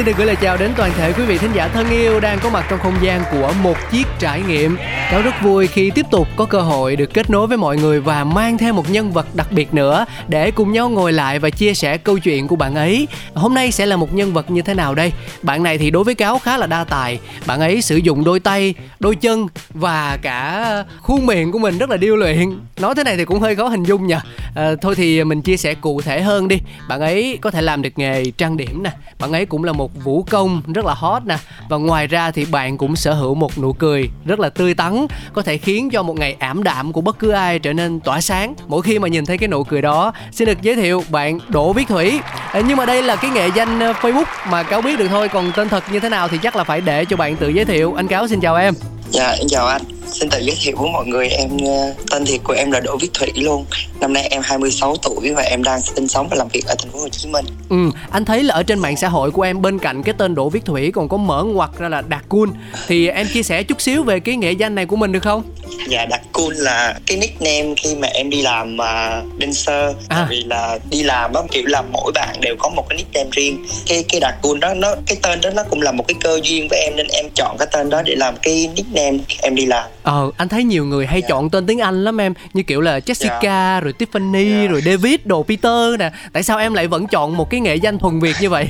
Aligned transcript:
Xin 0.00 0.06
được 0.06 0.16
gửi 0.16 0.26
lời 0.26 0.36
chào 0.36 0.56
đến 0.56 0.70
toàn 0.76 0.92
thể 0.96 1.12
quý 1.12 1.24
vị 1.24 1.38
thính 1.38 1.50
giả 1.54 1.68
thân 1.68 1.90
yêu 1.90 2.20
đang 2.20 2.38
có 2.42 2.50
mặt 2.50 2.66
trong 2.70 2.78
không 2.78 2.94
gian 3.02 3.22
của 3.32 3.52
một 3.62 3.76
chiếc 3.90 4.06
trải 4.18 4.42
nghiệm. 4.48 4.76
Cáo 5.10 5.22
rất 5.22 5.34
vui 5.42 5.66
khi 5.66 5.90
tiếp 5.90 6.06
tục 6.10 6.28
có 6.36 6.44
cơ 6.44 6.60
hội 6.60 6.96
được 6.96 7.14
kết 7.14 7.30
nối 7.30 7.46
với 7.46 7.56
mọi 7.56 7.76
người 7.76 8.00
và 8.00 8.24
mang 8.24 8.58
thêm 8.58 8.76
một 8.76 8.90
nhân 8.90 9.12
vật 9.12 9.26
đặc 9.34 9.52
biệt 9.52 9.74
nữa 9.74 10.04
để 10.28 10.50
cùng 10.50 10.72
nhau 10.72 10.88
ngồi 10.88 11.12
lại 11.12 11.38
và 11.38 11.50
chia 11.50 11.74
sẻ 11.74 11.96
câu 11.96 12.18
chuyện 12.18 12.48
của 12.48 12.56
bạn 12.56 12.74
ấy. 12.74 13.08
Hôm 13.34 13.54
nay 13.54 13.72
sẽ 13.72 13.86
là 13.86 13.96
một 13.96 14.14
nhân 14.14 14.32
vật 14.32 14.50
như 14.50 14.62
thế 14.62 14.74
nào 14.74 14.94
đây? 14.94 15.12
Bạn 15.42 15.62
này 15.62 15.78
thì 15.78 15.90
đối 15.90 16.04
với 16.04 16.14
cáo 16.14 16.38
khá 16.38 16.56
là 16.56 16.66
đa 16.66 16.84
tài. 16.84 17.20
Bạn 17.46 17.60
ấy 17.60 17.82
sử 17.82 17.96
dụng 17.96 18.24
đôi 18.24 18.40
tay, 18.40 18.74
đôi 19.00 19.16
chân 19.16 19.46
và 19.74 20.18
cả 20.22 20.84
khuôn 21.00 21.26
miệng 21.26 21.52
của 21.52 21.58
mình 21.58 21.78
rất 21.78 21.90
là 21.90 21.96
điêu 21.96 22.16
luyện. 22.16 22.58
Nói 22.80 22.94
thế 22.94 23.04
này 23.04 23.16
thì 23.16 23.24
cũng 23.24 23.40
hơi 23.40 23.56
khó 23.56 23.68
hình 23.68 23.82
dung 23.82 24.06
nhỉ. 24.06 24.16
À, 24.54 24.70
thôi 24.82 24.94
thì 24.94 25.24
mình 25.24 25.42
chia 25.42 25.56
sẻ 25.56 25.74
cụ 25.74 26.00
thể 26.00 26.22
hơn 26.22 26.48
đi. 26.48 26.56
Bạn 26.88 27.00
ấy 27.00 27.38
có 27.40 27.50
thể 27.50 27.62
làm 27.62 27.82
được 27.82 27.98
nghề 27.98 28.24
trang 28.30 28.56
điểm 28.56 28.82
nè. 28.82 28.90
Bạn 29.18 29.32
ấy 29.32 29.46
cũng 29.46 29.64
là 29.64 29.72
một 29.72 29.89
vũ 30.04 30.24
công 30.30 30.62
rất 30.74 30.84
là 30.84 30.94
hot 30.94 31.22
nè. 31.26 31.38
Và 31.68 31.76
ngoài 31.76 32.06
ra 32.06 32.30
thì 32.30 32.44
bạn 32.44 32.78
cũng 32.78 32.96
sở 32.96 33.14
hữu 33.14 33.34
một 33.34 33.58
nụ 33.58 33.72
cười 33.72 34.10
rất 34.24 34.40
là 34.40 34.48
tươi 34.48 34.74
tắn 34.74 35.06
có 35.32 35.42
thể 35.42 35.58
khiến 35.58 35.90
cho 35.90 36.02
một 36.02 36.18
ngày 36.18 36.36
ảm 36.38 36.62
đạm 36.62 36.92
của 36.92 37.00
bất 37.00 37.18
cứ 37.18 37.30
ai 37.30 37.58
trở 37.58 37.72
nên 37.72 38.00
tỏa 38.00 38.20
sáng. 38.20 38.54
Mỗi 38.68 38.82
khi 38.82 38.98
mà 38.98 39.08
nhìn 39.08 39.26
thấy 39.26 39.38
cái 39.38 39.48
nụ 39.48 39.64
cười 39.64 39.82
đó 39.82 40.12
xin 40.32 40.46
được 40.46 40.62
giới 40.62 40.76
thiệu 40.76 41.04
bạn 41.10 41.38
Đỗ 41.48 41.72
Viết 41.72 41.88
Thủy. 41.88 42.20
À, 42.52 42.60
nhưng 42.68 42.76
mà 42.76 42.86
đây 42.86 43.02
là 43.02 43.16
cái 43.16 43.30
nghệ 43.30 43.48
danh 43.54 43.80
ờ, 43.80 43.92
Facebook 43.92 44.24
mà 44.50 44.62
cáo 44.62 44.82
biết 44.82 44.98
được 44.98 45.08
thôi 45.08 45.28
còn 45.28 45.52
tên 45.56 45.68
thật 45.68 45.84
như 45.92 46.00
thế 46.00 46.08
nào 46.08 46.28
thì 46.28 46.38
chắc 46.42 46.56
là 46.56 46.64
phải 46.64 46.80
để 46.80 47.04
cho 47.04 47.16
bạn 47.16 47.36
tự 47.36 47.48
giới 47.48 47.64
thiệu. 47.64 47.94
Anh 47.96 48.08
cáo 48.08 48.28
xin 48.28 48.40
chào 48.40 48.56
em. 48.56 48.74
Dạ 49.10 49.30
em 49.30 49.48
chào 49.48 49.66
anh. 49.66 49.82
Xin 50.06 50.30
tự 50.30 50.38
giới 50.38 50.56
thiệu 50.60 50.76
với 50.78 50.90
mọi 50.92 51.06
người 51.06 51.28
em 51.28 51.50
ờ, 51.66 51.94
tên 52.10 52.24
thiệt 52.26 52.40
của 52.44 52.52
em 52.52 52.70
là 52.70 52.80
Đỗ 52.80 52.96
Viết 53.00 53.10
Thủy 53.14 53.32
luôn 53.34 53.64
năm 54.00 54.12
nay 54.12 54.28
em 54.30 54.42
26 54.44 54.96
tuổi 55.02 55.32
và 55.34 55.42
em 55.42 55.62
đang 55.62 55.80
sinh 55.80 56.08
sống 56.08 56.28
và 56.30 56.36
làm 56.36 56.48
việc 56.48 56.66
ở 56.66 56.74
thành 56.78 56.90
phố 56.92 56.98
Hồ 57.00 57.08
Chí 57.08 57.28
Minh. 57.28 57.44
Ừ 57.68 57.90
anh 58.10 58.24
thấy 58.24 58.44
là 58.44 58.54
ở 58.54 58.62
trên 58.62 58.78
mạng 58.78 58.96
xã 58.96 59.08
hội 59.08 59.30
của 59.30 59.42
em, 59.42 59.62
bên 59.62 59.78
cạnh 59.78 60.02
cái 60.02 60.14
tên 60.18 60.34
Đỗ 60.34 60.48
Viết 60.48 60.64
Thủy 60.64 60.90
còn 60.94 61.08
có 61.08 61.16
mở 61.16 61.44
ngoặt 61.44 61.70
ra 61.78 61.88
là 61.88 62.02
Đạt 62.08 62.28
Cun 62.28 62.50
thì 62.86 63.08
em 63.08 63.26
chia 63.34 63.42
sẻ 63.42 63.62
chút 63.62 63.80
xíu 63.80 64.02
về 64.02 64.20
cái 64.20 64.36
nghệ 64.36 64.52
danh 64.52 64.74
này 64.74 64.86
của 64.86 64.96
mình 64.96 65.12
được 65.12 65.22
không? 65.22 65.42
Dạ 65.88 66.06
Đạt 66.06 66.20
Cun 66.32 66.54
là 66.54 66.94
cái 67.06 67.16
nickname 67.16 67.74
khi 67.76 67.94
mà 67.94 68.08
em 68.08 68.30
đi 68.30 68.42
làm 68.42 68.74
uh, 68.74 69.40
dancer 69.40 69.96
à. 70.08 70.16
tại 70.16 70.26
vì 70.28 70.44
là 70.44 70.78
đi 70.90 71.02
làm 71.02 71.34
á 71.34 71.40
kiểu 71.50 71.66
là 71.66 71.82
mỗi 71.82 72.12
bạn 72.14 72.36
đều 72.40 72.56
có 72.58 72.68
một 72.68 72.86
cái 72.88 72.96
nickname 72.96 73.30
riêng 73.32 73.64
cái 73.86 74.04
cái 74.08 74.20
Đạt 74.20 74.34
Cun 74.42 74.60
đó 74.60 74.74
nó 74.74 74.94
cái 75.06 75.16
tên 75.22 75.40
đó 75.40 75.50
nó 75.50 75.62
cũng 75.70 75.82
là 75.82 75.92
một 75.92 76.04
cái 76.08 76.14
cơ 76.20 76.40
duyên 76.42 76.68
với 76.68 76.78
em 76.78 76.96
nên 76.96 77.06
em 77.12 77.26
chọn 77.34 77.56
cái 77.58 77.68
tên 77.72 77.90
đó 77.90 78.02
để 78.02 78.14
làm 78.16 78.34
cái 78.42 78.70
nickname 78.76 79.18
em 79.42 79.54
đi 79.54 79.66
làm 79.66 79.90
ờ 80.02 80.30
anh 80.36 80.48
thấy 80.48 80.64
nhiều 80.64 80.84
người 80.84 81.06
hay 81.06 81.14
yeah. 81.14 81.22
Dạ. 81.22 81.28
chọn 81.28 81.50
tên 81.50 81.66
tiếng 81.66 81.78
anh 81.78 82.04
lắm 82.04 82.20
em 82.20 82.34
như 82.52 82.62
kiểu 82.62 82.80
là 82.80 82.98
jessica 82.98 83.30
yeah. 83.30 83.42
Dạ. 83.42 83.80
rồi 83.80 83.94
tiffany 83.98 84.52
yeah. 84.52 84.64
Dạ. 84.64 84.72
rồi 84.72 84.82
david 84.86 85.20
đồ 85.24 85.42
peter 85.42 85.98
nè 85.98 86.10
tại 86.32 86.42
sao 86.42 86.58
em 86.58 86.74
lại 86.74 86.86
vẫn 86.86 87.06
chọn 87.06 87.36
một 87.36 87.50
cái 87.50 87.60
nghệ 87.60 87.74
danh 87.74 87.98
thuần 87.98 88.20
việt 88.20 88.36
như 88.40 88.50
vậy 88.50 88.66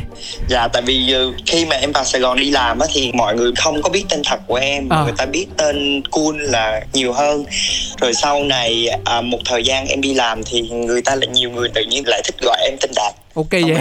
dạ 0.48 0.68
tại 0.68 0.82
vì 0.82 1.12
ờ, 1.12 1.32
khi 1.46 1.64
mà 1.64 1.76
em 1.76 1.92
vào 1.92 2.04
sài 2.04 2.20
gòn 2.20 2.38
đi 2.40 2.50
làm 2.50 2.78
á 2.78 2.86
thì 2.92 3.12
mọi 3.14 3.34
người 3.36 3.52
không 3.56 3.82
có 3.82 3.90
biết 3.90 4.04
tên 4.08 4.22
thật 4.24 4.40
của 4.46 4.54
em 4.54 4.88
à. 4.88 5.02
người 5.02 5.12
ta 5.16 5.26
biết 5.26 5.46
tên 5.56 6.02
cool 6.10 6.36
là 6.38 6.80
nhiều 6.92 7.12
hơn. 7.12 7.44
Rồi 8.00 8.14
sau 8.14 8.44
này 8.44 8.88
à, 9.04 9.20
một 9.20 9.38
thời 9.44 9.62
gian 9.64 9.86
em 9.86 10.00
đi 10.00 10.14
làm 10.14 10.42
thì 10.44 10.60
người 10.60 11.02
ta 11.02 11.14
lại 11.14 11.26
nhiều 11.26 11.50
người 11.50 11.68
tự 11.74 11.84
nhiên 11.88 12.02
lại 12.06 12.22
thích 12.24 12.36
gọi 12.40 12.58
em 12.64 12.76
tên 12.80 12.90
đạt 12.96 13.14
ok 13.34 13.50
vậy. 13.50 13.76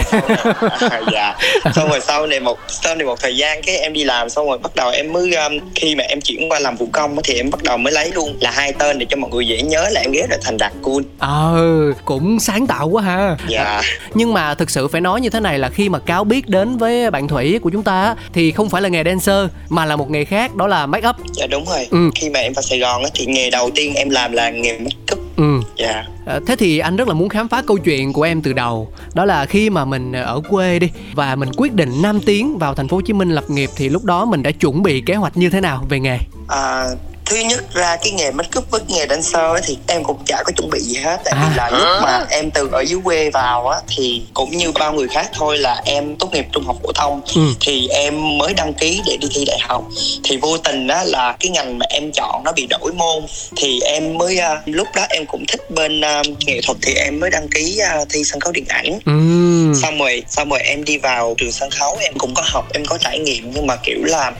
à, 0.90 1.00
dạ. 1.12 1.36
Xong 1.74 1.88
rồi 1.88 2.00
sau 2.00 2.26
này 2.26 2.40
một 2.40 2.58
sau 2.68 2.94
này 2.94 3.06
một 3.06 3.20
thời 3.20 3.36
gian 3.36 3.62
cái 3.62 3.76
em 3.76 3.92
đi 3.92 4.04
làm 4.04 4.30
xong 4.30 4.46
rồi 4.46 4.58
bắt 4.58 4.74
đầu 4.76 4.90
em 4.90 5.12
mới 5.12 5.34
um, 5.34 5.58
khi 5.74 5.94
mà 5.94 6.04
em 6.04 6.20
chuyển 6.20 6.50
qua 6.50 6.58
làm 6.58 6.76
vụ 6.76 6.88
công 6.92 7.16
thì 7.24 7.34
em 7.34 7.50
bắt 7.50 7.62
đầu 7.62 7.76
mới 7.76 7.92
lấy 7.92 8.10
luôn 8.14 8.36
là 8.40 8.50
hai 8.50 8.72
tên 8.72 8.98
để 8.98 9.06
cho 9.10 9.16
mọi 9.16 9.30
người 9.30 9.46
dễ 9.46 9.62
nhớ 9.62 9.88
là 9.90 10.00
em 10.00 10.12
ghé 10.12 10.26
rồi 10.30 10.38
thành 10.42 10.56
đạt 10.58 10.72
cool 10.82 11.02
ờ 11.18 11.58
cũng 12.04 12.40
sáng 12.40 12.66
tạo 12.66 12.88
quá 12.88 13.02
ha. 13.02 13.36
Dạ. 13.48 13.82
Nhưng 14.14 14.32
mà 14.32 14.54
thực 14.54 14.70
sự 14.70 14.88
phải 14.88 15.00
nói 15.00 15.20
như 15.20 15.30
thế 15.30 15.40
này 15.40 15.58
là 15.58 15.68
khi 15.68 15.88
mà 15.88 15.98
cáo 15.98 16.24
biết 16.24 16.48
đến 16.48 16.76
với 16.76 17.10
bạn 17.10 17.28
thủy 17.28 17.58
của 17.62 17.70
chúng 17.70 17.82
ta 17.82 18.14
thì 18.32 18.52
không 18.52 18.70
phải 18.70 18.82
là 18.82 18.88
nghề 18.88 19.04
dancer 19.04 19.46
mà 19.68 19.84
là 19.84 19.96
một 19.96 20.10
nghề 20.10 20.24
khác 20.24 20.54
đó 20.54 20.66
là 20.66 20.86
make 20.86 21.08
up. 21.08 21.16
Dạ 21.32 21.46
đúng 21.46 21.64
rồi. 21.64 21.86
Ừ. 21.90 22.10
khi 22.14 22.30
mà 22.30 22.40
em 22.40 22.52
vào 22.52 22.62
sài 22.62 22.78
gòn 22.78 23.02
thì 23.14 23.26
nghề 23.26 23.50
đầu 23.50 23.70
tiên 23.74 23.94
em 23.94 24.10
làm 24.10 24.32
là 24.32 24.50
nghề 24.50 24.78
make 24.78 24.96
up 25.12 25.19
ừ. 25.40 25.60
Dạ. 25.76 26.04
À, 26.26 26.40
thế 26.46 26.56
thì 26.56 26.78
anh 26.78 26.96
rất 26.96 27.08
là 27.08 27.14
muốn 27.14 27.28
khám 27.28 27.48
phá 27.48 27.62
câu 27.66 27.78
chuyện 27.78 28.12
của 28.12 28.22
em 28.22 28.42
từ 28.42 28.52
đầu. 28.52 28.92
Đó 29.14 29.24
là 29.24 29.46
khi 29.46 29.70
mà 29.70 29.84
mình 29.84 30.12
ở 30.12 30.40
quê 30.48 30.78
đi 30.78 30.90
và 31.14 31.36
mình 31.36 31.48
quyết 31.56 31.74
định 31.74 32.02
năm 32.02 32.20
tiếng 32.26 32.58
vào 32.58 32.74
thành 32.74 32.88
phố 32.88 32.96
hồ 32.96 33.00
chí 33.00 33.12
minh 33.12 33.30
lập 33.30 33.44
nghiệp 33.48 33.70
thì 33.76 33.88
lúc 33.88 34.04
đó 34.04 34.24
mình 34.24 34.42
đã 34.42 34.50
chuẩn 34.50 34.82
bị 34.82 35.00
kế 35.00 35.14
hoạch 35.14 35.36
như 35.36 35.50
thế 35.50 35.60
nào 35.60 35.86
về 35.88 36.00
nghề? 36.00 36.18
À, 36.48 36.84
thứ 37.30 37.36
nhất 37.36 37.74
ra 37.74 37.96
cái 37.96 38.10
nghề 38.10 38.30
make 38.30 38.58
up 38.58 38.70
với 38.70 38.80
nghề 38.88 39.06
dancer 39.06 39.64
thì 39.64 39.78
em 39.86 40.04
cũng 40.04 40.18
chả 40.26 40.42
có 40.44 40.52
chuẩn 40.56 40.70
bị 40.70 40.80
gì 40.80 40.96
hết 40.96 41.20
tại 41.24 41.34
à. 41.36 41.48
vì 41.48 41.56
là 41.56 41.70
lúc 41.70 42.02
mà 42.02 42.26
em 42.30 42.50
từ 42.50 42.68
ở 42.72 42.80
dưới 42.80 43.00
quê 43.04 43.30
vào 43.30 43.68
á 43.68 43.78
thì 43.88 44.22
cũng 44.34 44.56
như 44.56 44.72
bao 44.72 44.92
người 44.92 45.08
khác 45.08 45.30
thôi 45.32 45.58
là 45.58 45.82
em 45.84 46.16
tốt 46.16 46.28
nghiệp 46.32 46.46
trung 46.52 46.64
học 46.66 46.76
phổ 46.82 46.92
thông 46.92 47.20
ừ. 47.34 47.40
thì 47.60 47.88
em 47.88 48.38
mới 48.38 48.54
đăng 48.54 48.74
ký 48.74 49.02
để 49.06 49.16
đi 49.16 49.28
thi 49.34 49.44
đại 49.44 49.58
học 49.60 49.84
thì 50.24 50.36
vô 50.36 50.58
tình 50.58 50.88
á 50.88 51.04
là 51.04 51.36
cái 51.40 51.50
ngành 51.50 51.78
mà 51.78 51.86
em 51.90 52.10
chọn 52.12 52.42
nó 52.44 52.52
bị 52.52 52.66
đổi 52.70 52.92
môn 52.92 53.22
thì 53.56 53.80
em 53.80 54.18
mới 54.18 54.38
uh, 54.38 54.58
lúc 54.66 54.88
đó 54.96 55.02
em 55.10 55.26
cũng 55.26 55.44
thích 55.48 55.70
bên 55.70 56.00
uh, 56.00 56.26
nghệ 56.46 56.60
thuật 56.66 56.78
thì 56.82 56.94
em 56.94 57.20
mới 57.20 57.30
đăng 57.30 57.48
ký 57.48 57.80
uh, 58.02 58.08
thi 58.10 58.24
sân 58.24 58.40
khấu 58.40 58.52
điện 58.52 58.64
ảnh 58.68 58.98
ừ. 59.04 59.80
xong 59.82 59.98
rồi 59.98 60.22
xong 60.28 60.50
rồi 60.50 60.60
em 60.60 60.84
đi 60.84 60.98
vào 60.98 61.34
trường 61.38 61.52
sân 61.52 61.70
khấu 61.70 61.98
em 62.00 62.14
cũng 62.18 62.34
có 62.34 62.42
học 62.46 62.72
em 62.74 62.84
có 62.84 62.98
trải 62.98 63.18
nghiệm 63.18 63.50
nhưng 63.54 63.66
mà 63.66 63.76
kiểu 63.76 64.04
là 64.04 64.32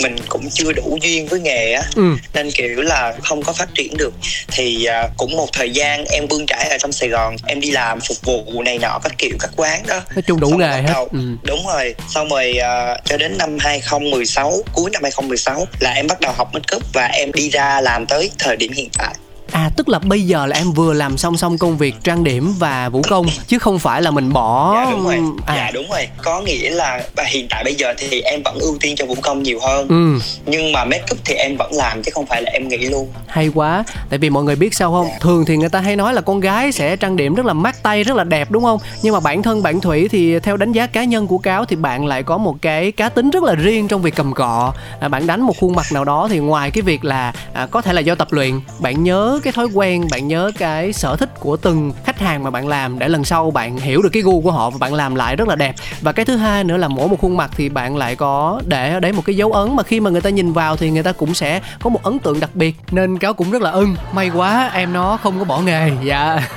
mình 0.00 0.16
cũng 0.28 0.50
chưa 0.50 0.72
đủ 0.72 0.98
duyên 1.02 1.26
với 1.26 1.40
nghề 1.40 1.72
á 1.72 1.82
ừ 1.96 2.16
nên 2.34 2.50
kiểu 2.50 2.82
là 2.82 3.14
không 3.22 3.42
có 3.42 3.52
phát 3.52 3.68
triển 3.74 3.96
được. 3.96 4.14
Thì 4.48 4.86
uh, 5.04 5.10
cũng 5.16 5.36
một 5.36 5.52
thời 5.52 5.70
gian 5.70 6.04
em 6.04 6.28
bươn 6.28 6.46
trải 6.46 6.68
ở 6.68 6.78
trong 6.78 6.92
Sài 6.92 7.08
Gòn 7.08 7.36
em 7.46 7.60
đi 7.60 7.70
làm 7.70 8.00
phục 8.00 8.16
vụ 8.22 8.62
này 8.62 8.78
nọ 8.78 8.98
các 9.02 9.12
kiểu 9.18 9.36
các 9.40 9.50
quán 9.56 9.86
đó. 9.86 10.00
Nói 10.14 10.22
chung 10.26 10.40
đủ 10.40 10.50
nghề 10.50 10.82
hết. 10.82 10.94
ừ. 11.12 11.18
đúng 11.42 11.66
rồi. 11.66 11.94
Xong 12.08 12.28
rồi 12.28 12.54
uh, 12.58 13.04
cho 13.04 13.16
đến 13.16 13.38
năm 13.38 13.56
2016 13.60 14.52
cuối 14.72 14.90
năm 14.90 15.02
2016 15.02 15.66
là 15.80 15.90
em 15.90 16.06
bắt 16.06 16.20
đầu 16.20 16.32
học 16.32 16.50
make 16.54 16.76
up 16.76 16.82
và 16.92 17.06
em 17.06 17.32
đi 17.32 17.50
ra 17.50 17.80
làm 17.80 18.06
tới 18.06 18.30
thời 18.38 18.56
điểm 18.56 18.72
hiện 18.72 18.88
tại 18.98 19.14
À 19.54 19.70
tức 19.76 19.88
là 19.88 19.98
bây 19.98 20.22
giờ 20.22 20.46
là 20.46 20.56
em 20.56 20.72
vừa 20.72 20.92
làm 20.92 21.16
song 21.16 21.36
song 21.36 21.58
công 21.58 21.76
việc 21.76 21.94
trang 22.04 22.24
điểm 22.24 22.54
và 22.58 22.88
vũ 22.88 23.02
công 23.08 23.26
chứ 23.46 23.58
không 23.58 23.78
phải 23.78 24.02
là 24.02 24.10
mình 24.10 24.32
bỏ 24.32 24.74
Dạ 24.74 24.90
đúng 24.90 25.04
rồi. 25.04 25.18
À. 25.46 25.54
Dạ 25.56 25.70
đúng 25.74 25.90
rồi. 25.90 26.08
Có 26.22 26.40
nghĩa 26.40 26.70
là 26.70 27.02
hiện 27.26 27.46
tại 27.50 27.64
bây 27.64 27.74
giờ 27.74 27.94
thì 27.98 28.20
em 28.20 28.42
vẫn 28.44 28.58
ưu 28.58 28.76
tiên 28.80 28.96
cho 28.96 29.06
vũ 29.06 29.16
công 29.22 29.42
nhiều 29.42 29.58
hơn. 29.62 29.88
Ừ. 29.88 30.18
Nhưng 30.46 30.72
mà 30.72 30.84
make 30.84 31.04
up 31.12 31.18
thì 31.24 31.34
em 31.34 31.56
vẫn 31.56 31.72
làm 31.72 32.02
chứ 32.02 32.10
không 32.14 32.26
phải 32.26 32.42
là 32.42 32.50
em 32.50 32.68
nghỉ 32.68 32.76
luôn. 32.76 33.08
Hay 33.26 33.50
quá. 33.54 33.84
Tại 34.10 34.18
vì 34.18 34.30
mọi 34.30 34.44
người 34.44 34.56
biết 34.56 34.74
sao 34.74 34.92
không? 34.92 35.06
Dạ. 35.10 35.18
Thường 35.20 35.44
thì 35.44 35.56
người 35.56 35.68
ta 35.68 35.80
hay 35.80 35.96
nói 35.96 36.14
là 36.14 36.20
con 36.20 36.40
gái 36.40 36.72
sẽ 36.72 36.96
trang 36.96 37.16
điểm 37.16 37.34
rất 37.34 37.46
là 37.46 37.52
mát 37.52 37.82
tay, 37.82 38.02
rất 38.02 38.16
là 38.16 38.24
đẹp 38.24 38.50
đúng 38.50 38.62
không? 38.62 38.80
Nhưng 39.02 39.14
mà 39.14 39.20
bản 39.20 39.42
thân 39.42 39.62
bạn 39.62 39.80
Thủy 39.80 40.08
thì 40.08 40.38
theo 40.38 40.56
đánh 40.56 40.72
giá 40.72 40.86
cá 40.86 41.04
nhân 41.04 41.26
của 41.26 41.38
cáo 41.38 41.64
thì 41.64 41.76
bạn 41.76 42.06
lại 42.06 42.22
có 42.22 42.38
một 42.38 42.56
cái 42.62 42.92
cá 42.92 43.08
tính 43.08 43.30
rất 43.30 43.42
là 43.42 43.54
riêng 43.54 43.88
trong 43.88 44.02
việc 44.02 44.14
cầm 44.16 44.32
cọ. 44.32 44.72
À, 45.00 45.08
bạn 45.08 45.26
đánh 45.26 45.40
một 45.40 45.54
khuôn 45.60 45.74
mặt 45.74 45.86
nào 45.92 46.04
đó 46.04 46.28
thì 46.30 46.38
ngoài 46.38 46.70
cái 46.70 46.82
việc 46.82 47.04
là 47.04 47.32
à, 47.52 47.66
có 47.66 47.82
thể 47.82 47.92
là 47.92 48.00
do 48.00 48.14
tập 48.14 48.28
luyện, 48.30 48.60
bạn 48.78 49.02
nhớ 49.02 49.40
cái 49.44 49.52
thói 49.52 49.66
quen 49.74 50.08
bạn 50.10 50.28
nhớ 50.28 50.50
cái 50.58 50.92
sở 50.92 51.16
thích 51.16 51.28
của 51.40 51.56
từng 51.56 51.92
khách 52.04 52.18
hàng 52.18 52.44
mà 52.44 52.50
bạn 52.50 52.68
làm 52.68 52.98
để 52.98 53.08
lần 53.08 53.24
sau 53.24 53.50
bạn 53.50 53.76
hiểu 53.76 54.02
được 54.02 54.08
cái 54.12 54.22
gu 54.22 54.40
của 54.40 54.50
họ 54.50 54.70
và 54.70 54.78
bạn 54.78 54.94
làm 54.94 55.14
lại 55.14 55.36
rất 55.36 55.48
là 55.48 55.56
đẹp. 55.56 55.74
Và 56.00 56.12
cái 56.12 56.24
thứ 56.24 56.36
hai 56.36 56.64
nữa 56.64 56.76
là 56.76 56.88
mỗi 56.88 57.08
một 57.08 57.16
khuôn 57.20 57.36
mặt 57.36 57.50
thì 57.56 57.68
bạn 57.68 57.96
lại 57.96 58.16
có 58.16 58.60
để 58.66 58.92
ở 58.92 59.00
đấy 59.00 59.12
một 59.12 59.22
cái 59.26 59.36
dấu 59.36 59.52
ấn 59.52 59.76
mà 59.76 59.82
khi 59.82 60.00
mà 60.00 60.10
người 60.10 60.20
ta 60.20 60.30
nhìn 60.30 60.52
vào 60.52 60.76
thì 60.76 60.90
người 60.90 61.02
ta 61.02 61.12
cũng 61.12 61.34
sẽ 61.34 61.60
có 61.82 61.90
một 61.90 62.00
ấn 62.02 62.18
tượng 62.18 62.40
đặc 62.40 62.50
biệt. 62.54 62.76
Nên 62.90 63.18
cáo 63.18 63.34
cũng 63.34 63.50
rất 63.50 63.62
là 63.62 63.70
ưng. 63.70 63.96
May 64.12 64.30
quá 64.34 64.70
em 64.74 64.92
nó 64.92 65.18
không 65.22 65.38
có 65.38 65.44
bỏ 65.44 65.60
nghề. 65.60 65.90
Dạ. 66.04 66.40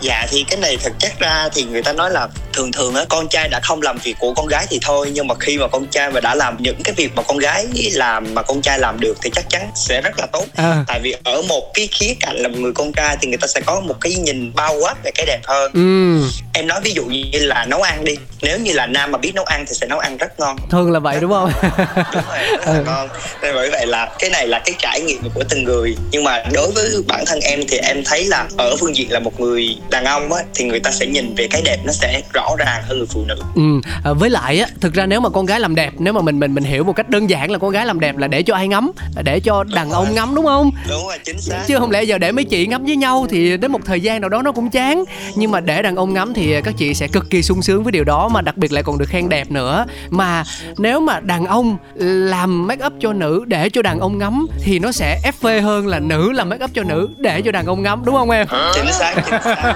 Dạ 0.00 0.26
thì 0.30 0.44
cái 0.48 0.60
này 0.60 0.76
thực 0.76 0.92
chất 0.98 1.12
ra 1.18 1.48
thì 1.54 1.64
người 1.64 1.82
ta 1.82 1.92
nói 1.92 2.10
là 2.10 2.28
thường 2.52 2.72
thường 2.72 2.94
á 2.94 3.04
con 3.08 3.28
trai 3.28 3.48
đã 3.48 3.60
không 3.62 3.82
làm 3.82 3.98
việc 3.98 4.16
của 4.18 4.34
con 4.34 4.46
gái 4.46 4.66
thì 4.70 4.78
thôi 4.82 5.10
nhưng 5.14 5.26
mà 5.26 5.34
khi 5.40 5.58
mà 5.58 5.68
con 5.68 5.86
trai 5.86 6.10
mà 6.10 6.20
đã 6.20 6.34
làm 6.34 6.56
những 6.58 6.82
cái 6.84 6.94
việc 6.94 7.16
mà 7.16 7.22
con 7.22 7.38
gái 7.38 7.66
làm 7.92 8.34
mà 8.34 8.42
con 8.42 8.62
trai 8.62 8.78
làm 8.78 9.00
được 9.00 9.14
thì 9.22 9.30
chắc 9.34 9.44
chắn 9.48 9.70
sẽ 9.74 10.00
rất 10.00 10.18
là 10.18 10.26
tốt. 10.26 10.44
À. 10.56 10.84
tại 10.86 11.00
vì 11.02 11.14
ở 11.24 11.42
một 11.42 11.70
cái 11.74 11.86
khía 11.92 12.14
cạnh 12.20 12.36
là 12.36 12.48
một 12.48 12.58
người 12.58 12.72
con 12.72 12.92
trai 12.92 13.16
thì 13.20 13.28
người 13.28 13.38
ta 13.38 13.46
sẽ 13.46 13.60
có 13.60 13.80
một 13.80 13.94
cái 14.00 14.14
nhìn 14.14 14.52
bao 14.54 14.74
quát 14.82 14.94
về 15.04 15.10
cái 15.14 15.26
đẹp 15.26 15.40
hơn. 15.44 15.72
Ừ. 15.74 16.22
em 16.54 16.66
nói 16.66 16.80
ví 16.84 16.92
dụ 16.92 17.04
như 17.04 17.24
là 17.32 17.64
nấu 17.64 17.82
ăn 17.82 18.04
đi 18.04 18.14
nếu 18.42 18.58
như 18.58 18.72
là 18.72 18.86
nam 18.86 19.10
mà 19.12 19.18
biết 19.18 19.34
nấu 19.34 19.44
ăn 19.44 19.64
thì 19.68 19.74
sẽ 19.74 19.86
nấu 19.86 19.98
ăn 19.98 20.16
rất 20.16 20.40
ngon. 20.40 20.56
Thường 20.70 20.92
là 20.92 20.98
vậy 20.98 21.18
đúng 21.20 21.30
không? 21.30 21.52
Đúng 21.62 22.22
rồi 22.28 22.38
rất 22.50 22.66
là 22.66 22.72
ừ. 22.78 22.84
ngon. 22.86 23.08
Nên 23.42 23.54
bởi 23.54 23.70
vậy 23.70 23.86
là 23.86 24.10
cái 24.18 24.30
này 24.30 24.46
là 24.46 24.58
cái 24.64 24.74
trải 24.78 25.00
nghiệm 25.00 25.30
của 25.34 25.42
từng 25.48 25.64
người. 25.64 25.96
Nhưng 26.10 26.24
mà 26.24 26.42
đối 26.52 26.70
với 26.70 26.90
bản 27.08 27.24
thân 27.26 27.40
em 27.40 27.60
thì 27.68 27.76
em 27.76 28.02
thấy 28.04 28.24
là 28.24 28.48
ở 28.58 28.76
phương 28.80 28.96
diện 28.96 29.12
là 29.12 29.18
một 29.20 29.40
người 29.40 29.76
đàn 29.90 30.04
ông 30.04 30.32
á 30.32 30.42
thì 30.54 30.64
người 30.64 30.80
ta 30.80 30.90
sẽ 30.90 31.06
nhìn 31.06 31.34
về 31.34 31.48
cái 31.50 31.62
đẹp 31.64 31.76
nó 31.84 31.92
sẽ 31.92 32.20
rõ 32.32 32.48
ràng 32.58 32.82
hơn 32.88 32.98
người 32.98 33.06
phụ 33.10 33.24
nữ. 33.24 33.36
Ừ. 33.54 33.62
À, 34.04 34.12
với 34.12 34.30
lại 34.30 34.58
á 34.60 34.66
thực 34.80 34.94
ra 34.94 35.06
nếu 35.06 35.20
mà 35.20 35.28
con 35.28 35.46
gái 35.46 35.60
làm 35.60 35.74
đẹp 35.74 35.92
nếu 35.98 36.12
mà 36.12 36.20
mình 36.20 36.40
mình 36.40 36.54
mình 36.54 36.64
hiểu 36.64 36.84
một 36.84 36.92
cách 36.92 37.08
đơn 37.08 37.30
giản 37.30 37.50
là 37.50 37.58
con 37.58 37.70
gái 37.70 37.86
làm 37.86 38.00
đẹp 38.00 38.16
là 38.16 38.26
để 38.28 38.42
cho 38.42 38.54
ai 38.54 38.68
ngắm 38.68 38.92
để 39.24 39.40
cho 39.40 39.64
đàn 39.64 39.90
ông 39.90 40.14
ngắm 40.14 40.34
đúng 40.34 40.44
không? 40.46 40.70
Đúng 40.88 41.06
rồi 41.12 41.18
chính 41.24 41.40
xác. 41.40 41.64
Chứ 41.66 41.78
không 41.78 41.90
lẽ 41.90 42.02
giờ 42.02 42.18
để 42.18 42.32
mấy 42.32 42.44
chị 42.44 42.66
ngắm 42.66 42.84
với 42.84 42.96
nhau 42.96 43.26
thì 43.30 43.56
đến 43.56 43.72
một 43.72 43.80
thời 43.84 44.00
gian 44.00 44.20
nào 44.20 44.30
đó 44.30 44.42
nó 44.42 44.52
cũng 44.52 44.70
chán. 44.70 45.04
Nhưng 45.34 45.50
mà 45.50 45.60
để 45.60 45.82
đàn 45.82 45.96
ông 45.96 46.14
ngắm 46.14 46.34
thì 46.34 46.60
các 46.64 46.74
chị 46.76 46.94
sẽ 46.94 47.08
cực 47.08 47.30
kỳ 47.30 47.42
sung 47.42 47.62
sướng 47.62 47.82
với 47.82 47.92
điều 47.92 48.04
đó 48.04 48.28
mà 48.28 48.40
đặc 48.40 48.56
biệt 48.56 48.72
lại 48.72 48.82
còn 48.82 48.98
được 48.98 49.08
khen 49.08 49.28
đẹp 49.28 49.50
nữa. 49.50 49.84
Mà 50.10 50.44
nếu 50.78 51.00
mà 51.00 51.20
đàn 51.20 51.46
ông 51.46 51.76
làm 51.94 52.66
make 52.66 52.86
up 52.86 52.92
cho 53.00 53.12
nữ 53.12 53.44
để 53.46 53.70
cho 53.70 53.82
đàn 53.82 54.00
ông 54.00 54.18
ngắm 54.18 54.46
thì 54.62 54.78
nó 54.78 54.92
sẽ 54.92 55.20
ép 55.24 55.34
phê 55.34 55.60
hơn 55.60 55.86
là 55.86 55.98
nữ 55.98 56.32
làm 56.32 56.48
make 56.48 56.64
up 56.64 56.70
cho 56.74 56.82
nữ 56.82 57.08
để 57.18 57.42
cho 57.42 57.52
đàn 57.52 57.66
ông 57.66 57.82
ngắm 57.82 58.02
đúng 58.04 58.14
không 58.14 58.30
em? 58.30 58.46
Chính 58.74 58.92
xác 58.92 59.14
chính 59.14 59.40
xác. 59.42 59.74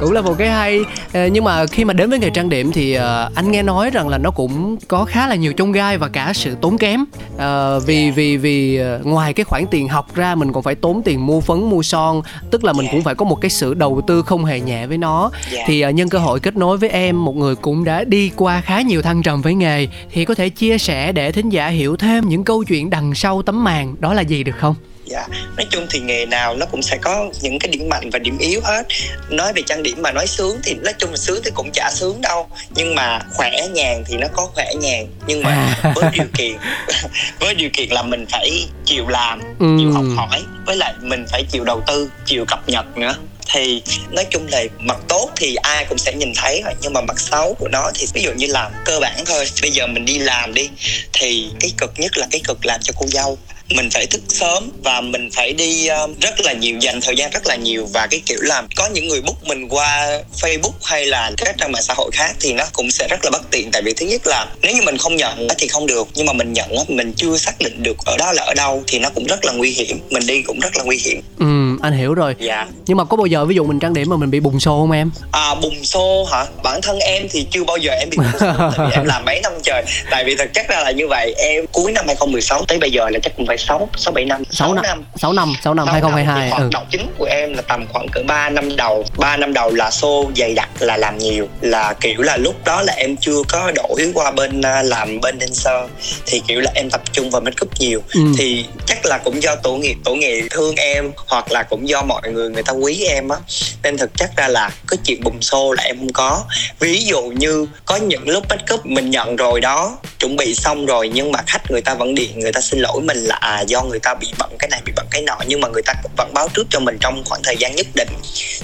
Cũng 0.00 0.12
là 0.12 0.20
một 0.20 0.34
cái 0.38 0.50
hay. 0.50 0.80
Ờ, 1.12 1.26
nhưng 1.26 1.44
mà 1.44 1.66
khi 1.66 1.84
mà 1.84 1.94
đến 1.94 2.10
với 2.10 2.18
nghề 2.18 2.30
trang 2.30 2.48
điểm 2.48 2.72
thì 2.72 2.94
ờ, 2.94 3.30
anh 3.34 3.50
nghe 3.50 3.62
nói 3.62 3.90
rằng 3.90 4.08
là 4.08 4.18
nó 4.18 4.30
cũng 4.30 4.76
có 4.88 5.04
khá 5.04 5.28
là 5.28 5.34
nhiều 5.34 5.52
trông 5.52 5.72
gai 5.72 5.98
và 5.98 6.08
cả 6.08 6.32
sự 6.34 6.56
tốn 6.60 6.78
kém. 6.78 7.04
À, 7.38 7.78
vì 7.86 8.10
vì 8.10 8.36
vì 8.36 8.80
ngoài 9.04 9.32
cái 9.32 9.44
khoản 9.44 9.64
tiền 9.70 9.88
học 9.88 10.14
ra 10.14 10.34
mình 10.34 10.52
còn 10.52 10.62
phải 10.62 10.74
tốn 10.74 11.02
tiền 11.04 11.26
mua 11.26 11.40
phấn 11.40 11.60
mua 11.60 11.82
son. 11.82 12.22
Tức 12.50 12.64
là 12.64 12.72
mình 12.72 12.86
cũng 12.90 13.02
phải 13.02 13.14
có 13.14 13.24
một 13.24 13.40
cái 13.40 13.50
sự 13.50 13.74
đầu 13.74 14.00
tư 14.06 14.22
không 14.22 14.44
hề 14.44 14.60
nhẹ 14.60 14.86
với 14.86 14.98
nó. 14.98 15.30
Thì 15.66 15.92
nhân 15.92 16.08
cơ 16.08 16.18
hội 16.18 16.40
kết 16.40 16.56
nối 16.56 16.76
với 16.76 16.88
em 16.88 17.24
một 17.24 17.36
người 17.36 17.54
cũng 17.54 17.84
đã 17.84 18.04
đi 18.04 18.30
qua 18.36 18.60
khá 18.60 18.80
nhiều 18.80 19.02
thăng 19.02 19.22
trầm 19.22 19.42
với 19.42 19.54
nghề 19.54 19.86
thì 20.12 20.24
có 20.24 20.34
thể 20.34 20.48
chia 20.48 20.78
sẻ 20.78 21.12
để 21.12 21.32
thính 21.32 21.48
giả 21.48 21.68
hiểu 21.68 21.96
thêm 21.96 22.28
những 22.28 22.44
câu 22.44 22.64
chuyện 22.64 22.90
đằng 22.90 23.14
sau 23.14 23.42
tấm 23.42 23.64
màn. 23.64 23.94
Đó 24.00 24.14
là 24.14 24.22
gì 24.22 24.44
được 24.44 24.56
không 24.58 24.74
dạ. 25.06 25.26
Nói 25.56 25.66
chung 25.70 25.86
thì 25.90 26.00
nghề 26.00 26.26
nào 26.26 26.56
nó 26.56 26.66
cũng 26.66 26.82
sẽ 26.82 26.96
có 26.96 27.30
những 27.40 27.58
cái 27.58 27.68
điểm 27.68 27.88
mạnh 27.88 28.10
và 28.10 28.18
điểm 28.18 28.38
yếu 28.38 28.60
hết. 28.64 28.86
Nói 29.30 29.52
về 29.52 29.62
trang 29.66 29.82
điểm 29.82 30.02
mà 30.02 30.12
nói 30.12 30.26
sướng 30.26 30.60
thì 30.64 30.74
nói 30.74 30.94
chung 30.98 31.10
là 31.10 31.16
sướng 31.16 31.40
thì 31.44 31.50
cũng 31.54 31.70
chả 31.72 31.90
sướng 31.94 32.20
đâu. 32.20 32.48
Nhưng 32.70 32.94
mà 32.94 33.20
khỏe 33.34 33.68
nhàn 33.74 34.04
thì 34.06 34.16
nó 34.16 34.26
có 34.32 34.46
khỏe 34.54 34.74
nhàn. 34.80 35.06
Nhưng 35.26 35.42
mà 35.42 35.50
à. 35.50 35.92
với 35.94 36.10
điều 36.12 36.26
kiện 36.38 36.56
với 37.40 37.54
điều 37.54 37.70
kiện 37.72 37.88
là 37.90 38.02
mình 38.02 38.26
phải 38.30 38.66
chịu 38.84 39.08
làm 39.08 39.40
ừ. 39.58 39.66
chịu 39.78 39.92
học 39.92 40.04
hỏi. 40.16 40.42
Với 40.66 40.76
lại 40.76 40.94
mình 41.00 41.26
phải 41.30 41.44
chịu 41.50 41.64
đầu 41.64 41.82
tư 41.86 42.10
chịu 42.26 42.44
cập 42.48 42.68
nhật 42.68 42.96
nữa. 42.96 43.16
Thì 43.52 43.82
nói 44.10 44.26
chung 44.30 44.46
là 44.50 44.64
mặt 44.78 44.96
tốt 45.08 45.30
thì 45.36 45.54
ai 45.54 45.84
cũng 45.88 45.98
sẽ 45.98 46.14
nhìn 46.14 46.32
thấy 46.36 46.62
rồi 46.64 46.74
nhưng 46.82 46.92
mà 46.92 47.00
mặt 47.00 47.20
xấu 47.20 47.54
của 47.54 47.68
nó 47.68 47.90
thì 47.94 48.06
ví 48.14 48.22
dụ 48.22 48.32
như 48.32 48.46
làm 48.50 48.72
cơ 48.84 49.00
bản 49.00 49.24
thôi. 49.26 49.44
Bây 49.62 49.70
giờ 49.70 49.86
mình 49.86 50.04
đi 50.04 50.18
làm 50.18 50.54
đi 50.54 50.70
thì 51.12 51.50
cái 51.60 51.70
cực 51.78 51.92
nhất 51.96 52.18
là 52.18 52.26
cái 52.30 52.40
cực 52.44 52.66
làm 52.66 52.80
cho 52.82 52.92
cô 52.98 53.06
dâu 53.06 53.38
mình 53.70 53.90
phải 53.90 54.06
thức 54.06 54.20
sớm 54.28 54.70
và 54.84 55.00
mình 55.00 55.28
phải 55.32 55.52
đi 55.52 55.88
uh, 56.04 56.20
rất 56.20 56.40
là 56.40 56.52
nhiều 56.52 56.78
dành 56.80 57.00
thời 57.00 57.16
gian 57.16 57.30
rất 57.30 57.46
là 57.46 57.56
nhiều 57.56 57.88
và 57.92 58.06
cái 58.10 58.22
kiểu 58.26 58.38
làm 58.40 58.66
có 58.76 58.88
những 58.94 59.08
người 59.08 59.20
book 59.20 59.44
mình 59.44 59.68
qua 59.68 60.20
Facebook 60.40 60.72
hay 60.84 61.06
là 61.06 61.30
các 61.36 61.54
trang 61.58 61.72
mạng 61.72 61.82
xã 61.82 61.94
hội 61.94 62.10
khác 62.12 62.36
thì 62.40 62.52
nó 62.52 62.64
cũng 62.72 62.90
sẽ 62.90 63.08
rất 63.10 63.24
là 63.24 63.30
bất 63.30 63.50
tiện. 63.50 63.70
Tại 63.72 63.82
vì 63.82 63.92
thứ 63.92 64.06
nhất 64.06 64.26
là 64.26 64.46
nếu 64.62 64.74
như 64.74 64.82
mình 64.82 64.98
không 64.98 65.16
nhận 65.16 65.48
thì 65.58 65.68
không 65.68 65.86
được 65.86 66.08
nhưng 66.14 66.26
mà 66.26 66.32
mình 66.32 66.52
nhận 66.52 66.70
mình 66.88 67.12
chưa 67.16 67.36
xác 67.36 67.58
định 67.58 67.82
được 67.82 67.96
ở 68.06 68.16
đó 68.16 68.32
là 68.32 68.42
ở 68.42 68.54
đâu 68.54 68.82
thì 68.86 68.98
nó 68.98 69.10
cũng 69.14 69.24
rất 69.24 69.44
là 69.44 69.52
nguy 69.52 69.70
hiểm. 69.70 69.98
Mình 70.10 70.26
đi 70.26 70.42
cũng 70.42 70.60
rất 70.60 70.76
là 70.76 70.84
nguy 70.84 70.96
hiểm. 70.96 71.22
Ừ 71.38 71.64
anh 71.84 71.92
hiểu 71.92 72.14
rồi. 72.14 72.36
Dạ. 72.38 72.66
Nhưng 72.86 72.96
mà 72.96 73.04
có 73.04 73.16
bao 73.16 73.26
giờ 73.26 73.44
ví 73.44 73.54
dụ 73.54 73.64
mình 73.64 73.78
trang 73.80 73.94
điểm 73.94 74.10
mà 74.10 74.16
mình 74.16 74.30
bị 74.30 74.40
bùng 74.40 74.60
xô 74.60 74.80
không 74.80 74.90
em? 74.90 75.10
À 75.32 75.54
bùng 75.54 75.84
xô 75.84 76.24
hả? 76.32 76.46
Bản 76.62 76.80
thân 76.82 76.98
em 76.98 77.26
thì 77.30 77.46
chưa 77.50 77.64
bao 77.64 77.76
giờ 77.76 77.92
em 77.92 78.10
bị 78.10 78.16
bùng 78.16 78.40
xô. 78.40 78.46
Tại 78.76 78.86
vì 78.86 78.92
em 78.92 79.04
làm 79.12 79.24
mấy 79.24 79.40
năm 79.42 79.52
trời. 79.62 79.84
Tại 80.10 80.24
vì 80.24 80.36
thật 80.36 80.50
chất 80.54 80.68
ra 80.68 80.80
là 80.80 80.90
như 80.90 81.08
vậy. 81.08 81.34
Em 81.38 81.66
cuối 81.72 81.92
năm 81.92 82.04
2016 82.06 82.64
tới 82.68 82.78
bây 82.78 82.90
giờ 82.90 83.10
là 83.10 83.18
chắc 83.22 83.36
cũng 83.36 83.46
phải 83.46 83.53
6 83.58 83.88
6 83.96 84.12
7 84.12 84.24
năm 84.24 84.42
6, 84.50 84.68
6 84.68 84.74
năm 84.74 85.04
6 85.16 85.32
năm 85.32 85.54
6 85.62 85.74
năm 85.74 85.86
6 85.86 85.92
2022 85.92 86.50
hoạt 86.50 86.62
ừ. 86.62 86.68
động 86.72 86.86
chính 86.90 87.06
của 87.18 87.24
em 87.24 87.54
là 87.54 87.62
tầm 87.62 87.86
khoảng 87.92 88.08
cỡ 88.08 88.22
3 88.26 88.50
năm 88.50 88.76
đầu 88.76 89.04
3 89.16 89.36
năm 89.36 89.52
đầu 89.52 89.70
là 89.70 89.90
xô 89.90 90.30
dày 90.36 90.54
đặc 90.54 90.68
là 90.78 90.96
làm 90.96 91.18
nhiều 91.18 91.48
là 91.60 91.94
kiểu 92.00 92.22
là 92.22 92.36
lúc 92.36 92.64
đó 92.64 92.82
là 92.82 92.92
em 92.92 93.16
chưa 93.16 93.42
có 93.48 93.72
đổi 93.74 94.10
qua 94.14 94.30
bên 94.30 94.62
à, 94.62 94.82
làm 94.82 95.20
bên 95.20 95.40
dancer. 95.40 95.90
Thì 96.26 96.42
kiểu 96.48 96.60
là 96.60 96.70
em 96.74 96.90
tập 96.90 97.02
trung 97.12 97.30
vào 97.30 97.40
make 97.40 97.56
up 97.62 97.80
nhiều. 97.80 98.02
Ừ. 98.14 98.20
thì 98.38 98.64
chắc 98.86 99.06
là 99.06 99.18
cũng 99.18 99.42
do 99.42 99.56
tổ 99.56 99.76
nghiệp 99.76 99.96
tổ 100.04 100.14
nghề 100.14 100.42
thương 100.50 100.76
em 100.76 101.12
hoặc 101.26 101.52
là 101.52 101.62
cũng 101.62 101.88
do 101.88 102.02
mọi 102.02 102.32
người 102.32 102.50
người 102.50 102.62
ta 102.62 102.72
quý 102.72 103.04
em 103.08 103.28
á. 103.28 103.36
Nên 103.82 103.96
thực 103.96 104.10
chất 104.16 104.30
ra 104.36 104.48
là 104.48 104.70
cái 104.88 104.98
chuyện 105.04 105.20
bùng 105.24 105.42
xô 105.42 105.72
là 105.72 105.82
em 105.82 105.98
không 105.98 106.12
có. 106.12 106.44
Ví 106.78 107.04
dụ 107.04 107.22
như 107.22 107.66
có 107.84 107.96
những 107.96 108.28
lúc 108.28 108.44
make 108.48 108.74
up 108.74 108.86
mình 108.86 109.10
nhận 109.10 109.36
rồi 109.36 109.60
đó 109.60 109.98
chuẩn 110.18 110.36
bị 110.36 110.54
xong 110.54 110.86
rồi 110.86 111.10
nhưng 111.14 111.32
mà 111.32 111.38
khách 111.46 111.70
người 111.70 111.80
ta 111.80 111.94
vẫn 111.94 112.14
điện 112.14 112.40
người 112.40 112.52
ta 112.52 112.60
xin 112.60 112.80
lỗi 112.80 113.00
mình 113.02 113.16
là 113.16 113.36
à 113.44 113.60
do 113.60 113.82
người 113.82 113.98
ta 113.98 114.14
bị 114.14 114.26
bận 114.38 114.50
cái 114.58 114.68
này 114.70 114.80
bị 114.84 114.92
bận 114.96 115.06
cái 115.10 115.22
nọ 115.22 115.36
nhưng 115.46 115.60
mà 115.60 115.68
người 115.68 115.82
ta 115.82 115.92
vẫn 116.16 116.34
báo 116.34 116.48
trước 116.54 116.66
cho 116.70 116.80
mình 116.80 116.98
trong 117.00 117.22
khoảng 117.26 117.42
thời 117.44 117.56
gian 117.56 117.76
nhất 117.76 117.86
định. 117.94 118.08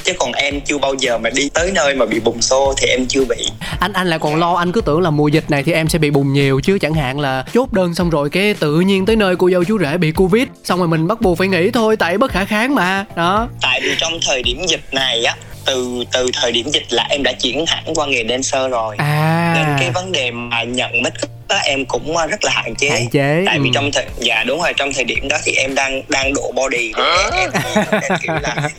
Chứ 0.04 0.12
còn 0.18 0.32
em 0.32 0.60
chưa 0.60 0.78
bao 0.78 0.94
giờ 0.94 1.18
mà 1.18 1.30
đi 1.30 1.48
tới 1.54 1.70
nơi 1.74 1.94
mà 1.94 2.06
bị 2.06 2.20
bùng 2.20 2.42
xô 2.42 2.74
thì 2.76 2.88
em 2.88 3.06
chưa 3.08 3.24
bị. 3.24 3.48
Anh 3.80 3.92
anh 3.92 4.06
lại 4.06 4.18
còn 4.18 4.36
lo 4.36 4.54
anh 4.54 4.72
cứ 4.72 4.80
tưởng 4.80 5.00
là 5.00 5.10
mùa 5.10 5.28
dịch 5.28 5.50
này 5.50 5.62
thì 5.62 5.72
em 5.72 5.88
sẽ 5.88 5.98
bị 5.98 6.10
bùng 6.10 6.32
nhiều 6.32 6.60
chứ 6.60 6.78
chẳng 6.78 6.94
hạn 6.94 7.20
là 7.20 7.44
chốt 7.54 7.72
đơn 7.72 7.94
xong 7.94 8.10
rồi 8.10 8.30
cái 8.30 8.54
tự 8.54 8.80
nhiên 8.80 9.06
tới 9.06 9.16
nơi 9.16 9.36
cô 9.36 9.50
dâu 9.50 9.64
chú 9.64 9.78
rể 9.78 9.98
bị 9.98 10.12
covid 10.12 10.44
xong 10.64 10.78
rồi 10.78 10.88
mình 10.88 11.06
bắt 11.06 11.20
buộc 11.20 11.38
phải 11.38 11.48
nghỉ 11.48 11.70
thôi 11.70 11.96
tại 11.96 12.18
bất 12.18 12.30
khả 12.30 12.44
kháng 12.44 12.74
mà. 12.74 13.04
Đó. 13.16 13.48
Tại 13.62 13.80
vì 13.82 13.94
trong 13.98 14.12
thời 14.26 14.42
điểm 14.42 14.66
dịch 14.68 14.84
này 14.92 15.24
á 15.24 15.36
từ 15.64 16.04
từ 16.12 16.30
thời 16.32 16.52
điểm 16.52 16.70
dịch 16.70 16.86
là 16.90 17.06
em 17.10 17.22
đã 17.22 17.32
chuyển 17.32 17.64
hẳn 17.66 17.84
qua 17.94 18.06
nghề 18.06 18.24
dancer 18.28 18.70
rồi. 18.70 18.96
À. 18.98 19.52
nên 19.56 19.76
cái 19.80 19.90
vấn 19.90 20.12
đề 20.12 20.30
mà 20.30 20.62
nhận 20.62 21.02
make 21.02 21.20
đó 21.50 21.56
em 21.64 21.84
cũng 21.84 22.16
ờ, 22.16 22.26
rất 22.26 22.44
là 22.44 22.52
hạn 22.54 22.74
chế. 22.74 22.90
Hạn 22.90 23.10
chế 23.10 23.42
tại 23.46 23.56
ừ. 23.56 23.62
vì 23.62 23.70
trong 23.74 23.90
thời 23.92 24.06
dạ 24.18 24.44
đúng 24.44 24.60
rồi 24.60 24.72
trong 24.76 24.92
thời 24.92 25.04
điểm 25.04 25.28
đó 25.28 25.36
thì 25.44 25.52
em 25.52 25.74
đang 25.74 26.02
đang 26.08 26.34
độ 26.34 26.52
body 26.54 26.92
để 26.96 27.02
em, 27.32 27.50
nên 27.90 28.18
kiểu 28.22 28.34
là 28.42 28.70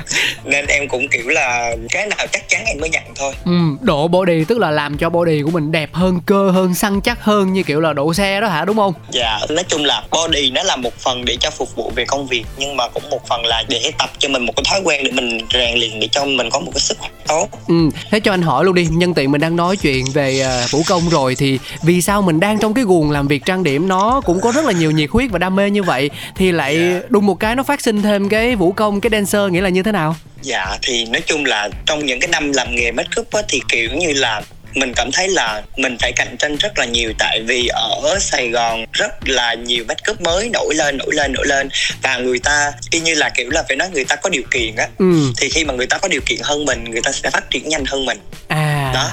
nên 0.45 0.65
em 0.67 0.87
cũng 0.87 1.07
kiểu 1.07 1.27
là 1.27 1.75
cái 1.89 2.07
nào 2.07 2.27
chắc 2.31 2.49
chắn 2.49 2.63
em 2.65 2.77
mới 2.79 2.89
nhận 2.89 3.03
thôi. 3.15 3.33
Ừ, 3.45 3.51
độ 3.81 4.07
body 4.07 4.43
tức 4.43 4.57
là 4.57 4.71
làm 4.71 4.97
cho 4.97 5.09
body 5.09 5.41
của 5.41 5.51
mình 5.51 5.71
đẹp 5.71 5.89
hơn 5.93 6.19
cơ 6.25 6.51
hơn 6.51 6.75
săn 6.75 7.01
chắc 7.01 7.23
hơn 7.23 7.53
như 7.53 7.63
kiểu 7.63 7.79
là 7.79 7.93
độ 7.93 8.13
xe 8.13 8.41
đó 8.41 8.47
hả 8.47 8.65
đúng 8.65 8.77
không? 8.77 8.93
Dạ 9.09 9.39
nói 9.49 9.63
chung 9.67 9.85
là 9.85 10.03
body 10.11 10.51
nó 10.51 10.63
là 10.63 10.75
một 10.75 10.93
phần 10.99 11.25
để 11.25 11.37
cho 11.39 11.49
phục 11.49 11.75
vụ 11.75 11.91
về 11.95 12.05
công 12.05 12.27
việc 12.27 12.43
nhưng 12.57 12.77
mà 12.77 12.87
cũng 12.87 13.09
một 13.09 13.27
phần 13.27 13.45
là 13.45 13.63
để 13.69 13.91
tập 13.97 14.09
cho 14.19 14.29
mình 14.29 14.45
một 14.45 14.53
cái 14.55 14.63
thói 14.69 14.81
quen 14.83 15.03
để 15.03 15.11
mình 15.11 15.37
rèn 15.53 15.79
luyện 15.79 15.99
để 15.99 16.07
cho 16.11 16.25
mình 16.25 16.49
có 16.49 16.59
một 16.59 16.71
cái 16.73 16.81
sức 16.81 16.97
khỏe 16.99 17.09
tốt. 17.27 17.47
Ừ 17.67 17.89
thế 18.11 18.19
cho 18.19 18.33
anh 18.33 18.41
hỏi 18.41 18.65
luôn 18.65 18.75
đi 18.75 18.87
nhân 18.91 19.13
tiện 19.13 19.31
mình 19.31 19.41
đang 19.41 19.55
nói 19.55 19.77
chuyện 19.77 20.05
về 20.13 20.45
uh, 20.63 20.71
vũ 20.71 20.81
công 20.87 21.09
rồi 21.09 21.35
thì 21.35 21.59
vì 21.83 22.01
sao 22.01 22.21
mình 22.21 22.39
đang 22.39 22.59
trong 22.61 22.73
cái 22.73 22.83
guồng 22.83 23.11
làm 23.11 23.27
việc 23.27 23.45
trang 23.45 23.63
điểm 23.63 23.87
nó 23.87 24.21
cũng 24.25 24.41
có 24.41 24.51
rất 24.51 24.65
là 24.65 24.71
nhiều 24.71 24.91
nhiệt 24.91 25.09
huyết 25.09 25.31
và 25.31 25.39
đam 25.39 25.55
mê 25.55 25.69
như 25.69 25.83
vậy 25.83 26.09
thì 26.35 26.51
lại 26.51 26.77
yeah. 26.77 26.93
Dạ. 26.93 27.07
đùng 27.09 27.25
một 27.25 27.39
cái 27.39 27.55
nó 27.55 27.63
phát 27.63 27.81
sinh 27.81 28.01
thêm 28.01 28.29
cái 28.29 28.55
vũ 28.55 28.71
công 28.71 29.01
cái 29.01 29.09
dancer 29.09 29.51
nghĩa 29.51 29.61
là 29.61 29.69
như 29.69 29.83
thế 29.83 29.91
nào 29.91 30.15
dạ 30.41 30.77
thì 30.81 31.05
nói 31.05 31.21
chung 31.25 31.45
là 31.45 31.69
trong 31.85 32.05
những 32.05 32.19
cái 32.19 32.27
năm 32.27 32.51
làm 32.55 32.75
nghề 32.75 32.91
make 32.91 33.21
up 33.21 33.31
á, 33.31 33.41
thì 33.47 33.61
kiểu 33.69 33.89
như 33.95 34.13
là 34.13 34.41
mình 34.73 34.93
cảm 34.95 35.11
thấy 35.11 35.27
là 35.27 35.61
mình 35.77 35.97
phải 35.99 36.11
cạnh 36.11 36.35
tranh 36.39 36.55
rất 36.55 36.79
là 36.79 36.85
nhiều 36.85 37.13
tại 37.19 37.41
vì 37.47 37.67
ở 37.67 38.19
Sài 38.19 38.49
Gòn 38.49 38.85
rất 38.93 39.11
là 39.25 39.53
nhiều 39.53 39.85
make 39.87 40.11
up 40.11 40.21
mới 40.21 40.49
nổi 40.49 40.75
lên 40.75 40.97
nổi 40.97 41.15
lên 41.15 41.33
nổi 41.33 41.47
lên. 41.47 41.69
Và 42.01 42.17
người 42.17 42.39
ta 42.39 42.71
y 42.91 42.99
như 42.99 43.13
là 43.13 43.29
kiểu 43.29 43.49
là 43.49 43.63
phải 43.67 43.77
nói 43.77 43.89
người 43.93 44.05
ta 44.05 44.15
có 44.15 44.29
điều 44.29 44.43
kiện 44.51 44.75
á 44.75 44.87
ừ. 44.97 45.33
thì 45.37 45.49
khi 45.49 45.65
mà 45.65 45.73
người 45.73 45.87
ta 45.87 45.97
có 45.97 46.07
điều 46.07 46.21
kiện 46.25 46.39
hơn 46.43 46.65
mình 46.65 46.83
người 46.83 47.01
ta 47.01 47.11
sẽ 47.11 47.29
phát 47.29 47.49
triển 47.49 47.69
nhanh 47.69 47.85
hơn 47.85 48.05
mình. 48.05 48.19
À. 48.47 48.91
Đó. 48.93 49.09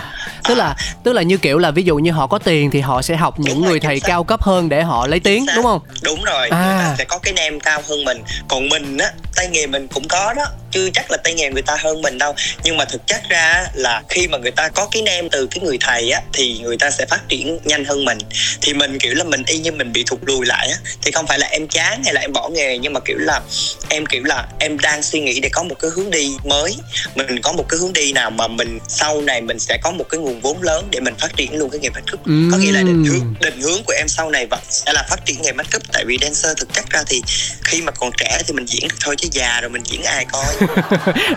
Tức 0.48 0.54
là 0.54 0.76
tức 1.04 1.12
là 1.12 1.22
như 1.22 1.36
kiểu 1.36 1.58
là 1.58 1.70
ví 1.70 1.82
dụ 1.82 1.96
như 1.96 2.12
họ 2.12 2.26
có 2.26 2.38
tiền 2.38 2.70
thì 2.70 2.80
họ 2.80 3.02
sẽ 3.02 3.16
học 3.16 3.40
những 3.40 3.60
người 3.60 3.80
thầy 3.80 4.00
cao 4.00 4.24
cấp 4.24 4.42
hơn 4.42 4.68
để 4.68 4.82
họ 4.82 5.06
lấy 5.06 5.20
tiếng 5.20 5.46
đúng 5.56 5.64
không? 5.64 5.80
Đúng 6.02 6.24
rồi 6.24 6.48
à. 6.48 6.58
người 6.58 6.84
ta 6.84 6.94
sẽ 6.98 7.04
có 7.04 7.18
cái 7.18 7.34
nem 7.34 7.60
cao 7.60 7.82
hơn 7.88 8.04
mình. 8.04 8.22
Còn 8.48 8.68
mình 8.68 8.98
á 8.98 9.10
tay 9.36 9.48
nghề 9.48 9.66
mình 9.66 9.88
cũng 9.94 10.08
có 10.08 10.34
đó 10.36 10.44
chưa 10.70 10.90
chắc 10.90 11.10
là 11.10 11.16
tay 11.24 11.34
nghề 11.34 11.50
người 11.50 11.62
ta 11.62 11.76
hơn 11.80 12.02
mình 12.02 12.18
đâu. 12.18 12.34
Nhưng 12.64 12.76
mà 12.76 12.84
thực 12.84 13.06
chất 13.06 13.20
ra 13.28 13.66
là 13.74 14.02
khi 14.08 14.28
mà 14.28 14.38
người 14.38 14.50
ta 14.50 14.68
có 14.68 14.88
cái 14.90 15.02
nem 15.02 15.28
từ 15.28 15.47
cái 15.50 15.64
người 15.64 15.78
thầy 15.80 16.10
á 16.10 16.20
thì 16.32 16.58
người 16.58 16.76
ta 16.76 16.90
sẽ 16.90 17.06
phát 17.06 17.28
triển 17.28 17.58
nhanh 17.64 17.84
hơn 17.84 18.04
mình. 18.04 18.18
Thì 18.60 18.74
mình 18.74 18.98
kiểu 18.98 19.14
là 19.14 19.24
mình 19.24 19.42
y 19.46 19.58
như 19.58 19.72
mình 19.72 19.92
bị 19.92 20.04
thụt 20.06 20.18
lùi 20.22 20.46
lại 20.46 20.68
á 20.68 20.76
thì 21.02 21.10
không 21.10 21.26
phải 21.26 21.38
là 21.38 21.46
em 21.46 21.68
chán 21.68 22.02
hay 22.04 22.14
là 22.14 22.20
em 22.20 22.32
bỏ 22.32 22.48
nghề 22.48 22.78
nhưng 22.78 22.92
mà 22.92 23.00
kiểu 23.00 23.18
là 23.18 23.40
em 23.88 24.06
kiểu 24.06 24.22
là 24.24 24.46
em 24.60 24.78
đang 24.78 25.02
suy 25.02 25.20
nghĩ 25.20 25.40
để 25.40 25.48
có 25.52 25.62
một 25.62 25.74
cái 25.80 25.90
hướng 25.96 26.10
đi 26.10 26.36
mới. 26.44 26.76
Mình 27.14 27.40
có 27.42 27.52
một 27.52 27.64
cái 27.68 27.78
hướng 27.80 27.92
đi 27.92 28.12
nào 28.12 28.30
mà 28.30 28.48
mình 28.48 28.78
sau 28.88 29.20
này 29.20 29.40
mình 29.40 29.58
sẽ 29.58 29.78
có 29.82 29.90
một 29.90 30.04
cái 30.08 30.20
nguồn 30.20 30.40
vốn 30.40 30.62
lớn 30.62 30.88
để 30.90 31.00
mình 31.00 31.14
phát 31.18 31.36
triển 31.36 31.58
luôn 31.58 31.70
cái 31.70 31.80
nghề 31.80 31.90
make 31.90 32.12
up 32.12 32.26
mm. 32.26 32.50
có 32.52 32.58
nghĩa 32.58 32.72
là 32.72 32.82
định 32.82 33.04
hướng 33.04 33.34
định 33.40 33.60
hướng 33.60 33.82
của 33.86 33.92
em 33.92 34.08
sau 34.08 34.30
này 34.30 34.46
vẫn 34.46 34.60
sẽ 34.70 34.92
là 34.92 35.06
phát 35.10 35.26
triển 35.26 35.42
nghề 35.42 35.52
make 35.52 35.76
up 35.76 35.82
tại 35.92 36.04
vì 36.04 36.18
dancer 36.20 36.56
thực 36.56 36.72
chất 36.72 36.84
ra 36.90 37.02
thì 37.06 37.22
khi 37.64 37.82
mà 37.82 37.92
còn 37.92 38.10
trẻ 38.18 38.42
thì 38.46 38.54
mình 38.54 38.66
diễn 38.66 38.88
thôi 39.00 39.16
chứ 39.18 39.28
già 39.32 39.60
rồi 39.60 39.70
mình 39.70 39.82
diễn 39.84 40.02
ai 40.02 40.26
coi. 40.32 40.44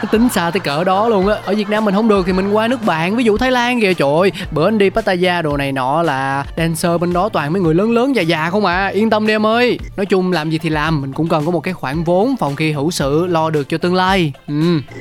Tính 0.12 0.27
xa 0.36 0.51
tới 0.53 0.60
cỡ 0.60 0.84
đó 0.84 1.10
luôn 1.10 1.27
á. 1.27 1.36
Ở 1.46 1.56
việt 1.56 1.70
nam 1.70 1.86
mình 1.86 1.96
không 1.96 2.08
được 2.08 2.24
thì 2.27 2.34
mình 2.34 2.51
qua 2.51 2.68
nước 2.68 2.84
bạn 2.84 3.15
ví 3.15 3.24
dụ 3.24 3.38
thái 3.38 3.51
lan 3.51 3.82
kìa 3.82 3.94
trời 4.01 4.10
ơi 4.22 4.31
bữa 4.51 4.67
anh 4.67 4.77
đi 4.77 4.89
pattaya 4.89 5.41
đồ 5.41 5.58
này 5.58 5.72
nọ 5.72 6.03
là 6.03 6.46
dancer 6.58 6.91
bên 7.01 7.13
đó 7.13 7.29
toàn 7.34 7.53
mấy 7.53 7.62
người 7.62 7.75
lớn 7.75 7.91
lớn 7.91 8.15
già 8.15 8.22
già 8.22 8.50
không 8.50 8.65
à. 8.65 8.88
Yên 8.88 9.10
tâm 9.10 9.27
đi 9.27 9.34
em 9.34 9.46
ơi. 9.46 9.79
Nói 9.98 10.05
chung 10.05 10.31
làm 10.31 10.50
gì 10.50 10.58
thì 10.58 10.70
làm 10.70 11.01
mình 11.01 11.13
cũng 11.13 11.29
cần 11.29 11.46
có 11.46 11.51
một 11.51 11.60
cái 11.60 11.74
khoản 11.74 12.03
vốn 12.03 12.36
phòng 12.39 12.55
khi 12.55 12.72
hữu 12.72 12.91
sự 12.91 13.25
lo 13.27 13.50
được 13.50 13.70
cho 13.70 13.77
tương 13.77 13.96
lai. 13.96 14.34
Ừ. 14.48 14.53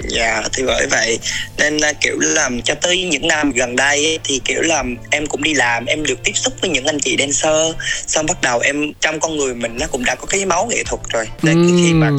Dạ 0.08 0.42
thì 0.52 0.62
bởi 0.66 0.86
vậy 0.90 1.18
nên 1.58 1.78
kiểu 2.00 2.16
làm 2.20 2.62
cho 2.62 2.74
tới 2.74 3.04
những 3.04 3.28
năm 3.28 3.50
gần 3.50 3.76
đây 3.76 4.18
thì 4.24 4.40
kiểu 4.44 4.62
là 4.62 4.84
em 5.10 5.26
cũng 5.26 5.42
đi 5.42 5.54
làm 5.54 5.86
em 5.86 6.02
được 6.02 6.24
tiếp 6.24 6.32
xúc 6.34 6.52
với 6.60 6.70
những 6.70 6.86
anh 6.86 6.98
chị 7.00 7.16
dancer. 7.18 7.74
Xong 8.06 8.26
bắt 8.26 8.40
đầu 8.42 8.60
em 8.60 8.92
trong 9.00 9.20
con 9.20 9.36
người 9.36 9.54
mình 9.54 9.76
nó 9.80 9.86
cũng 9.86 10.04
đã 10.04 10.14
có 10.14 10.26
cái 10.26 10.46
máu 10.46 10.66
nghệ 10.70 10.82
thuật 10.86 11.00
rồi. 11.12 11.26
Nên 11.42 11.54
Ừm. 11.66 11.76
khi 11.84 11.92
mà 11.94 12.10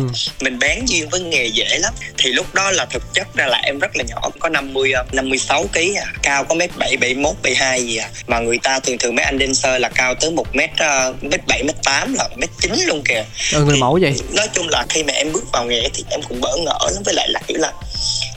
mình 0.41 0.59
bén 0.59 0.79
duyên 0.85 1.09
với 1.09 1.21
nghề 1.21 1.45
dễ 1.45 1.77
lắm 1.79 1.93
thì 2.17 2.31
lúc 2.31 2.53
đó 2.53 2.71
là 2.71 2.85
thực 2.85 3.13
chất 3.13 3.27
ra 3.35 3.45
là 3.47 3.57
em 3.57 3.79
rất 3.79 3.95
là 3.95 4.03
nhỏ 4.03 4.29
có 4.39 4.49
50 4.49 4.91
ờ, 4.91 5.03
56 5.11 5.65
kg 5.73 5.97
à 5.97 6.05
cao 6.23 6.43
có 6.43 6.55
mét 6.55 6.70
bảy 6.77 6.97
bảy 6.97 7.13
mốt 7.13 7.35
bảy 7.43 7.55
hai 7.55 7.83
gì 7.83 7.97
à. 7.97 8.09
Mà 8.27 8.39
người 8.39 8.57
ta 8.63 8.79
thường 8.79 8.97
thường 8.97 9.15
mấy 9.15 9.25
anh 9.25 9.39
dancer 9.39 9.81
là 9.81 9.89
cao 9.89 10.15
tới 10.15 10.31
một 10.31 10.55
mét 10.55 10.69
ờ, 10.77 11.13
mét 11.21 11.47
bảy 11.47 11.63
mét 11.63 11.75
tám 11.83 12.13
là 12.13 12.29
mét 12.35 12.49
chín 12.61 12.71
luôn 12.87 13.01
kìa. 13.05 13.23
Ừ, 13.53 13.65
người 13.65 13.77
mẫu 13.77 13.99
vậy? 14.01 14.13
nói 14.35 14.47
chung 14.53 14.67
là 14.69 14.85
khi 14.89 15.03
mà 15.03 15.13
em 15.13 15.31
bước 15.33 15.43
vào 15.53 15.65
nghề 15.65 15.89
thì 15.93 16.03
em 16.09 16.21
cũng 16.29 16.41
bỡ 16.41 16.55
ngỡ 16.57 16.79
lắm 16.93 17.03
với 17.05 17.13
lại 17.13 17.29
là 17.29 17.39
kiểu 17.47 17.57
là 17.57 17.73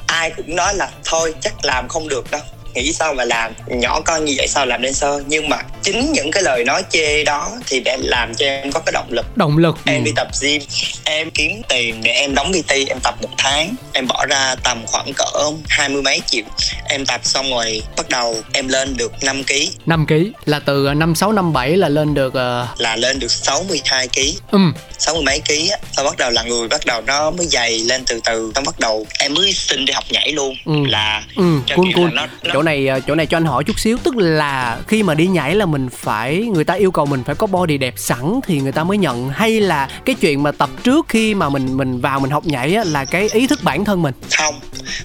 ai 0.07 0.31
cũng 0.37 0.57
nói 0.57 0.75
là 0.75 0.91
thôi 1.05 1.35
chắc 1.41 1.53
làm 1.63 1.89
không 1.89 2.09
được 2.09 2.31
đâu 2.31 2.41
nghĩ 2.75 2.93
sao 2.93 3.15
mà 3.15 3.25
làm 3.25 3.53
nhỏ 3.67 4.01
con 4.05 4.25
như 4.25 4.35
vậy 4.37 4.49
sao 4.49 4.67
làm 4.67 4.83
dancer 4.83 5.23
nhưng 5.27 5.49
mà 5.49 5.57
chính 5.83 6.13
những 6.13 6.31
cái 6.31 6.43
lời 6.43 6.65
nói 6.65 6.83
chê 6.91 7.25
đó 7.25 7.51
thì 7.67 7.81
để 7.81 7.97
làm 8.01 8.35
cho 8.35 8.47
em 8.47 8.73
có 8.73 8.81
cái 8.81 8.93
động 8.93 9.09
lực. 9.11 9.27
Động 9.37 9.59
lực. 9.59 9.77
Em 9.87 10.03
ừ. 10.03 10.05
đi 10.05 10.13
tập 10.17 10.29
gym 10.41 10.63
em 11.05 11.31
kiếm 11.31 11.63
tiền 11.69 12.01
để 12.03 12.11
em 12.11 12.35
đóng 12.35 12.53
PT 12.53 12.73
em 12.89 12.99
tập 13.03 13.15
một 13.23 13.29
tháng. 13.39 13.75
Em 13.93 14.07
bỏ 14.07 14.27
ra 14.27 14.55
tầm 14.65 14.79
khoảng 14.87 15.13
cỡ 15.17 15.51
hai 15.69 15.89
mươi 15.89 16.03
mấy 16.03 16.21
triệu. 16.27 16.45
Em 16.89 17.07
tập 17.07 17.21
xong 17.25 17.51
rồi 17.51 17.83
bắt 17.97 18.09
đầu 18.09 18.37
em 18.53 18.69
lên 18.69 18.97
được 18.97 19.13
5 19.23 19.45
kg 19.45 19.55
5 19.87 20.07
kg 20.07 20.15
là 20.45 20.59
từ 20.59 20.89
năm 20.97 21.15
sáu 21.15 21.33
năm 21.33 21.53
bảy 21.53 21.77
là 21.77 21.89
lên 21.89 22.15
được 22.15 22.29
uh, 22.29 22.81
là 22.81 22.97
lên 22.97 23.19
được 23.19 23.31
62 23.31 24.09
kg 24.09 24.59
sáu 24.99 25.15
mươi 25.15 25.25
mấy 25.27 25.41
ký 25.41 25.69
á 25.69 25.79
sau 25.93 26.05
bắt 26.05 26.17
đầu 26.19 26.31
là 26.31 26.43
người 26.43 26.69
bắt 26.69 26.87
đầu 26.87 27.03
nó 27.07 27.31
mới 27.31 27.47
dày 27.47 27.79
lên 27.79 28.05
từ 28.07 28.21
từ. 28.25 28.53
Xong 28.55 28.65
bắt 28.65 28.81
đầu 28.81 29.07
em 29.19 29.35
mới 29.35 29.53
xin 29.53 29.85
đi 29.85 29.93
học 29.93 30.05
nhảy 30.11 30.33
luôn. 30.33 30.57
Ừ. 30.65 30.73
là 30.89 31.25
ừ, 31.37 31.45
cho 31.67 31.77
cool 31.77 31.89
cool 31.95 32.05
là 32.05 32.11
nó, 32.15 32.27
nó 32.43 32.51
chỗ 32.55 32.63
này 32.65 32.87
ờ, 32.89 33.01
chỗ 33.07 33.15
này 33.15 33.27
cho 33.27 33.37
anh 33.37 33.45
hỏi 33.45 33.65
chút 33.65 33.79
xíu 33.81 33.99
tức 34.05 34.17
là 34.17 34.79
khi 34.89 35.03
mà 35.03 35.15
đi 35.15 35.27
nhảy 35.27 35.55
là 35.55 35.67
mình 35.67 35.89
phải 35.93 36.37
người 36.55 36.65
ta 36.65 36.75
yêu 36.75 36.91
cầu 36.91 37.07
mình 37.07 37.25
phải 37.25 37.35
có 37.35 37.47
body 37.47 37.79
đẹp 37.79 37.95
sẵn 37.97 38.41
thì 38.47 38.61
người 38.61 38.73
ta 38.73 38.85
mới 38.85 38.99
nhận 38.99 39.29
hay 39.31 39.61
là 39.61 39.89
cái 40.05 40.15
chuyện 40.21 40.43
mà 40.43 40.53
tập 40.53 40.71
trước 40.85 41.07
khi 41.09 41.35
mà 41.35 41.49
mình 41.49 41.77
mình 41.77 42.01
vào 42.01 42.21
mình 42.21 42.31
học 42.31 42.47
nhảy 42.47 42.75
á, 42.75 42.85
là 42.87 43.05
cái 43.05 43.29
ý 43.33 43.47
thức 43.47 43.61
bản 43.63 43.85
thân 43.85 44.03
mình 44.03 44.15
không 44.39 44.61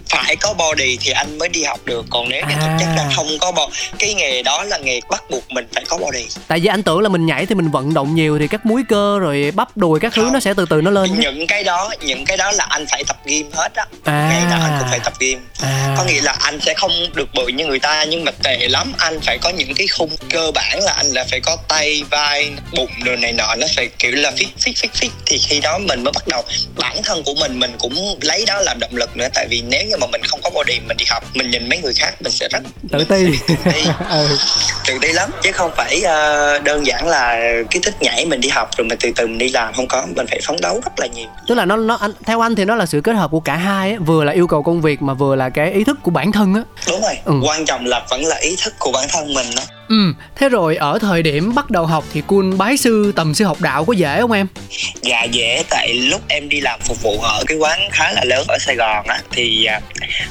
phải 0.10 0.36
có 0.36 0.54
body 0.54 0.98
thì 1.02 1.12
anh 1.12 1.38
mới 1.38 1.50
đi 1.50 1.64
học 1.64 1.80
được 1.86 2.06
còn 2.10 2.30
nếu 2.30 2.42
như 2.50 2.56
thực 2.62 2.70
chất 2.80 2.86
À. 2.90 2.96
là 2.98 3.10
không 3.16 3.28
có 3.42 3.52
body 3.52 3.74
cái 4.00 4.14
nghề 4.14 4.44
đó 4.44 4.64
là 4.64 4.78
nghề 4.78 5.00
bắt 5.10 5.24
buộc 5.30 5.44
mình 5.52 5.68
phải 5.76 5.84
có 5.90 5.98
body 5.98 6.26
tại 6.48 6.60
vì 6.60 6.68
anh 6.68 6.84
tưởng 6.84 7.00
là 7.00 7.10
mình 7.10 7.26
nhảy 7.26 7.46
thì 7.46 7.56
mình 7.56 7.72
vận 7.72 7.94
động 7.94 8.16
nhiều 8.16 8.40
thì 8.40 8.48
các 8.48 8.66
múi 8.66 8.84
cơ 8.90 9.20
rồi 9.20 9.52
bắp 9.56 9.78
đùi 9.78 10.00
các 10.00 10.14
thứ 10.16 10.24
Không. 10.24 10.34
nó 10.34 10.40
sẽ 10.40 10.54
từ 10.54 10.66
từ 10.70 10.82
nó 10.82 10.92
lên 10.92 11.20
những 11.20 11.48
cái 11.48 11.64
đó 11.64 11.90
những 12.02 12.26
cái 12.26 12.38
đó 12.38 12.52
là 12.52 12.66
anh 12.70 12.86
phải 12.92 13.04
tập 13.08 13.18
gym 13.26 13.48
hết 13.54 13.76
á 13.76 13.86
À. 14.04 14.30
ngày 14.32 14.44
nào 14.50 14.60
anh 14.64 14.80
cũng 14.80 14.90
phải 14.90 15.00
tập 15.00 15.14
gym 15.20 15.40
à 15.62 15.96
có 15.98 16.04
nghĩa 16.04 16.22
là 16.22 16.36
anh 16.40 16.60
sẽ 16.62 16.74
không 16.74 16.92
được 17.16 17.30
bự 17.36 17.48
như 17.52 17.66
người 17.66 17.80
ta 17.80 18.04
nhưng 18.04 18.26
mà 18.26 18.32
tệ 18.44 18.68
lắm. 18.70 18.94
Anh 18.98 19.20
phải 19.22 19.38
có 19.42 19.50
những 19.50 19.74
cái 19.76 19.88
khung 19.88 20.10
cơ 20.30 20.52
bản 20.56 20.80
là 20.84 20.92
anh 20.92 21.08
là 21.08 21.26
phải 21.32 21.40
có 21.40 21.58
tay 21.68 22.04
vai 22.12 22.52
bụng 22.78 22.90
đồ 23.06 23.16
này 23.16 23.34
nọ 23.34 23.56
nó 23.56 23.68
phải 23.76 23.90
kiểu 24.00 24.12
là 24.12 24.32
fit 24.32 24.48
fit 24.60 24.74
fit 24.74 24.90
fit. 25.00 25.10
Thì 25.26 25.38
khi 25.38 25.60
đó 25.60 25.78
mình 25.78 26.04
mới 26.04 26.12
bắt 26.12 26.28
đầu. 26.28 26.44
Bản 26.78 27.04
thân 27.04 27.24
của 27.24 27.34
mình 27.40 27.60
mình 27.60 27.72
cũng 27.80 27.94
lấy 28.22 28.46
đó 28.48 28.60
làm 28.62 28.80
động 28.80 28.96
lực 28.96 29.18
nữa. 29.18 29.28
Tại 29.34 29.48
vì 29.50 29.62
nếu 29.62 29.86
như 29.86 29.98
mà 29.98 30.08
mình 30.12 30.22
không 30.24 30.40
có 30.44 30.50
body 30.50 30.80
mình 30.88 30.98
đi 30.98 31.06
học 31.10 31.24
mình 31.34 31.52
nhìn 31.52 31.70
mấy 31.70 31.80
người 31.80 31.94
khác 31.94 32.14
mình 32.22 32.32
sẽ 32.32 32.48
rất 32.52 32.60
tự 32.92 33.04
ti. 33.04 33.26
tự 33.48 33.56
ti. 33.72 33.84
Ừ. 34.10 34.28
lắm. 35.14 35.32
Chứ 35.44 35.52
không 35.52 35.72
phải 35.78 36.02
ờ, 36.02 36.60
đơn 36.60 36.86
giản 36.86 37.08
là 37.08 37.40
cái 37.72 37.82
thích 37.84 37.96
nhảy 38.02 38.26
mình 38.26 38.42
đi 38.42 38.50
học 38.50 38.70
rồi 38.78 38.88
mình 38.88 38.98
từ 39.02 39.12
từ 39.16 39.28
mình 39.28 39.38
đi 39.38 39.50
làm. 39.50 39.74
Không 39.74 39.88
có. 39.88 40.08
Mình 40.16 40.28
phải 40.28 40.40
phấn 40.48 40.56
đấu 40.62 40.82
rất 40.84 41.00
là 41.00 41.08
nhiều. 41.08 41.28
Tức 41.48 41.56
là 41.56 41.66
nó 41.66 41.76
nó 41.76 41.96
anh 41.96 42.12
theo 42.26 42.42
anh 42.42 42.56
thì 42.56 42.66
nó 42.66 42.76
là 42.76 42.86
sự 42.86 43.02
kết 43.02 43.14
hợp 43.14 43.32
của 43.32 43.40
cả 43.40 43.56
hai 43.56 43.92
á. 43.92 43.98
Vừa 44.06 44.24
là 44.24 44.32
yêu 44.34 44.48
cầu 44.48 44.64
công 44.64 44.82
việc 44.82 45.02
mà 45.02 45.14
vừa 45.14 45.36
là 45.36 45.50
cái 45.50 45.72
ý 45.72 45.84
thức 45.84 45.98
của 46.04 46.12
bản 46.12 46.32
thân 46.32 46.54
á. 46.56 46.62
Đúng 46.88 47.02
rồi. 47.02 47.18
Ừ. 47.26 47.39
Ừ. 47.42 47.48
quan 47.48 47.66
trọng 47.66 47.86
là 47.86 48.06
vẫn 48.10 48.26
là 48.26 48.36
ý 48.36 48.56
thức 48.64 48.74
của 48.80 48.92
bản 48.92 49.08
thân 49.10 49.34
mình 49.34 49.56
đó 49.56 49.64
ừ 49.90 50.14
thế 50.36 50.50
rồi 50.50 50.76
ở 50.76 51.00
thời 51.02 51.24
điểm 51.24 51.56
bắt 51.56 51.72
đầu 51.72 51.86
học 51.86 52.04
thì 52.14 52.22
cun 52.28 52.58
bái 52.58 52.78
sư 52.78 53.14
tầm 53.16 53.34
sư 53.34 53.46
học 53.46 53.58
đạo 53.62 53.86
có 53.86 53.94
dễ 53.94 54.22
không 54.22 54.32
em? 54.32 54.48
Dạ 55.02 55.24
dễ 55.24 55.64
tại 55.70 55.94
lúc 55.94 56.22
em 56.28 56.50
đi 56.50 56.62
làm 56.62 56.80
phục 56.84 57.02
vụ 57.02 57.20
ở 57.22 57.44
cái 57.48 57.58
quán 57.58 57.80
khá 57.92 58.12
là 58.12 58.24
lớn 58.24 58.46
ở 58.48 58.58
Sài 58.60 58.76
Gòn 58.76 59.08
á 59.08 59.20
thì 59.32 59.66
à, 59.66 59.82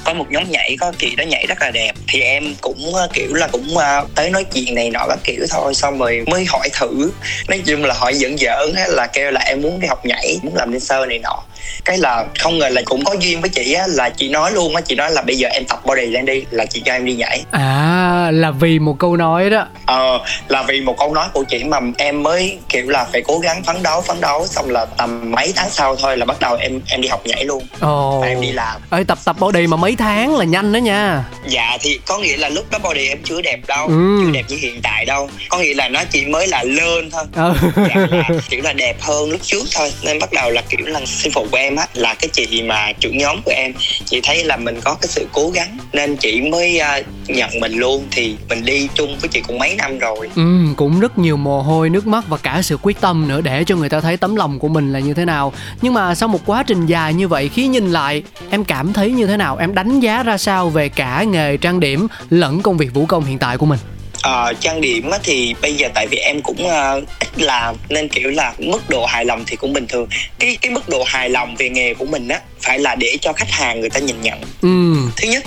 có 0.05 0.15
một 0.15 0.27
nhóm 0.31 0.51
nhảy 0.51 0.77
có 0.81 0.93
chị 0.99 1.17
đó 1.17 1.25
nhảy 1.25 1.47
rất 1.49 1.59
là 1.61 1.71
đẹp 1.71 1.93
thì 2.09 2.21
em 2.21 2.55
cũng 2.61 2.95
à, 2.95 3.07
kiểu 3.13 3.35
là 3.35 3.49
cũng 3.53 3.79
à, 3.79 4.03
tới 4.15 4.31
nói 4.31 4.45
chuyện 4.45 4.75
này 4.75 4.91
nọ 4.91 5.07
các 5.09 5.19
kiểu 5.25 5.47
thôi 5.51 5.75
xong 5.75 5.99
rồi 5.99 6.25
mới 6.27 6.45
hỏi 6.45 6.69
thử. 6.73 7.11
Nói 7.49 7.61
chung 7.67 7.85
là 7.85 7.95
hỏi 7.95 8.15
giỡn 8.15 8.39
giỡn 8.39 8.75
á 8.77 8.85
là 8.89 9.07
kêu 9.07 9.31
là 9.31 9.41
em 9.41 9.63
muốn 9.63 9.81
đi 9.81 9.89
học 9.89 10.07
nhảy 10.07 10.39
muốn 10.43 10.57
làm 10.57 10.73
dancer 10.73 11.09
này 11.09 11.19
nọ. 11.19 11.43
Cái 11.85 11.99
là 11.99 12.25
không 12.39 12.59
ngờ 12.59 12.69
là 12.69 12.83
cũng 12.85 13.05
có 13.05 13.17
duyên 13.21 13.41
với 13.41 13.51
chị 13.51 13.73
á 13.73 13.87
là 13.87 14.11
chị 14.11 14.29
nói 14.29 14.53
luôn 14.53 14.77
á 14.77 14.81
chị 14.81 14.95
nói 14.95 15.11
là 15.11 15.23
bây 15.23 15.37
giờ 15.37 15.49
em 15.49 15.65
tập 15.69 15.81
body 15.85 16.07
lên 16.07 16.27
đi 16.27 16.45
là 16.51 16.67
chị 16.67 16.83
cho 16.85 16.93
em 16.93 17.05
đi 17.05 17.15
nhảy. 17.15 17.45
À 17.51 18.31
là 18.33 18.51
vì 18.51 18.79
một 18.79 18.97
câu 18.99 19.17
nói 19.17 19.48
đó. 19.51 19.67
Ờ 19.87 20.19
là 20.49 20.63
vì 20.63 20.81
một 20.81 20.97
câu 20.99 21.15
nói 21.15 21.29
của 21.33 21.45
chị 21.49 21.65
mà 21.65 21.79
em 21.99 22.23
mới 22.23 22.59
kiểu 22.69 22.89
là 22.89 23.05
phải 23.13 23.23
cố 23.27 23.39
gắng 23.39 23.63
phấn 23.63 23.83
đấu 23.83 24.01
phấn 24.01 24.21
đấu 24.21 24.47
xong 24.47 24.71
là 24.71 24.85
tầm 24.85 25.31
mấy 25.31 25.53
tháng 25.57 25.71
sau 25.71 25.97
thôi 25.97 26.17
là 26.17 26.25
bắt 26.25 26.41
đầu 26.41 26.57
em 26.57 26.81
em 26.89 27.01
đi 27.01 27.09
học 27.09 27.21
nhảy 27.27 27.45
luôn. 27.45 27.63
Ồ. 27.81 28.19
Và 28.21 28.27
em 28.27 28.41
đi 28.41 28.53
làm. 28.53 28.81
Ơi 28.91 29.05
tập 29.05 29.19
tập 29.25 29.37
body 29.39 29.67
mà 29.67 29.77
mấy 29.77 29.97
tháng 29.97 30.37
là 30.37 30.45
nhanh 30.45 30.73
đó 30.73 30.79
nha. 30.79 31.25
Dạ 31.49 31.79
thì 31.81 32.01
có 32.07 32.19
nghĩa 32.19 32.37
là 32.37 32.49
lúc 32.49 32.71
đó 32.71 32.79
body 32.83 33.09
em 33.09 33.19
chưa 33.25 33.41
đẹp 33.43 33.61
đâu 33.67 33.87
Ừ. 33.87 34.21
chưa 34.25 34.31
đẹp 34.31 34.45
như 34.49 34.57
hiện 34.57 34.81
tại 34.83 35.05
đâu. 35.05 35.31
Có 35.49 35.59
nghĩa 35.59 35.75
là 35.75 35.89
nó 35.89 36.01
chỉ 36.11 36.27
mới 36.27 36.47
là 36.47 36.63
lên 36.65 37.11
thôi. 37.11 37.25
Ừ. 37.35 37.53
dạ 37.77 38.07
là 38.11 38.25
kiểu 38.51 38.61
là 38.63 38.73
đẹp 38.73 38.97
hơn 39.01 39.31
lúc 39.31 39.41
trước 39.43 39.65
thôi. 39.75 39.93
Nên 40.03 40.19
bắt 40.19 40.33
đầu 40.33 40.51
là 40.51 40.63
kiểu 40.69 40.87
là 40.87 41.01
sư 41.07 41.31
phụ 41.35 41.47
của 41.51 41.57
em 41.57 41.77
á 41.77 41.87
là 41.95 42.15
cái 42.15 42.29
chị 42.33 42.63
mà 42.63 42.93
trưởng 43.01 43.19
nhóm 43.19 43.43
của 43.43 43.53
em 43.55 43.73
chị 44.05 44.21
thấy 44.25 44.45
là 44.45 44.57
mình 44.57 44.81
có 44.85 44.95
cái 45.01 45.09
sự 45.09 45.27
cố 45.33 45.51
gắng. 45.55 45.79
Nên 45.93 46.17
chị 46.17 46.41
mới 46.41 46.79
à, 46.79 47.01
nhận 47.27 47.51
mình 47.61 47.73
luôn. 47.73 48.07
Thì 48.11 48.37
mình 48.49 48.65
đi 48.65 48.89
chung 48.95 49.19
với 49.21 49.29
chị 49.29 49.38
cũng 49.47 49.59
mấy 49.59 49.75
năm 49.75 49.99
rồi 49.99 50.31
Ừ, 50.37 50.43
cũng 50.77 51.01
rất 51.01 51.19
nhiều 51.19 51.37
mồ 51.37 51.63
hôi, 51.63 51.91
nước 51.91 52.07
mắt 52.07 52.25
và 52.29 52.37
cả 52.37 52.63
sự 52.63 52.77
quyết 52.83 53.01
tâm 53.01 53.29
nữa 53.29 53.41
để 53.41 53.65
cho 53.65 53.77
người 53.77 53.89
ta 53.89 54.01
thấy 54.01 54.17
tấm 54.17 54.37
lòng 54.37 54.59
của 54.59 54.69
mình 54.69 54.93
là 54.93 54.99
như 54.99 55.15
thế 55.15 55.25
nào. 55.25 55.53
Nhưng 55.83 55.95
mà 55.95 56.15
sau 56.15 56.29
một 56.29 56.41
quá 56.47 56.63
trình 56.63 56.87
dài 56.87 57.15
như 57.15 57.29
vậy 57.29 57.49
khi 57.49 57.67
nhìn 57.67 57.91
lại, 57.93 58.23
em 58.51 58.65
cảm 58.65 58.93
thấy 58.93 59.11
như 59.11 59.27
thế 59.27 59.37
nào? 59.37 59.57
Em 59.57 59.75
đánh 59.75 60.01
giá 60.01 60.23
ra 60.23 60.39
sao 60.39 60.69
về 60.71 60.89
cả 60.89 61.23
nghề 61.23 61.57
trang 61.57 61.81
điểm 61.81 62.07
lẫn 62.31 62.63
công 62.63 62.77
việc 62.77 62.95
vũ 62.95 63.07
công 63.07 63.25
hiện 63.25 63.39
tại 63.39 63.57
của 63.57 63.67
mình? 63.67 63.79
Ờ, 64.23 64.53
trang 64.61 64.81
điểm 64.81 65.11
thì 65.23 65.55
bây 65.63 65.75
giờ 65.75 65.89
tại 65.95 66.07
vì 66.11 66.19
em 66.19 66.43
cũng 66.43 66.69
ờ, 66.69 67.01
ít 67.21 67.43
làm 67.43 67.75
nên 67.89 68.09
kiểu 68.09 68.31
là 68.31 68.55
mức 68.59 68.91
độ 68.91 69.07
hài 69.07 69.25
lòng 69.25 69.45
thì 69.47 69.57
cũng 69.57 69.73
bình 69.73 69.87
thường 69.87 70.09
cái 70.39 70.59
cái 70.61 70.73
mức 70.73 70.89
độ 70.89 71.03
hài 71.07 71.31
lòng 71.31 71.55
về 71.59 71.69
nghề 71.69 71.95
của 71.95 72.05
mình 72.05 72.29
á 72.29 72.41
phải 72.69 72.79
là 72.79 72.95
để 72.95 73.17
cho 73.21 73.33
khách 73.33 73.51
hàng 73.51 73.81
người 73.81 73.91
ta 73.91 74.01
nhìn 74.01 74.23
nhận. 74.23 74.41
Ừ, 74.63 74.95
thứ 75.17 75.29
nhất 75.29 75.45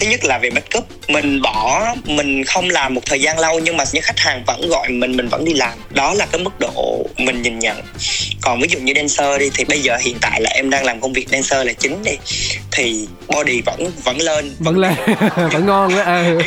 thứ 0.00 0.06
nhất 0.06 0.24
là 0.24 0.38
về 0.38 0.50
make 0.50 0.78
up 0.78 0.84
mình 1.08 1.42
bỏ 1.42 1.94
mình 2.04 2.44
không 2.44 2.70
làm 2.70 2.94
một 2.94 3.00
thời 3.06 3.20
gian 3.20 3.38
lâu 3.38 3.58
nhưng 3.58 3.76
mà 3.76 3.84
những 3.92 4.02
khách 4.02 4.18
hàng 4.18 4.44
vẫn 4.46 4.68
gọi 4.68 4.88
mình 4.88 5.16
mình 5.16 5.28
vẫn 5.28 5.44
đi 5.44 5.54
làm. 5.54 5.72
Đó 5.90 6.14
là 6.14 6.26
cái 6.32 6.42
mức 6.42 6.60
độ 6.60 7.06
mình 7.18 7.42
nhìn 7.42 7.58
nhận. 7.58 7.76
Còn 8.40 8.60
ví 8.60 8.68
dụ 8.70 8.78
như 8.78 8.92
dancer 8.96 9.40
đi 9.40 9.50
thì 9.54 9.64
bây 9.64 9.80
giờ 9.80 9.96
hiện 10.00 10.16
tại 10.20 10.40
là 10.40 10.50
em 10.50 10.70
đang 10.70 10.84
làm 10.84 11.00
công 11.00 11.12
việc 11.12 11.28
dancer 11.28 11.66
là 11.66 11.72
chính 11.72 12.02
đi. 12.04 12.12
Thì 12.70 13.06
body 13.26 13.60
vẫn 13.66 13.90
vẫn 14.04 14.20
lên. 14.20 14.54
Vẫn 14.58 14.78
lên, 14.78 14.94
vẫn 15.52 15.66
ngon 15.66 15.96
đó. 15.96 16.02
Ừ. 16.02 16.38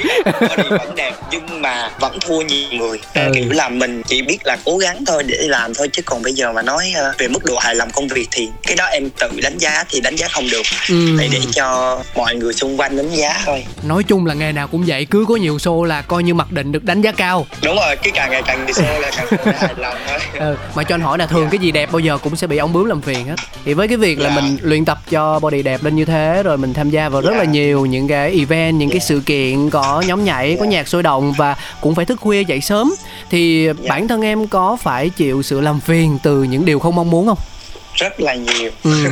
body 0.42 0.70
vẫn 0.70 0.96
đẹp 0.96 1.14
nhưng 1.32 1.62
mà 1.62 1.90
vẫn 2.00 2.20
thua 2.20 2.42
nhiều 2.42 2.70
người. 2.72 3.00
Ừ. 3.14 3.32
kiểu 3.36 3.52
là 3.52 3.70
mình 3.70 4.02
chỉ 4.08 4.22
biết 4.22 4.38
là 4.44 4.58
cố 4.66 4.78
gắng 4.78 5.06
thôi 5.06 5.24
để 5.24 5.38
làm 5.40 5.74
thôi 5.74 5.90
chứ 5.92 6.02
còn 6.06 6.22
bây 6.22 6.34
giờ 6.34 6.52
mà 6.52 6.62
nói 6.62 6.94
ờ, 6.96 7.14
về 7.18 7.28
mức 7.28 7.46
độ 7.46 7.58
hài 7.58 7.76
lòng 7.76 7.90
công 7.94 8.08
việc 8.08 8.28
thì 8.32 8.50
cái 8.64 8.76
đó 8.76 8.86
em 8.86 9.10
tự 9.20 9.30
đánh 9.44 9.58
giá 9.58 9.84
thì 9.90 10.02
đánh 10.02 10.15
giá 10.16 10.28
không 10.28 10.44
được 10.52 10.62
Ừ. 10.90 11.18
để 11.20 11.30
cho 11.54 12.00
mọi 12.16 12.36
người 12.36 12.54
xung 12.54 12.80
quanh 12.80 12.98
đánh 12.98 13.10
giá 13.10 13.42
thôi 13.46 13.66
Nói 13.84 14.04
chung 14.04 14.26
là 14.26 14.34
nghề 14.34 14.52
nào 14.52 14.68
cũng 14.68 14.84
vậy, 14.88 15.06
cứ 15.06 15.26
có 15.28 15.36
nhiều 15.36 15.58
show 15.58 15.84
là 15.84 16.02
coi 16.02 16.24
như 16.24 16.34
mặc 16.34 16.52
định 16.52 16.72
được 16.72 16.84
đánh 16.84 17.02
giá 17.02 17.12
cao. 17.12 17.46
đúng 17.64 17.76
rồi 17.76 17.96
cái 17.96 18.12
càng 18.16 18.32
ngày 18.32 18.42
càng 18.46 18.66
đi 18.66 18.74
xe 18.74 19.00
là 19.00 19.12
càng 19.18 19.56
hài 19.58 19.74
lòng 19.78 19.98
thôi 20.08 20.20
Ừ. 20.40 20.58
Mà 20.76 20.84
cho 20.84 20.96
anh 20.96 21.02
hỏi 21.02 21.18
là 21.18 21.26
thường 21.26 21.44
Dạ. 21.44 21.50
cái 21.52 21.60
gì 21.60 21.72
đẹp 21.72 21.92
bao 21.92 22.00
giờ 22.00 22.18
cũng 22.18 22.36
sẽ 22.36 22.48
bị 22.48 22.58
ông 22.58 22.74
bướm 22.74 22.86
làm 22.86 23.02
phiền 23.02 23.28
hết. 23.28 23.36
Thì 23.66 23.74
với 23.74 23.88
cái 23.88 23.98
việc 23.98 24.20
là 24.20 24.30
Dạ. 24.30 24.36
mình 24.42 24.58
luyện 24.62 24.86
tập 24.86 24.98
cho 25.10 25.40
body 25.40 25.62
đẹp 25.64 25.84
lên 25.84 25.96
như 25.96 26.06
thế 26.06 26.42
rồi 26.44 26.58
mình 26.58 26.74
tham 26.74 26.90
gia 26.90 27.10
vào 27.10 27.22
rất 27.22 27.32
Dạ. 27.32 27.38
là 27.38 27.44
nhiều 27.44 27.86
những 27.86 28.08
cái 28.08 28.32
event, 28.40 28.76
những 28.80 28.90
cái 28.90 29.00
Dạ. 29.00 29.06
sự 29.06 29.22
kiện 29.26 29.70
có 29.70 30.04
nhóm 30.08 30.24
nhảy, 30.26 30.56
có 30.60 30.66
Dạ. 30.66 30.70
nhạc 30.72 30.88
sôi 30.88 31.04
động 31.04 31.34
và 31.34 31.56
cũng 31.82 31.96
phải 31.96 32.06
thức 32.06 32.20
khuya 32.22 32.44
dậy 32.44 32.62
sớm. 32.62 32.94
Thì 33.30 33.66
Dạ. 33.68 33.90
bản 33.90 34.08
thân 34.08 34.22
em 34.22 34.48
có 34.48 34.78
phải 34.82 35.10
chịu 35.10 35.44
sự 35.44 35.62
làm 35.62 35.80
phiền 35.80 36.18
từ 36.24 36.44
những 36.44 36.66
điều 36.66 36.80
không 36.80 36.96
mong 36.96 37.10
muốn 37.12 37.28
không? 37.28 37.38
Rất 37.96 38.20
là 38.20 38.34
nhiều 38.36 38.72
Ừ. 38.84 38.92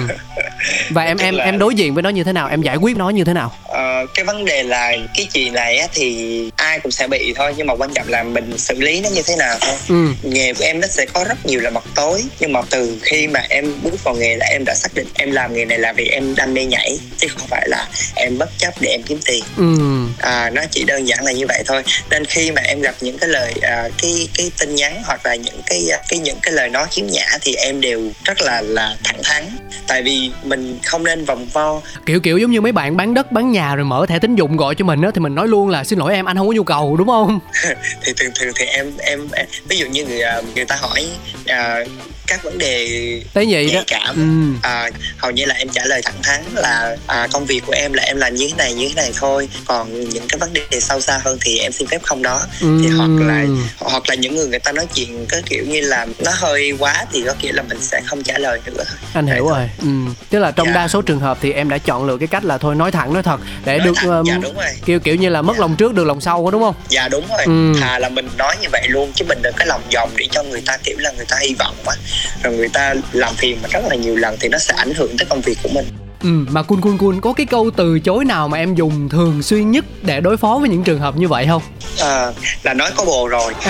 Và 0.89 1.03
em 1.03 1.17
em 1.17 1.35
là- 1.35 1.43
em 1.45 1.59
đối 1.59 1.75
diện 1.75 1.93
với 1.93 2.03
nó 2.03 2.09
như 2.09 2.23
thế 2.23 2.33
nào? 2.33 2.47
Em 2.47 2.61
giải 2.61 2.75
quyết 2.75 2.97
nó 2.97 3.09
như 3.09 3.23
thế 3.23 3.33
nào? 3.33 3.55
Ờ, 3.63 4.05
cái 4.13 4.25
vấn 4.25 4.45
đề 4.45 4.63
là 4.63 4.91
cái 5.15 5.27
chị 5.33 5.49
này 5.49 5.77
á, 5.77 5.87
thì 5.93 6.39
ai 6.55 6.73
ai 6.73 6.79
cũng 6.79 6.91
sẽ 6.91 7.07
bị 7.07 7.33
thôi 7.35 7.53
nhưng 7.57 7.67
mà 7.67 7.73
quan 7.75 7.93
trọng 7.93 8.07
là 8.09 8.23
mình 8.23 8.57
xử 8.57 8.75
lý 8.79 9.01
nó 9.01 9.09
như 9.09 9.21
thế 9.21 9.35
nào 9.35 9.57
thôi 9.61 9.75
ừ. 9.89 10.07
nghề 10.23 10.53
của 10.53 10.63
em 10.63 10.79
nó 10.79 10.87
sẽ 10.87 11.05
có 11.13 11.23
rất 11.27 11.45
nhiều 11.45 11.59
là 11.59 11.69
mặt 11.69 11.83
tối 11.95 12.23
nhưng 12.39 12.53
mà 12.53 12.61
từ 12.69 12.97
khi 13.03 13.27
mà 13.27 13.39
em 13.49 13.73
bước 13.83 14.03
vào 14.03 14.15
nghề 14.15 14.35
là 14.35 14.45
em 14.45 14.63
đã 14.65 14.73
xác 14.75 14.93
định 14.95 15.07
em 15.15 15.31
làm 15.31 15.53
nghề 15.53 15.65
này 15.65 15.79
là 15.79 15.93
vì 15.93 16.07
em 16.07 16.35
đam 16.35 16.53
mê 16.53 16.65
nhảy 16.65 16.99
chứ 17.17 17.27
không 17.37 17.47
phải 17.47 17.67
là 17.69 17.87
em 18.15 18.37
bất 18.37 18.49
chấp 18.57 18.73
để 18.81 18.89
em 18.89 19.01
kiếm 19.03 19.19
tiền 19.25 19.43
ừ. 19.57 19.75
à, 20.19 20.49
nó 20.49 20.61
chỉ 20.71 20.83
đơn 20.83 21.07
giản 21.07 21.25
là 21.25 21.31
như 21.31 21.45
vậy 21.47 21.63
thôi 21.67 21.83
nên 22.09 22.25
khi 22.25 22.51
mà 22.51 22.61
em 22.61 22.81
gặp 22.81 22.95
những 23.01 23.17
cái 23.17 23.29
lời 23.29 23.53
à, 23.61 23.89
cái 24.01 24.27
cái 24.37 24.51
tin 24.59 24.75
nhắn 24.75 25.01
hoặc 25.05 25.25
là 25.25 25.35
những 25.35 25.61
cái 25.65 25.87
cái 26.09 26.19
những 26.19 26.37
cái 26.41 26.53
lời 26.53 26.69
nói 26.69 26.85
khiếm 26.91 27.05
nhã 27.07 27.25
thì 27.41 27.55
em 27.55 27.81
đều 27.81 28.11
rất 28.23 28.41
là 28.41 28.61
là 28.73 28.95
thẳng 29.03 29.21
thắn. 29.23 29.43
Tại 29.87 30.03
vì 30.03 30.31
mình 30.43 30.79
không 30.85 31.03
nên 31.03 31.25
vòng 31.25 31.45
vo. 31.53 31.81
Kiểu 32.05 32.19
kiểu 32.19 32.37
giống 32.37 32.51
như 32.51 32.61
mấy 32.61 32.71
bạn 32.71 32.97
bán 32.97 33.13
đất 33.13 33.31
bán 33.31 33.51
nhà 33.51 33.75
rồi 33.75 33.85
mở 33.85 34.05
thẻ 34.09 34.19
tín 34.19 34.35
dụng 34.35 34.57
gọi 34.57 34.75
cho 34.75 34.85
mình 34.85 35.01
á 35.01 35.09
thì 35.13 35.19
mình 35.19 35.35
nói 35.35 35.47
luôn 35.47 35.69
là 35.69 35.83
xin 35.83 35.99
lỗi 35.99 36.13
em 36.13 36.25
anh 36.25 36.37
không 36.37 36.47
có 36.47 36.53
nhu 36.53 36.63
cầu 36.63 36.95
đúng 36.97 37.07
không? 37.07 37.39
Thì 38.03 38.13
thường 38.17 38.31
thường 38.39 38.53
thì 38.55 38.65
em 38.65 38.91
em, 38.97 39.27
em 39.31 39.45
ví 39.67 39.77
dụ 39.77 39.85
như 39.85 40.05
người 40.05 40.21
à, 40.21 40.41
người 40.55 40.65
ta 40.65 40.75
hỏi 40.81 41.07
à, 41.47 41.79
các 42.27 42.43
vấn 42.43 42.57
đề 42.57 42.87
tế 43.33 43.45
nhị 43.45 43.73
đó 43.73 43.81
cảm 43.87 44.15
ừ. 44.15 44.59
à, 44.69 44.89
hầu 45.17 45.31
như 45.31 45.45
là 45.45 45.55
em 45.55 45.69
trả 45.69 45.85
lời 45.85 46.01
thẳng 46.05 46.21
thắn 46.23 46.43
là 46.55 46.97
à, 47.07 47.27
công 47.33 47.45
việc 47.45 47.63
của 47.65 47.73
em 47.73 47.93
là 47.93 48.03
em 48.03 48.17
làm 48.17 48.35
như 48.35 48.47
thế 48.47 48.53
này 48.57 48.73
như 48.73 48.87
thế 48.87 48.93
này 48.95 49.11
thôi 49.19 49.49
còn 49.65 50.09
những 50.09 50.23
cái 50.29 50.39
vấn 50.39 50.53
đề 50.53 50.79
sâu 50.79 51.01
xa 51.01 51.19
hơn 51.23 51.37
thì 51.41 51.57
em 51.57 51.71
xin 51.71 51.87
phép 51.87 52.03
không 52.03 52.21
đó 52.21 52.41
ừ. 52.61 52.79
thì 52.83 52.89
hoặc 52.89 53.09
là 53.27 53.45
hoặc 53.79 54.03
là 54.09 54.15
những 54.15 54.35
người 54.35 54.47
người 54.47 54.59
ta 54.59 54.71
nói 54.71 54.87
chuyện 54.95 55.25
cái 55.29 55.41
kiểu 55.45 55.65
như 55.67 55.81
là 55.81 56.07
nó 56.19 56.31
hơi 56.35 56.71
quá 56.79 57.05
thì 57.11 57.23
có 57.27 57.33
nghĩa 57.41 57.51
là 57.51 57.63
mình 57.69 57.81
sẽ 57.81 58.01
không 58.05 58.23
trả 58.23 58.37
lời 58.37 58.59
nữa 58.65 58.83
anh 59.13 59.27
hiểu 59.27 59.47
rồi 59.47 59.69
ừ. 59.81 59.87
tức 60.29 60.39
là 60.39 60.51
trong 60.51 60.67
dạ. 60.67 60.73
đa 60.73 60.87
số 60.87 61.01
trường 61.01 61.19
hợp 61.19 61.37
thì 61.41 61.51
em 61.51 61.69
đã 61.69 61.77
chọn 61.77 62.05
lựa 62.05 62.17
cái 62.17 62.27
cách 62.27 62.45
là 62.45 62.57
thôi 62.57 62.75
nói 62.75 62.91
thẳng 62.91 63.13
nói 63.13 63.23
thật 63.23 63.39
để 63.65 63.77
nói 63.77 63.87
được 63.87 63.93
thẳng, 63.95 64.09
um, 64.09 64.25
dạ, 64.25 64.37
đúng 64.41 64.55
rồi. 64.55 64.65
kiểu 64.85 64.99
kiểu 64.99 65.15
như 65.15 65.29
là 65.29 65.41
mất 65.41 65.53
dạ. 65.57 65.61
lòng 65.61 65.75
trước 65.75 65.93
được 65.93 66.03
lòng 66.03 66.21
sau 66.21 66.45
đó 66.45 66.51
đúng 66.51 66.61
không 66.61 66.75
dạ 66.89 67.07
đúng 67.07 67.25
rồi 67.29 67.45
ừ. 67.45 67.79
thà 67.79 67.99
là 67.99 68.09
mình 68.09 68.29
nói 68.37 68.55
như 68.61 68.67
vậy 68.71 68.87
luôn 68.89 69.11
chứ 69.15 69.25
mình 69.29 69.39
đừng 69.41 69.53
cái 69.57 69.67
lòng 69.67 69.81
vòng 69.93 70.09
để 70.17 70.27
cho 70.31 70.43
người 70.43 70.61
ta 70.65 70.77
kiểu 70.83 70.97
là 70.99 71.11
người 71.11 71.25
ta 71.29 71.37
hy 71.41 71.55
vọng 71.59 71.75
quá 71.85 71.95
rồi 72.43 72.57
người 72.57 72.69
ta 72.69 72.93
làm 73.11 73.35
phiền 73.35 73.57
mà 73.63 73.69
rất 73.71 73.83
là 73.89 73.95
nhiều 73.95 74.15
lần 74.15 74.37
thì 74.39 74.49
nó 74.49 74.57
sẽ 74.57 74.73
ảnh 74.77 74.93
hưởng 74.93 75.17
tới 75.17 75.25
công 75.29 75.41
việc 75.41 75.57
của 75.63 75.69
mình. 75.73 75.85
Ừ, 76.23 76.29
mà 76.49 76.63
Kun 76.63 76.81
Kun 76.81 76.97
Kun 76.97 77.21
có 77.21 77.33
cái 77.33 77.45
câu 77.45 77.71
từ 77.75 77.99
chối 77.99 78.25
nào 78.25 78.47
mà 78.47 78.57
em 78.57 78.75
dùng 78.75 79.09
thường 79.09 79.43
xuyên 79.43 79.71
nhất 79.71 79.85
để 80.01 80.21
đối 80.21 80.37
phó 80.37 80.57
với 80.61 80.69
những 80.69 80.83
trường 80.83 80.99
hợp 80.99 81.15
như 81.15 81.27
vậy 81.27 81.45
không? 81.47 81.61
À, 81.99 82.31
là 82.63 82.73
nói 82.73 82.91
có 82.95 83.05
bồ 83.05 83.27
rồi. 83.27 83.53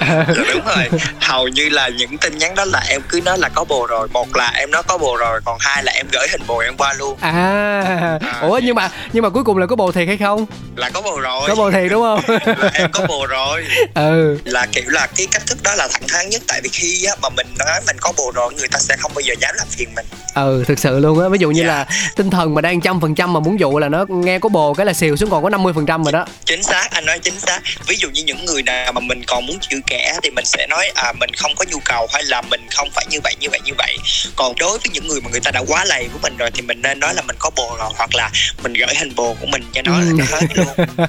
dạ 0.00 0.24
đúng 0.52 0.64
rồi. 0.64 1.00
Hầu 1.20 1.48
như 1.48 1.68
là 1.68 1.88
những 1.88 2.18
tin 2.18 2.38
nhắn 2.38 2.54
đó 2.54 2.64
là 2.64 2.84
em 2.88 3.02
cứ 3.08 3.20
nói 3.20 3.38
là 3.38 3.48
có 3.48 3.64
bồ 3.64 3.86
rồi. 3.86 4.08
Một 4.08 4.36
là 4.36 4.52
em 4.54 4.70
nói 4.70 4.82
có 4.86 4.98
bồ 4.98 5.16
rồi, 5.16 5.40
còn 5.44 5.56
hai 5.60 5.84
là 5.84 5.92
em 5.92 6.06
gửi 6.12 6.28
hình 6.30 6.42
bồ 6.46 6.58
em 6.58 6.76
qua 6.76 6.94
luôn. 6.98 7.18
À, 7.20 7.82
à. 8.20 8.38
ủa 8.40 8.60
nhưng 8.62 8.74
mà 8.74 8.90
nhưng 9.12 9.22
mà 9.22 9.28
cuối 9.28 9.44
cùng 9.44 9.58
là 9.58 9.66
có 9.66 9.76
bồ 9.76 9.92
thiệt 9.92 10.08
hay 10.08 10.16
không? 10.16 10.46
Là 10.76 10.90
có 10.90 11.00
bồ 11.02 11.20
rồi. 11.20 11.48
Có 11.48 11.54
bồ 11.54 11.70
thiệt 11.70 11.90
đúng 11.90 12.02
không? 12.02 12.20
là 12.58 12.70
em 12.74 12.90
có 12.92 13.06
bồ 13.06 13.26
rồi. 13.26 13.64
Ừ. 13.94 14.38
Là 14.44 14.66
kiểu 14.72 14.84
là 14.86 15.06
cái 15.16 15.26
cách 15.30 15.42
thức 15.46 15.58
đó 15.62 15.74
là 15.74 15.88
thẳng 15.92 16.08
thắn 16.08 16.28
nhất 16.28 16.42
tại 16.48 16.60
vì 16.62 16.68
khi 16.72 17.04
á, 17.04 17.14
mà 17.22 17.28
mình 17.28 17.46
nói 17.58 17.80
mình 17.86 17.96
có 18.00 18.12
bồ 18.16 18.32
rồi 18.34 18.52
người 18.58 18.68
ta 18.68 18.78
sẽ 18.78 18.96
không 18.96 19.12
bao 19.14 19.20
giờ 19.20 19.34
dám 19.40 19.51
làm 19.56 19.66
phiền 19.68 19.94
mình. 19.94 20.06
Ừ 20.34 20.64
thực 20.66 20.78
sự 20.78 20.98
luôn 20.98 21.20
á. 21.20 21.28
Ví 21.28 21.38
dụ 21.38 21.50
như 21.50 21.62
yeah. 21.62 21.68
là 21.68 21.96
tinh 22.16 22.30
thần 22.30 22.54
mà 22.54 22.60
đang 22.60 22.80
trăm 22.80 23.00
phần 23.00 23.14
trăm 23.14 23.32
mà 23.32 23.40
muốn 23.40 23.60
dụ 23.60 23.78
là 23.78 23.88
nó 23.88 24.04
nghe 24.08 24.38
có 24.38 24.48
bồ 24.48 24.74
cái 24.74 24.86
là 24.86 24.92
xìu 24.92 25.16
xuống 25.16 25.30
còn 25.30 25.42
có 25.42 25.50
50 25.50 25.72
phần 25.72 25.86
trăm 25.86 26.04
rồi 26.04 26.12
đó. 26.12 26.26
Chính 26.44 26.62
xác 26.62 26.90
anh 26.90 27.04
nói 27.04 27.18
chính 27.18 27.40
xác. 27.40 27.60
Ví 27.86 27.96
dụ 27.96 28.08
như 28.10 28.22
những 28.22 28.44
người 28.44 28.62
nào 28.62 28.92
mà 28.92 29.00
mình 29.00 29.22
còn 29.26 29.46
muốn 29.46 29.58
chịu 29.60 29.80
kẻ 29.86 30.18
thì 30.22 30.30
mình 30.30 30.44
sẽ 30.44 30.66
nói 30.66 30.90
à 30.94 31.12
mình 31.20 31.30
không 31.34 31.52
có 31.56 31.64
nhu 31.70 31.78
cầu 31.84 32.08
hay 32.12 32.22
là 32.24 32.42
mình 32.42 32.60
không 32.70 32.88
phải 32.94 33.06
như 33.10 33.20
vậy 33.24 33.34
như 33.40 33.48
vậy 33.50 33.60
như 33.64 33.72
vậy. 33.78 33.96
Còn 34.36 34.54
đối 34.58 34.78
với 34.78 34.88
những 34.92 35.08
người 35.08 35.20
mà 35.20 35.30
người 35.30 35.40
ta 35.40 35.50
đã 35.50 35.60
quá 35.66 35.84
lầy 35.84 36.08
với 36.08 36.20
mình 36.22 36.36
rồi 36.36 36.50
thì 36.54 36.62
mình 36.62 36.82
nên 36.82 37.00
nói 37.00 37.14
là 37.14 37.22
mình 37.22 37.36
có 37.38 37.50
bồ 37.56 37.76
rồi 37.78 37.90
hoặc 37.96 38.14
là 38.14 38.30
mình 38.62 38.72
gửi 38.72 38.94
hình 38.98 39.14
bồ 39.16 39.36
của 39.40 39.46
mình 39.46 39.62
cho 39.72 39.82
nó 39.82 39.92
ừ. 39.92 40.18
là 40.18 40.24
hết 40.30 40.46
luôn. 40.54 40.86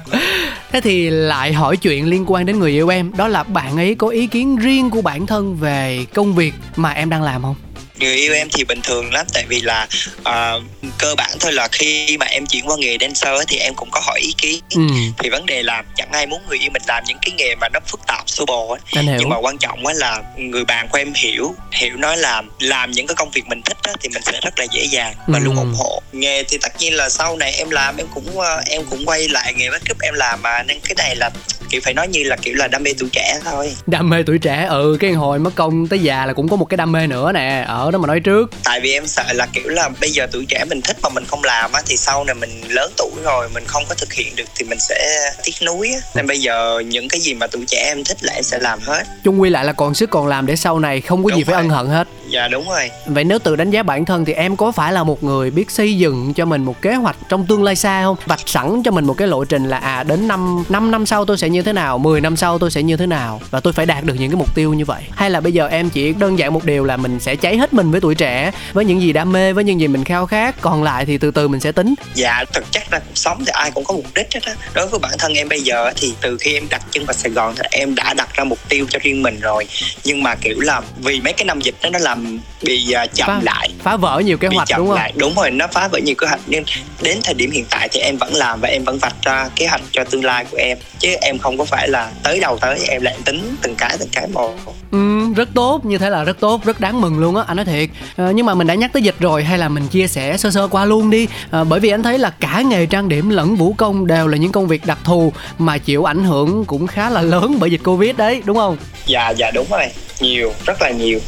Thế 0.72 0.80
thì 0.80 1.10
lại 1.10 1.52
hỏi 1.52 1.76
chuyện 1.76 2.06
liên 2.06 2.24
quan 2.26 2.46
đến 2.46 2.58
người 2.58 2.70
yêu 2.70 2.88
em. 2.88 3.16
Đó 3.16 3.28
là 3.28 3.42
bạn 3.42 3.76
ấy 3.76 3.94
có 3.98 4.08
ý 4.08 4.26
kiến 4.26 4.56
riêng 4.56 4.90
của 4.90 5.02
bản 5.02 5.26
thân 5.26 5.56
về 5.56 6.06
công 6.14 6.34
việc 6.34 6.54
mà 6.76 6.92
em 6.92 7.10
đang 7.10 7.22
làm 7.22 7.42
không 7.42 7.54
người 7.98 8.14
yêu 8.14 8.34
em 8.34 8.48
thì 8.52 8.64
bình 8.64 8.80
thường 8.82 9.12
lắm 9.12 9.26
tại 9.32 9.44
vì 9.48 9.60
là 9.60 9.86
uh, 10.20 10.62
cơ 10.98 11.14
bản 11.14 11.30
thôi 11.40 11.52
là 11.52 11.68
khi 11.72 12.16
mà 12.20 12.26
em 12.26 12.46
chuyển 12.46 12.66
qua 12.66 12.76
nghề 12.78 12.96
dancer 13.00 13.48
thì 13.48 13.56
em 13.56 13.74
cũng 13.74 13.88
có 13.90 14.00
hỏi 14.00 14.20
ý 14.20 14.34
kiến. 14.38 14.60
Ừ. 14.74 14.82
thì 15.18 15.30
vấn 15.30 15.46
đề 15.46 15.62
là 15.62 15.82
chẳng 15.96 16.12
ai 16.12 16.26
muốn 16.26 16.42
người 16.48 16.58
yêu 16.58 16.70
mình 16.72 16.82
làm 16.86 17.04
những 17.06 17.18
cái 17.22 17.32
nghề 17.36 17.54
mà 17.54 17.68
nó 17.68 17.80
phức 17.86 18.00
tạp 18.06 18.30
xô 18.30 18.44
bồ 18.46 18.68
ấy. 18.68 19.04
Nhưng 19.18 19.28
mà 19.28 19.36
quan 19.36 19.58
trọng 19.58 19.86
á 19.86 19.94
là 19.96 20.22
người 20.36 20.64
bạn 20.64 20.88
của 20.88 20.98
em 20.98 21.12
hiểu 21.16 21.54
hiểu 21.72 21.96
nói 21.96 22.16
là 22.16 22.42
làm 22.58 22.90
những 22.90 23.06
cái 23.06 23.14
công 23.14 23.30
việc 23.30 23.46
mình 23.46 23.62
thích 23.62 23.76
á, 23.82 23.92
thì 24.00 24.08
mình 24.08 24.22
sẽ 24.22 24.40
rất 24.42 24.58
là 24.58 24.66
dễ 24.72 24.84
dàng 24.84 25.14
và 25.26 25.38
ừ. 25.38 25.44
luôn 25.44 25.56
ủng 25.56 25.74
hộ. 25.78 26.02
Nghề 26.12 26.44
thì 26.44 26.58
tất 26.62 26.72
nhiên 26.78 26.94
là 26.94 27.08
sau 27.08 27.36
này 27.36 27.52
em 27.52 27.70
làm 27.70 27.96
em 27.96 28.06
cũng 28.14 28.38
uh, 28.38 28.44
em 28.66 28.82
cũng 28.90 29.06
quay 29.06 29.28
lại 29.28 29.54
nghề 29.56 29.70
make 29.70 29.90
up 29.90 30.00
em 30.00 30.14
làm 30.14 30.42
mà 30.42 30.62
nên 30.62 30.78
cái 30.80 30.94
này 30.98 31.16
là 31.16 31.30
kiểu 31.70 31.80
phải 31.84 31.94
nói 31.94 32.08
như 32.08 32.22
là 32.24 32.36
kiểu 32.42 32.54
là 32.54 32.68
đam 32.68 32.82
mê 32.82 32.90
tuổi 32.98 33.08
trẻ 33.12 33.38
thôi. 33.44 33.72
Đam 33.86 34.10
mê 34.10 34.22
tuổi 34.26 34.38
trẻ 34.38 34.66
ừ 34.70 34.96
cái 35.00 35.12
hồi 35.12 35.38
mất 35.38 35.50
công 35.54 35.88
tới 35.88 35.98
già 35.98 36.26
là 36.26 36.32
cũng 36.32 36.48
có 36.48 36.56
một 36.56 36.64
cái 36.64 36.76
đam 36.76 36.92
mê 36.92 37.06
nữa 37.06 37.32
nè 37.32 37.64
ở 37.84 37.90
đó 37.90 37.98
mà 37.98 38.06
nói 38.06 38.20
trước. 38.20 38.50
Tại 38.64 38.80
vì 38.80 38.92
em 38.92 39.06
sợ 39.06 39.24
là 39.32 39.46
kiểu 39.52 39.68
là 39.68 39.88
bây 40.00 40.10
giờ 40.10 40.26
tuổi 40.32 40.44
trẻ 40.48 40.64
mình 40.68 40.80
thích 40.80 40.96
mà 41.02 41.08
mình 41.08 41.24
không 41.24 41.44
làm 41.44 41.72
á 41.72 41.82
thì 41.86 41.96
sau 41.96 42.24
này 42.24 42.34
mình 42.34 42.60
lớn 42.68 42.92
tuổi 42.96 43.10
rồi 43.24 43.48
mình 43.54 43.64
không 43.66 43.82
có 43.88 43.94
thực 43.94 44.12
hiện 44.12 44.36
được 44.36 44.44
thì 44.56 44.66
mình 44.66 44.78
sẽ 44.80 45.30
tiếc 45.44 45.54
nuối 45.66 45.90
á. 45.90 45.98
Nên 46.14 46.26
bây 46.26 46.40
giờ 46.40 46.82
những 46.86 47.08
cái 47.08 47.20
gì 47.20 47.34
mà 47.34 47.46
tuổi 47.46 47.64
trẻ 47.68 47.84
em 47.88 48.04
thích 48.04 48.18
là 48.20 48.32
em 48.32 48.42
sẽ 48.42 48.58
làm 48.58 48.80
hết. 48.80 49.02
Chung 49.24 49.40
quy 49.40 49.50
lại 49.50 49.64
là 49.64 49.72
còn 49.72 49.94
sức 49.94 50.10
còn 50.10 50.26
làm 50.26 50.46
để 50.46 50.56
sau 50.56 50.78
này 50.78 51.00
không 51.00 51.24
có 51.24 51.30
đúng 51.30 51.38
gì 51.38 51.44
phải 51.44 51.54
ân 51.54 51.68
hận 51.68 51.86
hết. 51.86 52.08
Dạ 52.28 52.48
đúng 52.48 52.68
rồi. 52.68 52.90
Vậy 53.06 53.24
nếu 53.24 53.38
tự 53.38 53.56
đánh 53.56 53.70
giá 53.70 53.82
bản 53.82 54.04
thân 54.04 54.24
thì 54.24 54.32
em 54.32 54.56
có 54.56 54.72
phải 54.72 54.92
là 54.92 55.04
một 55.04 55.24
người 55.24 55.50
biết 55.50 55.70
xây 55.70 55.98
dựng 55.98 56.34
cho 56.34 56.44
mình 56.44 56.64
một 56.64 56.82
kế 56.82 56.94
hoạch 56.94 57.16
trong 57.28 57.46
tương 57.46 57.62
lai 57.62 57.76
xa 57.76 58.02
không? 58.02 58.16
Vạch 58.26 58.40
sẵn 58.46 58.82
cho 58.84 58.90
mình 58.90 59.04
một 59.04 59.14
cái 59.14 59.28
lộ 59.28 59.44
trình 59.44 59.64
là 59.64 59.78
à 59.78 60.02
đến 60.02 60.28
năm 60.28 60.64
năm 60.68 60.90
năm 60.90 61.06
sau 61.06 61.24
tôi 61.24 61.38
sẽ 61.38 61.48
như 61.48 61.62
thế 61.62 61.72
nào 61.72 61.98
10 61.98 62.20
năm 62.20 62.36
sau 62.36 62.58
tôi 62.58 62.70
sẽ 62.70 62.82
như 62.82 62.96
thế 62.96 63.06
nào 63.06 63.40
và 63.50 63.60
tôi 63.60 63.72
phải 63.72 63.86
đạt 63.86 64.04
được 64.04 64.14
những 64.18 64.30
cái 64.30 64.36
mục 64.36 64.54
tiêu 64.54 64.74
như 64.74 64.84
vậy? 64.84 65.02
Hay 65.10 65.30
là 65.30 65.40
bây 65.40 65.52
giờ 65.52 65.68
em 65.68 65.90
chỉ 65.90 66.12
đơn 66.12 66.38
giản 66.38 66.54
một 66.54 66.64
điều 66.64 66.84
là 66.84 66.96
mình 66.96 67.20
sẽ 67.20 67.36
cháy 67.36 67.56
hết 67.56 67.73
mình 67.74 67.90
với 67.90 68.00
tuổi 68.00 68.14
trẻ 68.14 68.50
với 68.72 68.84
những 68.84 69.02
gì 69.02 69.12
đam 69.12 69.32
mê 69.32 69.52
với 69.52 69.64
những 69.64 69.80
gì 69.80 69.88
mình 69.88 70.04
khao 70.04 70.26
khát. 70.26 70.60
Còn 70.60 70.82
lại 70.82 71.06
thì 71.06 71.18
từ 71.18 71.30
từ 71.30 71.48
mình 71.48 71.60
sẽ 71.60 71.72
tính. 71.72 71.94
Dạ 72.14 72.44
thực 72.52 72.72
chất 72.72 72.82
là 72.92 72.98
cuộc 72.98 73.14
sống 73.14 73.44
thì 73.44 73.52
ai 73.54 73.70
cũng 73.70 73.84
có 73.84 73.94
mục 73.94 74.06
đích 74.14 74.26
hết 74.34 74.40
á. 74.44 74.54
Đối 74.74 74.86
với 74.86 75.00
bản 75.00 75.12
thân 75.18 75.34
em 75.34 75.48
bây 75.48 75.60
giờ 75.60 75.92
thì 75.96 76.14
từ 76.20 76.36
khi 76.40 76.54
em 76.54 76.68
đặt 76.70 76.82
chân 76.90 77.04
vào 77.06 77.14
sài 77.14 77.32
gòn 77.32 77.54
thì 77.56 77.62
em 77.70 77.94
đã 77.94 78.14
đặt 78.14 78.28
ra 78.34 78.44
mục 78.44 78.58
tiêu 78.68 78.86
cho 78.90 78.98
riêng 79.02 79.22
mình 79.22 79.40
rồi. 79.40 79.66
Nhưng 80.04 80.22
mà 80.22 80.34
kiểu 80.34 80.60
là 80.60 80.80
vì 80.98 81.20
mấy 81.20 81.32
cái 81.32 81.44
năm 81.44 81.60
dịch 81.60 81.74
đó 81.82 81.90
nó 81.90 81.98
làm 81.98 82.38
bị 82.62 82.94
uh, 83.04 83.14
chậm 83.14 83.26
phá, 83.26 83.40
lại. 83.42 83.68
phá 83.82 83.96
vỡ 83.96 84.22
nhiều 84.24 84.38
kế 84.38 84.48
hoạch 84.48 84.68
đúng 84.76 84.88
không? 84.88 84.96
lại. 84.96 85.12
đúng 85.16 85.34
rồi 85.34 85.50
nó 85.50 85.66
phá 85.66 85.88
vỡ 85.88 85.98
nhiều 85.98 86.14
kế 86.14 86.26
hoạch. 86.26 86.40
Nhưng 86.46 86.64
đến 87.02 87.18
thời 87.24 87.34
điểm 87.34 87.50
hiện 87.50 87.64
tại 87.70 87.88
thì 87.92 88.00
em 88.00 88.16
vẫn 88.16 88.34
làm 88.34 88.60
và 88.60 88.68
em 88.68 88.84
vẫn 88.84 88.98
vạch 88.98 89.14
ra 89.22 89.48
kế 89.56 89.66
hoạch 89.66 89.82
cho 89.90 90.04
tương 90.04 90.24
lai 90.24 90.44
của 90.50 90.56
em. 90.56 90.78
Chứ 90.98 91.08
em 91.20 91.38
không 91.38 91.58
có 91.58 91.64
phải 91.64 91.88
là 91.88 92.10
tới 92.22 92.40
đầu 92.40 92.58
tới 92.58 92.78
em 92.88 93.02
lại 93.02 93.16
tính 93.24 93.56
từng 93.62 93.74
cái 93.74 93.96
từng 93.98 94.08
cái 94.12 94.26
một. 94.32 94.54
Ừ, 94.90 95.13
rất 95.34 95.48
tốt 95.54 95.84
như 95.84 95.98
thế 95.98 96.10
là 96.10 96.24
rất 96.24 96.40
tốt 96.40 96.64
rất 96.64 96.80
đáng 96.80 97.00
mừng 97.00 97.18
luôn 97.18 97.36
á 97.36 97.44
anh 97.46 97.56
nói 97.56 97.64
thiệt. 97.66 97.88
À, 98.16 98.30
nhưng 98.34 98.46
mà 98.46 98.54
mình 98.54 98.66
đã 98.66 98.74
nhắc 98.74 98.92
tới 98.92 99.02
dịch 99.02 99.14
rồi 99.20 99.44
hay 99.44 99.58
là 99.58 99.68
mình 99.68 99.88
chia 99.88 100.06
sẻ 100.06 100.36
sơ 100.36 100.50
sơ 100.50 100.68
qua 100.68 100.84
luôn 100.84 101.10
đi. 101.10 101.26
À, 101.50 101.64
bởi 101.64 101.80
vì 101.80 101.88
anh 101.88 102.02
thấy 102.02 102.18
là 102.18 102.30
cả 102.30 102.62
nghề 102.66 102.86
trang 102.86 103.08
điểm 103.08 103.30
lẫn 103.30 103.56
vũ 103.56 103.72
công 103.72 104.06
đều 104.06 104.28
là 104.28 104.36
những 104.36 104.52
công 104.52 104.66
việc 104.66 104.86
đặc 104.86 104.98
thù 105.04 105.32
mà 105.58 105.78
chịu 105.78 106.04
ảnh 106.04 106.24
hưởng 106.24 106.64
cũng 106.64 106.86
khá 106.86 107.10
là 107.10 107.22
lớn 107.22 107.56
bởi 107.60 107.70
dịch 107.70 107.80
covid 107.84 108.16
đấy 108.16 108.42
đúng 108.44 108.56
không? 108.56 108.76
Dạ 109.06 109.30
dạ 109.30 109.50
đúng 109.50 109.66
rồi. 109.70 109.86
Nhiều 110.20 110.52
rất 110.66 110.82
là 110.82 110.90
nhiều 110.90 111.18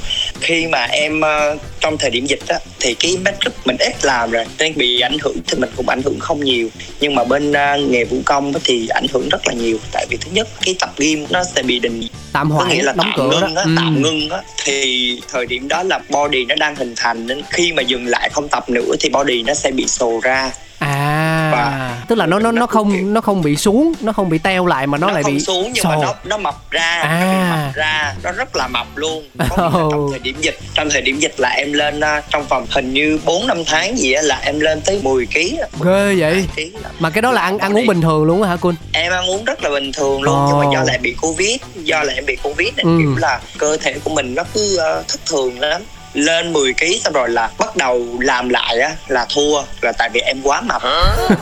khi 0.40 0.66
mà 0.66 0.84
em 0.84 1.20
uh, 1.20 1.60
trong 1.80 1.98
thời 1.98 2.10
điểm 2.10 2.26
dịch 2.26 2.48
á 2.48 2.58
thì 2.80 2.94
cái 2.94 3.16
make 3.24 3.38
up 3.46 3.54
mình 3.66 3.76
ít 3.80 4.04
làm 4.04 4.30
rồi. 4.30 4.44
Nên 4.58 4.72
bị 4.76 5.00
ảnh 5.00 5.16
hưởng 5.22 5.36
thì 5.46 5.58
mình 5.58 5.70
cũng 5.76 5.88
ảnh 5.88 6.02
hưởng 6.04 6.18
không 6.20 6.44
nhiều. 6.44 6.68
Nhưng 7.00 7.14
mà 7.14 7.24
bên 7.24 7.50
uh, 7.50 7.90
nghề 7.90 8.04
vũ 8.04 8.16
công 8.24 8.52
thì 8.64 8.88
ảnh 8.88 9.06
hưởng 9.12 9.28
rất 9.28 9.46
là 9.46 9.52
nhiều. 9.52 9.78
Tại 9.92 10.06
vì 10.10 10.16
thứ 10.16 10.30
nhất 10.32 10.48
cái 10.64 10.74
tập 10.80 10.90
gym 10.96 11.26
nó 11.30 11.44
sẽ 11.54 11.62
bị 11.62 11.78
đình. 11.78 12.02
Tạm 12.32 12.50
hoãn 12.50 12.68
nghĩa 12.68 12.82
là 12.82 12.92
đóng 12.92 13.06
tạm 13.16 13.30
cửa 13.30 13.40
ngưng 13.40 13.54
đó. 13.54 13.60
á, 13.60 13.64
Ừ. 13.64 13.74
tạm 13.76 14.02
ngưng 14.02 14.30
á. 14.30 14.38
Thì 14.64 15.20
thời 15.32 15.46
điểm 15.46 15.68
đó 15.68 15.82
là 15.82 16.00
body 16.10 16.44
nó 16.44 16.54
đang 16.54 16.76
hình 16.76 16.94
thành 16.96 17.26
nên 17.26 17.42
khi 17.50 17.72
mà 17.72 17.82
dừng 17.82 18.06
lại 18.06 18.28
không 18.32 18.48
tập 18.48 18.70
nữa 18.70 18.92
thì 19.00 19.08
body 19.08 19.42
nó 19.42 19.54
sẽ 19.54 19.70
bị 19.70 19.86
sồ 19.88 20.20
ra 20.22 20.50
à 20.78 21.50
Và 21.52 21.96
tức 22.08 22.14
là 22.18 22.26
nó 22.26 22.38
nó 22.38 22.52
nó 22.52 22.66
cũng 22.66 22.90
kiểu- 22.92 22.98
không 23.02 23.14
nó 23.14 23.20
không 23.20 23.42
bị 23.42 23.56
xuống 23.56 23.92
nó 24.00 24.12
không 24.12 24.28
bị 24.28 24.38
teo 24.38 24.66
lại 24.66 24.86
mà 24.86 24.98
nó, 24.98 25.06
nó, 25.06 25.12
lại 25.12 25.22
không 25.22 25.34
bị 25.34 25.40
xuống 25.40 25.70
nhưng 25.72 25.84
sồ. 25.84 25.90
mà 25.90 25.96
nó 26.02 26.14
nó 26.24 26.36
mập 26.36 26.70
ra 26.70 27.00
À. 27.02 27.48
nó 27.50 27.56
mập 27.66 27.74
ra 27.74 28.14
nó 28.22 28.32
rất 28.32 28.56
là 28.56 28.68
mập 28.68 28.86
luôn 28.96 29.24
có 29.38 29.56
là 29.56 29.70
trong 29.72 29.98
Oh. 30.04 30.10
thời 30.10 30.18
điểm 30.18 30.36
dịch 30.40 30.58
trong 30.74 30.90
thời 30.90 31.02
điểm 31.02 31.18
dịch 31.18 31.34
là 31.40 31.48
em 31.48 31.72
lên 31.72 31.98
uh, 31.98 32.24
trong 32.30 32.44
vòng 32.48 32.66
hình 32.70 32.92
như 32.92 33.18
4 33.24 33.46
năm 33.46 33.62
tháng 33.66 33.98
gì 33.98 34.12
á 34.12 34.22
là 34.22 34.38
em 34.44 34.60
lên 34.60 34.80
tới 34.80 35.00
10 35.02 35.26
kg 35.26 35.38
ghê 35.84 36.14
vậy 36.18 36.46
mà 36.98 37.10
cái 37.10 37.22
đó 37.22 37.32
là 37.32 37.40
ăn 37.40 37.58
ăn 37.58 37.76
uống 37.76 37.86
bình 37.86 38.00
thường 38.00 38.24
luôn 38.24 38.42
hả 38.42 38.56
Kun 38.56 38.74
em 38.92 39.12
ăn 39.12 39.30
uống 39.30 39.44
rất 39.44 39.62
là 39.62 39.70
bình 39.70 39.92
thường 39.92 40.22
luôn 40.22 40.34
Ồ. 40.34 40.46
nhưng 40.48 40.58
mà 40.58 40.74
do 40.74 40.84
lại 40.86 40.98
bị 40.98 41.14
covid 41.20 41.56
do 41.74 42.02
lại 42.02 42.14
em 42.14 42.26
bị 42.26 42.36
covid 42.42 42.68
nên 42.76 42.86
Ừ. 42.86 42.98
kiểu 43.02 43.16
là 43.16 43.40
cơ 43.58 43.76
thể 43.76 43.94
của 44.04 44.10
mình 44.10 44.34
nó 44.34 44.42
cứ 44.54 44.78
uh, 45.00 45.08
thất 45.08 45.20
thường 45.26 45.60
lắm 45.60 45.82
lên 46.16 46.52
10 46.52 46.74
kg 46.74 46.86
xong 47.04 47.12
rồi 47.12 47.28
là 47.28 47.50
bắt 47.58 47.76
đầu 47.76 48.06
làm 48.20 48.48
lại 48.48 48.78
á 48.80 48.90
là 49.08 49.26
thua. 49.34 49.62
Là 49.82 49.92
tại 49.98 50.10
vì 50.12 50.20
em 50.20 50.36
quá 50.42 50.60
mập. 50.60 50.82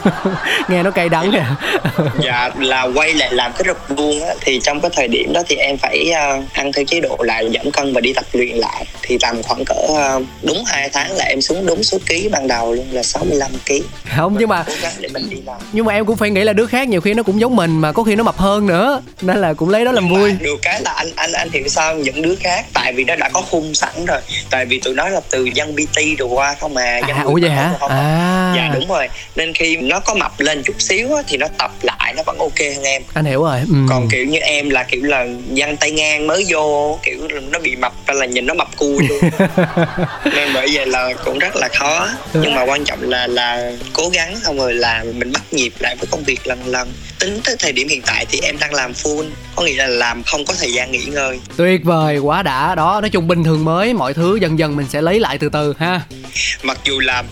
Nghe 0.68 0.82
nó 0.82 0.90
cay 0.90 1.08
đắng 1.08 1.30
nè 1.30 1.44
dạ 2.24 2.50
là 2.58 2.82
quay 2.94 3.14
lại 3.14 3.32
làm 3.32 3.52
cái 3.52 3.62
rập 3.66 3.98
luôn 3.98 4.22
á. 4.22 4.34
Thì 4.40 4.60
trong 4.62 4.80
cái 4.80 4.90
thời 4.94 5.08
điểm 5.08 5.32
đó 5.32 5.42
thì 5.48 5.56
em 5.56 5.76
phải 5.78 6.10
uh, 6.10 6.52
ăn 6.52 6.72
theo 6.72 6.84
chế 6.84 7.00
độ 7.00 7.16
là 7.20 7.42
giảm 7.54 7.70
cân 7.70 7.92
và 7.92 8.00
đi 8.00 8.12
tập 8.12 8.24
luyện 8.32 8.56
lại. 8.56 8.84
Thì 9.02 9.18
tầm 9.18 9.42
khoảng 9.42 9.64
cỡ 9.64 9.86
uh, 9.88 10.22
đúng 10.42 10.64
2 10.66 10.88
tháng 10.92 11.12
là 11.12 11.24
em 11.24 11.40
xuống 11.40 11.66
đúng 11.66 11.82
số 11.82 11.98
ký 12.06 12.28
ban 12.32 12.48
đầu 12.48 12.72
luôn 12.72 12.86
là 12.92 13.02
65 13.02 13.50
kg 13.66 13.74
không 14.16 14.36
nhưng 14.38 14.48
mà 14.48 14.64
để 15.00 15.08
mình 15.08 15.30
đi 15.30 15.36
làm. 15.46 15.56
nhưng 15.72 15.84
mà 15.84 15.92
em 15.92 16.06
cũng 16.06 16.16
phải 16.16 16.30
nghĩ 16.30 16.44
là 16.44 16.52
đứa 16.52 16.66
khác 16.66 16.88
nhiều 16.88 17.00
khi 17.00 17.14
nó 17.14 17.22
cũng 17.22 17.40
giống 17.40 17.56
mình 17.56 17.80
mà 17.80 17.92
có 17.92 18.02
khi 18.02 18.16
nó 18.16 18.24
mập 18.24 18.36
hơn 18.36 18.66
nữa. 18.66 19.00
Nên 19.22 19.36
là 19.36 19.54
cũng 19.54 19.68
lấy 19.68 19.84
đó 19.84 19.92
làm 19.92 20.04
Nhưng 20.08 20.20
vui. 20.20 20.32
được 20.40 20.56
cái 20.62 20.80
là 20.80 20.90
anh 20.90 21.10
anh 21.16 21.32
anh 21.32 21.50
hiểu 21.50 21.68
sao 21.68 21.94
những 21.94 22.22
đứa 22.22 22.34
khác. 22.34 22.66
Tại 22.72 22.92
vì 22.92 23.04
nó 23.04 23.16
đã 23.16 23.28
có 23.28 23.42
khung 23.50 23.74
sẵn 23.74 24.04
rồi. 24.06 24.20
Tại 24.50 24.63
vì 24.64 24.80
tụi 24.80 24.94
nó 24.94 25.08
là 25.08 25.20
từ 25.30 25.44
dân 25.44 25.76
bt 25.76 26.18
đồ 26.18 26.26
qua 26.26 26.54
không 26.60 26.74
mà 26.74 26.98
dân 27.08 27.16
à 27.16 27.22
ủa 27.22 27.38
vậy 27.42 27.50
hả? 27.50 27.72
không 27.80 27.90
à. 27.90 28.52
Dạ 28.56 28.70
đúng 28.74 28.88
rồi. 28.88 29.08
Nên 29.36 29.54
khi 29.54 29.76
nó 29.76 30.00
có 30.00 30.14
mập 30.14 30.40
lên 30.40 30.62
chút 30.64 30.74
xíu 30.78 31.14
á, 31.14 31.22
thì 31.26 31.36
nó 31.36 31.46
tập 31.58 31.70
lại 31.82 32.14
nó 32.16 32.22
vẫn 32.26 32.38
ok 32.38 32.58
hơn 32.74 32.84
em. 32.84 33.02
Anh 33.14 33.24
hiểu 33.24 33.42
rồi 33.42 33.58
ừ. 33.68 33.76
còn 33.88 34.08
kiểu 34.08 34.24
như 34.24 34.38
em 34.38 34.70
là 34.70 34.82
kiểu 34.82 35.02
là 35.02 35.26
dân 35.52 35.76
tay 35.76 35.90
ngang 35.90 36.26
mới 36.26 36.46
vô 36.48 36.98
kiểu 37.02 37.28
nó 37.50 37.58
bị 37.58 37.76
mập 37.76 37.92
ra 38.06 38.14
là 38.14 38.26
nhìn 38.26 38.46
nó 38.46 38.54
mập 38.54 38.76
cùi 38.76 38.98
luôn. 39.08 39.20
Nên 40.24 40.48
bởi 40.54 40.68
vậy 40.74 40.86
là 40.86 41.12
cũng 41.24 41.38
rất 41.38 41.56
là 41.56 41.68
khó. 41.68 42.08
Nhưng 42.34 42.54
mà 42.54 42.62
quan 42.62 42.84
trọng 42.84 43.10
là 43.10 43.26
là 43.26 43.72
cố 43.92 44.08
gắng 44.08 44.36
xong 44.44 44.58
rồi 44.58 44.74
là 44.74 45.04
mình 45.14 45.32
bắt 45.32 45.42
nhịp 45.52 45.72
lại 45.78 45.96
với 45.96 46.06
công 46.10 46.24
việc 46.24 46.46
lần 46.46 46.66
lần. 46.66 46.92
Tính 47.18 47.40
tới 47.44 47.56
thời 47.58 47.72
điểm 47.72 47.88
hiện 47.88 48.02
tại 48.06 48.26
thì 48.30 48.40
em 48.42 48.56
đang 48.60 48.74
làm 48.74 48.92
full 48.92 49.24
có 49.56 49.62
nghĩa 49.62 49.76
là 49.76 49.86
làm 49.86 50.22
không 50.22 50.44
có 50.44 50.54
thời 50.60 50.72
gian 50.72 50.92
nghỉ 50.92 51.04
ngơi. 51.04 51.38
Tuyệt 51.56 51.84
vời 51.84 52.18
quá 52.18 52.42
đã. 52.42 52.74
Đó 52.74 53.00
nói 53.00 53.10
chung 53.10 53.28
bình 53.28 53.44
thường 53.44 53.64
mới 53.64 53.94
mọi 53.94 54.14
thứ 54.14 54.38
dần 54.44 54.58
dần 54.58 54.76
mình 54.76 54.86
sẽ 54.88 55.02
lấy 55.02 55.20
lại 55.20 55.38
từ 55.38 55.48
từ 55.48 55.74
ha. 55.78 56.00
Mặc 56.62 56.78
dù 56.84 57.00
là 57.00 57.24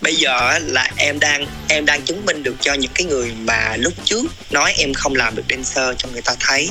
bây 0.00 0.16
giờ 0.16 0.58
là 0.58 0.90
em 0.96 1.20
đang 1.20 1.46
em 1.68 1.84
đang 1.84 2.02
chứng 2.02 2.26
minh 2.26 2.42
được 2.42 2.54
cho 2.60 2.74
những 2.74 2.90
cái 2.94 3.04
người 3.06 3.32
mà 3.44 3.76
lúc 3.76 3.92
trước 4.04 4.26
nói 4.50 4.72
em 4.78 4.94
không 4.94 5.14
làm 5.14 5.36
được 5.36 5.42
dancer 5.50 5.96
cho 5.98 6.08
người 6.12 6.22
ta 6.22 6.34
thấy 6.40 6.70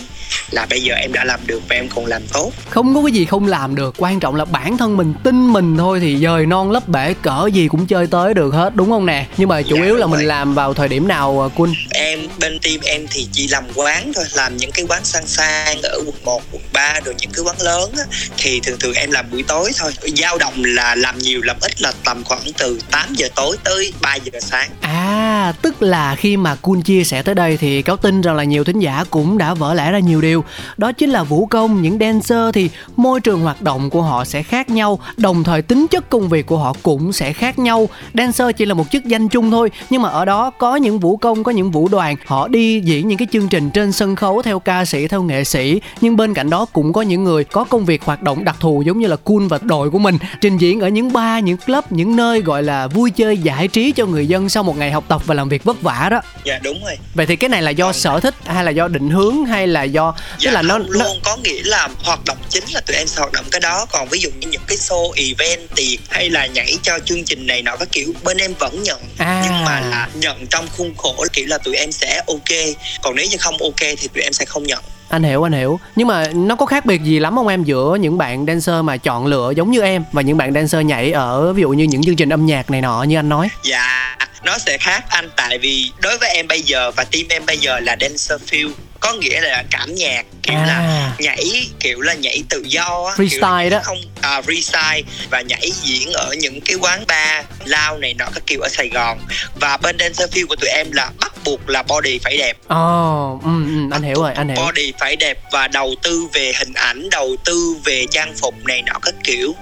là 0.51 0.65
bây 0.69 0.81
giờ 0.81 0.93
em 0.95 1.13
đã 1.13 1.23
làm 1.23 1.39
được 1.47 1.61
và 1.69 1.75
em 1.75 1.89
còn 1.95 2.05
làm 2.05 2.21
tốt. 2.33 2.51
Không 2.69 2.95
có 2.95 3.01
cái 3.01 3.11
gì 3.11 3.25
không 3.25 3.47
làm 3.47 3.75
được 3.75 3.95
quan 3.97 4.19
trọng 4.19 4.35
là 4.35 4.45
bản 4.45 4.77
thân 4.77 4.97
mình 4.97 5.13
tin 5.23 5.53
mình 5.53 5.77
thôi 5.77 5.99
thì 5.99 6.17
dời 6.17 6.45
non 6.45 6.71
lấp 6.71 6.87
bể 6.87 7.13
cỡ 7.21 7.49
gì 7.53 7.67
cũng 7.67 7.87
chơi 7.87 8.07
tới 8.07 8.33
được 8.33 8.53
hết 8.53 8.75
đúng 8.75 8.89
không 8.89 9.05
nè? 9.05 9.25
Nhưng 9.37 9.49
mà 9.49 9.61
chủ 9.61 9.75
Dạ, 9.77 9.83
yếu 9.85 9.95
là 9.95 10.07
mình 10.07 10.25
làm 10.27 10.53
vào 10.53 10.73
thời 10.73 10.87
điểm 10.87 11.07
nào 11.07 11.41
à, 11.43 11.47
quân 11.55 11.73
em 11.89 12.19
bên 12.39 12.59
team 12.59 12.77
em 12.83 13.05
thì 13.11 13.27
chỉ 13.31 13.47
làm 13.47 13.63
quán 13.75 14.11
thôi 14.15 14.25
làm 14.33 14.57
những 14.57 14.71
cái 14.71 14.85
quán 14.89 15.05
sang 15.05 15.27
sang 15.27 15.81
ở 15.81 15.97
quận 16.05 16.15
1, 16.23 16.41
quận 16.51 16.61
3 16.73 16.99
rồi 17.05 17.15
những 17.19 17.31
cái 17.31 17.43
quán 17.45 17.61
lớn 17.61 17.91
á, 17.97 18.03
thì 18.37 18.59
thường 18.59 18.79
thường 18.79 18.93
em 18.93 19.11
làm 19.11 19.25
buổi 19.31 19.43
tối 19.43 19.71
thôi. 19.77 19.91
Dao 20.17 20.37
động 20.37 20.53
là 20.63 20.95
làm 20.95 21.17
nhiều 21.17 21.41
làm 21.41 21.57
ít 21.61 21.81
là 21.81 21.93
tầm 22.03 22.23
khoảng 22.23 22.53
từ 22.57 22.79
8 22.91 23.15
giờ 23.17 23.27
tối 23.35 23.57
tới 23.63 23.93
3 24.01 24.15
giờ 24.15 24.39
sáng 24.39 24.69
À, 24.81 25.53
tức 25.61 25.81
là 25.81 26.15
khi 26.15 26.37
mà 26.37 26.55
Kun 26.55 26.81
chia 26.81 27.03
sẻ 27.03 27.21
tới 27.21 27.35
đây 27.35 27.57
thì 27.57 27.81
cáo 27.81 27.97
tin 27.97 28.21
rằng 28.21 28.35
là 28.35 28.43
nhiều 28.43 28.63
thính 28.63 28.79
giả 28.79 29.03
cũng 29.09 29.37
đã 29.37 29.53
vỡ 29.53 29.73
lẽ 29.73 29.91
ra 29.91 29.99
nhiều 29.99 30.21
điều. 30.21 30.43
Đó 30.77 30.91
chính 30.91 31.09
là 31.09 31.23
vũ 31.23 31.45
công, 31.45 31.81
những 31.81 31.97
dancer 31.99 32.53
thì 32.53 32.69
môi 32.95 33.21
trường 33.21 33.41
hoạt 33.41 33.61
động 33.61 33.89
của 33.89 34.01
họ 34.01 34.25
sẽ 34.25 34.43
khác 34.43 34.69
nhau, 34.69 34.99
đồng 35.17 35.43
thời 35.43 35.61
tính 35.61 35.87
chất 35.87 36.09
công 36.09 36.29
việc 36.29 36.45
của 36.45 36.57
họ 36.57 36.73
cũng 36.83 37.13
sẽ 37.13 37.33
khác 37.33 37.59
nhau. 37.59 37.89
Dancer 38.13 38.47
chỉ 38.57 38.65
là 38.65 38.73
một 38.73 38.85
chức 38.91 39.05
danh 39.05 39.27
chung 39.27 39.51
thôi, 39.51 39.71
nhưng 39.89 40.01
mà 40.01 40.09
ở 40.09 40.25
đó 40.25 40.49
có 40.49 40.75
những 40.75 40.99
vũ 40.99 41.17
công, 41.17 41.43
có 41.43 41.51
những 41.51 41.71
vũ 41.71 41.87
đoàn, 41.87 42.15
họ 42.25 42.47
đi 42.47 42.79
diễn 42.79 43.07
những 43.07 43.17
cái 43.17 43.27
chương 43.31 43.47
trình 43.47 43.69
trên 43.69 43.91
sân 43.91 44.15
khấu 44.15 44.41
theo 44.41 44.59
ca 44.59 44.85
sĩ, 44.85 45.07
theo 45.07 45.23
nghệ 45.23 45.43
sĩ, 45.43 45.81
nhưng 46.01 46.17
bên 46.17 46.33
cạnh 46.33 46.49
đó 46.49 46.65
cũng 46.73 46.93
có 46.93 47.01
những 47.01 47.23
người 47.23 47.43
có 47.43 47.63
công 47.63 47.85
việc 47.85 48.03
hoạt 48.03 48.23
động 48.23 48.43
đặc 48.43 48.55
thù 48.59 48.81
giống 48.85 48.99
như 48.99 49.07
là 49.07 49.15
Kun 49.15 49.47
và 49.47 49.59
đội 49.61 49.89
của 49.89 49.99
mình, 49.99 50.17
trình 50.41 50.57
diễn 50.57 50.79
ở 50.79 50.87
những 50.87 51.13
bar, 51.13 51.43
những 51.43 51.57
club, 51.57 51.83
những 51.89 52.15
nơi 52.15 52.41
gọi 52.41 52.63
là 52.63 52.87
vui 52.87 53.06
chơi 53.09 53.37
giải 53.37 53.67
trí 53.67 53.91
cho 53.91 54.05
người 54.05 54.27
dân 54.27 54.49
sau 54.49 54.63
một 54.63 54.77
ngày 54.77 54.91
học 54.91 55.03
tập 55.07 55.21
và 55.25 55.35
làm 55.35 55.49
việc 55.49 55.63
vất 55.63 55.81
vả 55.81 56.07
đó. 56.11 56.21
dạ 56.43 56.59
đúng 56.63 56.83
rồi. 56.83 56.97
Vậy 57.13 57.25
thì 57.25 57.35
cái 57.35 57.49
này 57.49 57.61
là 57.61 57.71
do 57.71 57.85
Còn- 57.85 57.93
sở 57.93 58.19
thích 58.19 58.35
hay 58.45 58.63
là 58.63 58.71
do 58.71 58.87
định 58.87 59.09
hướng 59.09 59.45
hay 59.45 59.67
là 59.67 59.83
do 59.83 60.11
tức 60.11 60.37
dạ 60.39 60.51
là 60.51 60.61
nó, 60.61 60.73
không 60.77 60.91
nó 60.91 61.03
luôn. 61.03 61.19
Có 61.23 61.37
nghĩa 61.43 61.61
là 61.63 61.89
hoạt 62.03 62.19
động 62.25 62.37
chính 62.49 62.63
là 62.71 62.81
tụi 62.81 62.95
em 62.97 63.07
sẽ 63.07 63.19
hoạt 63.19 63.31
động 63.31 63.45
cái 63.51 63.59
đó. 63.59 63.85
Còn 63.91 64.07
ví 64.09 64.19
dụ 64.19 64.29
như 64.39 64.47
những 64.47 64.61
cái 64.67 64.77
show 64.77 65.11
event 65.15 65.69
tiệc 65.75 65.99
hay 66.09 66.29
là 66.29 66.45
nhảy 66.45 66.77
cho 66.83 66.99
chương 67.05 67.23
trình 67.25 67.47
này 67.47 67.61
nọ 67.61 67.75
các 67.75 67.87
kiểu 67.91 68.13
bên 68.23 68.37
em 68.37 68.53
vẫn 68.59 68.83
nhận. 68.83 68.99
À. 69.17 69.41
nhưng 69.45 69.65
mà 69.65 69.79
là 69.79 70.09
nhận 70.13 70.47
trong 70.47 70.67
khuôn 70.77 70.93
khổ 70.97 71.25
kiểu 71.33 71.45
là 71.47 71.57
tụi 71.57 71.75
em 71.75 71.91
sẽ 71.91 72.21
ok. 72.27 72.57
Còn 73.01 73.15
nếu 73.15 73.25
như 73.31 73.37
không 73.39 73.57
ok 73.61 73.79
thì 73.79 74.07
tụi 74.13 74.23
em 74.23 74.33
sẽ 74.33 74.45
không 74.45 74.63
nhận 74.63 74.83
anh 75.09 75.23
hiểu 75.23 75.43
anh 75.45 75.53
hiểu 75.53 75.79
nhưng 75.95 76.07
mà 76.07 76.25
nó 76.33 76.55
có 76.55 76.65
khác 76.65 76.85
biệt 76.85 77.03
gì 77.03 77.19
lắm 77.19 77.35
không 77.35 77.47
em 77.47 77.63
giữa 77.63 77.97
những 78.01 78.17
bạn 78.17 78.45
dancer 78.45 78.75
mà 78.83 78.97
chọn 78.97 79.25
lựa 79.25 79.53
giống 79.55 79.71
như 79.71 79.81
em 79.81 80.03
và 80.11 80.21
những 80.21 80.37
bạn 80.37 80.53
dancer 80.53 80.85
nhảy 80.85 81.11
ở 81.11 81.53
ví 81.53 81.61
dụ 81.61 81.69
như 81.69 81.83
những 81.83 82.03
chương 82.03 82.15
trình 82.15 82.29
âm 82.29 82.45
nhạc 82.45 82.69
này 82.71 82.81
nọ 82.81 83.03
như 83.03 83.15
anh 83.19 83.29
nói 83.29 83.49
Dạ, 83.63 84.17
nó 84.43 84.57
sẽ 84.57 84.77
khác 84.77 85.03
anh 85.09 85.29
tại 85.35 85.57
vì 85.57 85.91
đối 86.01 86.17
với 86.17 86.29
em 86.29 86.47
bây 86.47 86.61
giờ 86.61 86.91
và 86.91 87.03
team 87.03 87.25
em 87.29 87.45
bây 87.45 87.57
giờ 87.57 87.79
là 87.79 87.95
dancer 88.01 88.41
feel 88.51 88.69
có 88.99 89.13
nghĩa 89.13 89.41
là 89.41 89.63
cảm 89.71 89.95
nhạc 89.95 90.25
kiểu 90.43 90.55
À. 90.57 90.65
là 90.67 91.11
nhảy 91.19 91.67
kiểu 91.79 92.01
là 92.01 92.13
nhảy 92.13 92.43
tự 92.49 92.63
do 92.67 93.13
Freestyle 93.17 93.69
đó. 93.69 93.79
không 93.83 93.97
à, 94.21 94.41
freestyle 94.41 95.03
và 95.31 95.41
nhảy 95.41 95.71
diễn 95.83 96.13
ở 96.13 96.33
những 96.39 96.61
cái 96.61 96.75
quán 96.81 97.03
bar 97.07 97.45
lao 97.65 97.97
này 97.97 98.13
nọ 98.13 98.25
các 98.33 98.43
kiểu 98.47 98.59
ở 98.61 98.69
Sài 98.69 98.89
Gòn 98.89 99.19
và 99.61 99.77
bên 99.77 99.95
dancer 99.99 100.29
feel 100.29 100.47
của 100.47 100.55
tụi 100.55 100.69
em 100.69 100.91
là 100.91 101.09
bắt 101.19 101.31
buộc 101.47 101.69
là 101.69 101.83
body 101.83 102.19
phải 102.23 102.37
đẹp. 102.37 102.53
Ồ 102.67 103.39
ừ, 103.43 103.49
ừ, 103.67 103.79
anh 103.91 104.01
hiểu 104.03 104.21
rồi 104.21 104.33
anh 104.33 104.47
hiểu. 104.49 104.57
body 104.65 104.93
phải 104.99 105.15
đẹp 105.15 105.39
và 105.51 105.67
đầu 105.67 105.95
tư 106.03 106.27
về 106.33 106.51
hình 106.59 106.73
ảnh 106.73 107.09
đầu 107.11 107.35
tư 107.45 107.75
về 107.85 108.05
trang 108.11 108.33
phục 108.41 108.53
này 108.65 108.81
nọ 108.81 108.93
các 109.01 109.13
kiểu. 109.23 109.53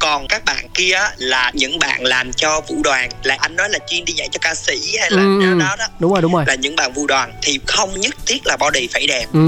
Còn 0.00 0.28
các 0.28 0.44
bạn 0.44 0.68
kia 0.74 0.98
là 1.16 1.50
những 1.54 1.78
bạn 1.78 2.04
làm 2.04 2.32
cho 2.32 2.60
vũ 2.68 2.76
đoàn 2.84 3.10
là 3.22 3.36
anh 3.40 3.56
nói 3.56 3.68
là 3.70 3.78
chuyên 3.90 4.04
đi 4.04 4.12
dạy 4.12 4.28
cho 4.32 4.38
ca 4.42 4.54
sĩ 4.54 4.96
hay 5.00 5.10
là 5.10 5.22
Ừ, 5.22 5.40
đó, 5.42 5.46
ừ. 5.52 5.58
đó 5.60 5.76
đó 5.78 5.84
đúng 5.98 6.12
rồi 6.12 6.22
đúng 6.22 6.32
rồi. 6.34 6.44
Là 6.46 6.54
những 6.54 6.76
bạn 6.76 6.92
vũ 6.92 7.06
đoàn 7.06 7.32
thì 7.42 7.58
không 7.66 8.00
nhất 8.00 8.14
thiết 8.26 8.46
là 8.46 8.56
body 8.56 8.88
phải 8.92 9.06
đẹp. 9.06 9.26
Ừ. 9.32 9.38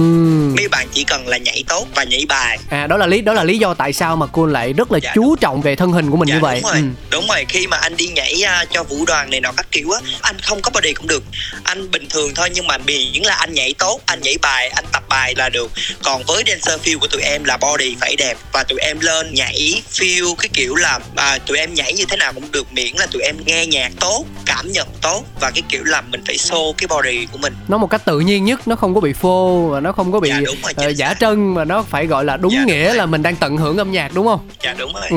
mấy 0.56 0.68
bạn 0.68 0.86
chỉ 0.94 1.04
cần 1.04 1.28
là 1.28 1.36
nhảy 1.38 1.64
tốt 1.68 1.86
và 1.94 2.04
nhảy 2.04 2.24
bài. 2.28 2.58
À 2.70 2.86
đó 2.86 2.96
là 2.96 3.06
lý 3.06 3.20
đó 3.20 3.32
là 3.32 3.44
lý 3.44 3.58
do 3.58 3.74
tại 3.74 3.92
sao 3.92 4.16
mà 4.16 4.26
cô 4.32 4.46
lại 4.46 4.72
rất 4.72 4.92
là 4.92 4.98
Dạ, 5.02 5.12
chú 5.14 5.36
trọng 5.36 5.60
về 5.62 5.76
thân 5.76 5.92
hình 5.92 6.10
của 6.10 6.16
mình 6.16 6.28
dạ 6.28 6.34
như 6.34 6.40
vậy. 6.40 6.60
đúng 6.62 6.70
rồi. 6.72 6.80
Ừ. 6.80 6.86
đúng 7.10 7.26
rồi 7.28 7.44
khi 7.48 7.66
mà 7.66 7.76
anh 7.76 7.96
đi 7.96 8.06
nhảy 8.08 8.42
à, 8.46 8.64
cho 8.70 8.82
vũ 8.84 9.04
đoàn 9.06 9.30
này 9.30 9.40
nọ 9.40 9.52
các 9.56 9.66
kiểu 9.72 9.90
á 9.90 10.00
anh 10.22 10.36
không 10.42 10.60
có 10.62 10.70
body 10.74 10.92
cũng 10.92 11.06
được. 11.06 11.22
Anh 11.62 11.79
bình 11.90 12.06
thường 12.10 12.32
thôi 12.34 12.48
nhưng 12.54 12.66
mà 12.66 12.78
miễn 12.78 13.22
là 13.22 13.34
anh 13.34 13.54
nhảy 13.54 13.74
tốt 13.78 14.00
anh 14.06 14.20
nhảy 14.22 14.36
bài 14.42 14.68
anh 14.68 14.84
tập 14.92 15.02
bài 15.08 15.34
là 15.36 15.48
được 15.48 15.70
còn 16.04 16.22
với 16.26 16.42
dancer 16.46 16.80
feel 16.80 16.98
của 16.98 17.06
tụi 17.06 17.22
em 17.22 17.44
là 17.44 17.56
body 17.56 17.96
phải 18.00 18.16
đẹp 18.16 18.36
và 18.52 18.62
tụi 18.64 18.78
em 18.80 19.00
lên 19.00 19.34
nhảy 19.34 19.82
feel 19.92 20.34
cái 20.34 20.48
kiểu 20.52 20.74
là 20.74 20.98
à, 21.16 21.38
tụi 21.46 21.58
em 21.58 21.74
nhảy 21.74 21.92
như 21.92 22.04
thế 22.08 22.16
nào 22.16 22.32
cũng 22.32 22.52
được 22.52 22.72
miễn 22.72 22.94
là 22.96 23.06
tụi 23.06 23.22
em 23.22 23.36
nghe 23.46 23.66
nhạc 23.66 23.92
tốt 24.00 24.24
cảm 24.46 24.72
nhận 24.72 24.88
tốt 25.02 25.24
và 25.40 25.50
cái 25.50 25.62
kiểu 25.68 25.84
là 25.84 26.00
mình 26.00 26.20
phải 26.26 26.36
show 26.36 26.72
cái 26.72 26.86
body 26.88 27.26
của 27.32 27.38
mình 27.38 27.54
nó 27.68 27.78
một 27.78 27.86
cách 27.90 28.04
tự 28.04 28.20
nhiên 28.20 28.44
nhất 28.44 28.68
nó 28.68 28.76
không 28.76 28.94
có 28.94 29.00
bị 29.00 29.12
phô 29.12 29.68
và 29.72 29.80
nó 29.80 29.92
không 29.92 30.12
có 30.12 30.20
bị 30.20 30.30
Dạ, 30.30 30.40
đúng 30.46 30.56
rồi, 30.62 30.74
chính 30.74 30.96
giả 30.96 31.08
xác. 31.08 31.20
trân 31.20 31.54
mà 31.54 31.64
nó 31.64 31.82
phải 31.82 32.06
gọi 32.06 32.24
là 32.24 32.36
đúng 32.36 32.52
Dạ, 32.52 32.58
đúng 32.58 32.66
nghĩa 32.66 32.86
rồi. 32.86 32.94
là 32.94 33.06
mình 33.06 33.22
đang 33.22 33.36
tận 33.36 33.56
hưởng 33.56 33.76
âm 33.78 33.92
nhạc 33.92 34.14
đúng 34.14 34.26
không 34.26 34.48
dạ 34.62 34.74
đúng 34.78 34.92
rồi 34.94 35.06
Ừ. 35.10 35.16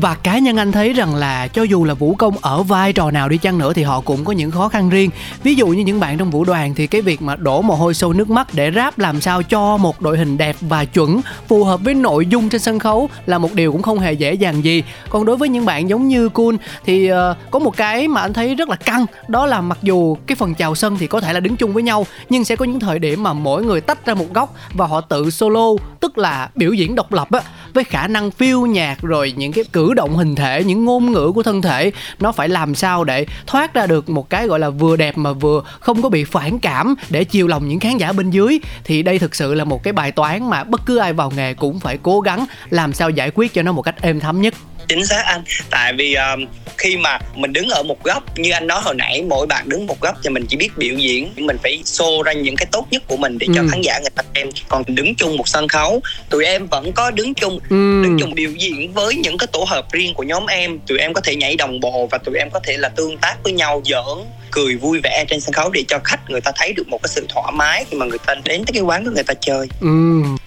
Và 0.00 0.14
cá 0.14 0.38
nhân 0.38 0.56
anh 0.56 0.72
thấy 0.72 0.92
rằng 0.92 1.14
là 1.14 1.48
cho 1.48 1.62
dù 1.62 1.84
là 1.84 1.94
vũ 1.94 2.14
công 2.14 2.34
ở 2.42 2.62
vai 2.62 2.92
trò 2.92 3.10
nào 3.10 3.28
đi 3.28 3.36
chăng 3.38 3.58
nữa 3.58 3.72
thì 3.72 3.82
họ 3.82 4.00
cũng 4.00 4.24
có 4.24 4.32
những 4.32 4.50
khó 4.50 4.68
khăn 4.68 4.90
riêng. 4.90 5.10
Ví 5.42 5.54
dụ 5.54 5.66
như 5.74 5.84
những 5.84 6.00
bạn 6.00 6.18
trong 6.18 6.30
vũ 6.30 6.44
đoàn 6.44 6.74
thì 6.74 6.86
cái 6.86 7.00
việc 7.00 7.22
mà 7.22 7.36
đổ 7.36 7.62
mồ 7.62 7.74
hôi 7.74 7.94
sâu 7.94 8.12
nước 8.12 8.30
mắt 8.30 8.48
để 8.52 8.70
ráp 8.74 8.98
làm 8.98 9.20
sao 9.20 9.42
cho 9.42 9.76
một 9.76 10.00
đội 10.00 10.18
hình 10.18 10.38
đẹp 10.38 10.56
và 10.60 10.84
chuẩn 10.84 11.20
phù 11.48 11.64
hợp 11.64 11.80
với 11.84 11.94
nội 11.94 12.26
dung 12.26 12.48
trên 12.48 12.60
sân 12.60 12.78
khấu 12.78 13.08
là 13.26 13.38
một 13.38 13.54
điều 13.54 13.72
cũng 13.72 13.82
không 13.82 13.98
hề 13.98 14.12
dễ 14.12 14.34
dàng 14.34 14.64
gì. 14.64 14.82
Còn 15.08 15.24
đối 15.24 15.36
với 15.36 15.48
những 15.48 15.64
bạn 15.64 15.88
giống 15.88 16.08
như 16.08 16.28
Kun 16.28 16.56
thì 16.84 17.12
uh, 17.12 17.16
có 17.50 17.58
một 17.58 17.76
cái 17.76 18.08
mà 18.08 18.20
anh 18.20 18.32
thấy 18.32 18.54
rất 18.54 18.68
là 18.68 18.76
căng 18.76 19.06
đó 19.28 19.46
là 19.46 19.60
mặc 19.60 19.78
dù 19.82 20.16
cái 20.26 20.36
phần 20.36 20.54
chào 20.54 20.74
sân 20.74 20.96
thì 20.98 21.06
có 21.06 21.20
thể 21.20 21.32
là 21.32 21.40
đứng 21.40 21.56
chung 21.56 21.72
với 21.72 21.82
nhau 21.82 22.06
nhưng 22.28 22.44
sẽ 22.44 22.56
có 22.56 22.64
những 22.64 22.80
thời 22.80 22.98
điểm 22.98 23.22
mà 23.22 23.32
mỗi 23.32 23.64
người 23.64 23.80
tách 23.80 24.06
ra 24.06 24.14
một 24.14 24.34
góc 24.34 24.54
và 24.72 24.86
họ 24.86 25.00
tự 25.00 25.30
solo 25.30 25.68
tức 26.00 26.18
là 26.18 26.50
biểu 26.54 26.72
diễn 26.72 26.94
độc 26.94 27.12
lập 27.12 27.28
á 27.30 27.40
với 27.74 27.84
khả 27.84 28.08
năng 28.08 28.30
phiêu 28.30 28.66
nhạc 28.66 29.02
rồi 29.02 29.34
những 29.36 29.52
cái 29.52 29.64
cử 29.72 29.94
động 29.94 30.16
hình 30.16 30.34
thể 30.34 30.64
những 30.64 30.84
ngôn 30.84 31.12
ngữ 31.12 31.32
của 31.34 31.42
thân 31.42 31.62
thể 31.62 31.92
nó 32.20 32.32
phải 32.32 32.48
làm 32.48 32.74
sao 32.74 33.04
để 33.04 33.26
thoát 33.46 33.74
ra 33.74 33.86
được 33.86 34.10
một 34.10 34.30
cái 34.30 34.46
gọi 34.46 34.58
là 34.58 34.70
vừa 34.70 34.96
đẹp 34.96 35.18
mà 35.18 35.32
vừa 35.32 35.62
không 35.80 36.02
có 36.02 36.08
bị 36.08 36.24
phản 36.24 36.58
cảm 36.58 36.94
để 37.10 37.24
chiều 37.24 37.46
lòng 37.46 37.68
những 37.68 37.80
khán 37.80 37.96
giả 37.96 38.12
bên 38.12 38.30
dưới, 38.30 38.58
thì 38.84 39.02
đây 39.02 39.18
thực 39.18 39.34
sự 39.34 39.54
là 39.54 39.64
một 39.64 39.82
cái 39.82 39.92
bài 39.92 40.12
toán 40.12 40.50
mà 40.50 40.64
bất 40.64 40.86
cứ 40.86 40.96
ai 40.96 41.12
vào 41.12 41.32
nghề 41.36 41.54
cũng 41.54 41.80
phải 41.80 41.98
cố 42.02 42.20
gắng 42.20 42.44
làm 42.70 42.92
sao 42.92 43.10
giải 43.10 43.30
quyết 43.34 43.54
cho 43.54 43.62
nó 43.62 43.72
một 43.72 43.82
cách 43.82 44.02
êm 44.02 44.20
thấm 44.20 44.40
nhất 44.40 44.54
chính 44.88 45.06
xác 45.06 45.22
anh 45.26 45.42
tại 45.70 45.92
vì 45.98 46.14
um, 46.14 46.46
khi 46.78 46.96
mà 46.96 47.18
mình 47.34 47.52
đứng 47.52 47.68
ở 47.68 47.82
một 47.82 48.04
góc 48.04 48.38
như 48.38 48.50
anh 48.50 48.66
nói 48.66 48.80
hồi 48.84 48.94
nãy 48.94 49.22
mỗi 49.28 49.46
bạn 49.46 49.68
đứng 49.68 49.86
một 49.86 50.00
góc 50.00 50.14
thì 50.24 50.30
mình 50.30 50.46
chỉ 50.48 50.56
biết 50.56 50.70
biểu 50.78 50.94
diễn 50.96 51.30
mình 51.36 51.56
phải 51.62 51.82
show 51.84 52.22
ra 52.22 52.32
những 52.32 52.56
cái 52.56 52.66
tốt 52.72 52.86
nhất 52.90 53.02
của 53.08 53.16
mình 53.16 53.38
để 53.38 53.46
cho 53.54 53.60
Ừ. 53.62 53.68
khán 53.70 53.80
giả 53.80 53.98
người 53.98 54.10
ta 54.14 54.22
xem 54.34 54.48
còn 54.68 54.82
đứng 54.86 55.14
chung 55.14 55.36
một 55.36 55.48
sân 55.48 55.68
khấu 55.68 56.00
tụi 56.30 56.44
em 56.44 56.66
vẫn 56.66 56.92
có 56.92 57.10
đứng 57.10 57.34
chung 57.34 57.58
ừ. 57.70 58.02
đứng 58.04 58.16
chung 58.20 58.34
biểu 58.34 58.50
diễn 58.50 58.92
với 58.92 59.14
những 59.14 59.38
cái 59.38 59.46
tổ 59.52 59.64
hợp 59.68 59.92
riêng 59.92 60.14
của 60.14 60.22
nhóm 60.22 60.46
em 60.46 60.78
tụi 60.86 60.98
em 60.98 61.12
có 61.14 61.20
thể 61.20 61.36
nhảy 61.36 61.56
đồng 61.56 61.80
bộ 61.80 62.08
và 62.10 62.18
tụi 62.18 62.38
em 62.38 62.48
có 62.50 62.60
thể 62.64 62.76
là 62.76 62.88
tương 62.88 63.18
tác 63.18 63.34
với 63.44 63.52
nhau 63.52 63.82
giỡn 63.84 64.24
cười 64.50 64.76
vui 64.76 65.00
vẻ 65.02 65.24
trên 65.28 65.40
sân 65.40 65.52
khấu 65.52 65.70
để 65.70 65.84
cho 65.88 65.98
khách 66.04 66.30
người 66.30 66.40
ta 66.40 66.52
thấy 66.56 66.72
được 66.72 66.88
một 66.88 67.02
cái 67.02 67.08
sự 67.08 67.26
thoải 67.28 67.52
mái 67.52 67.84
khi 67.90 67.96
mà 67.96 68.06
người 68.06 68.18
ta 68.26 68.34
đến 68.34 68.64
tới 68.64 68.72
cái 68.72 68.82
quán 68.82 69.04
của 69.04 69.10
người 69.14 69.24
ta 69.24 69.34
chơi 69.34 69.66
Ừ. 69.80 69.88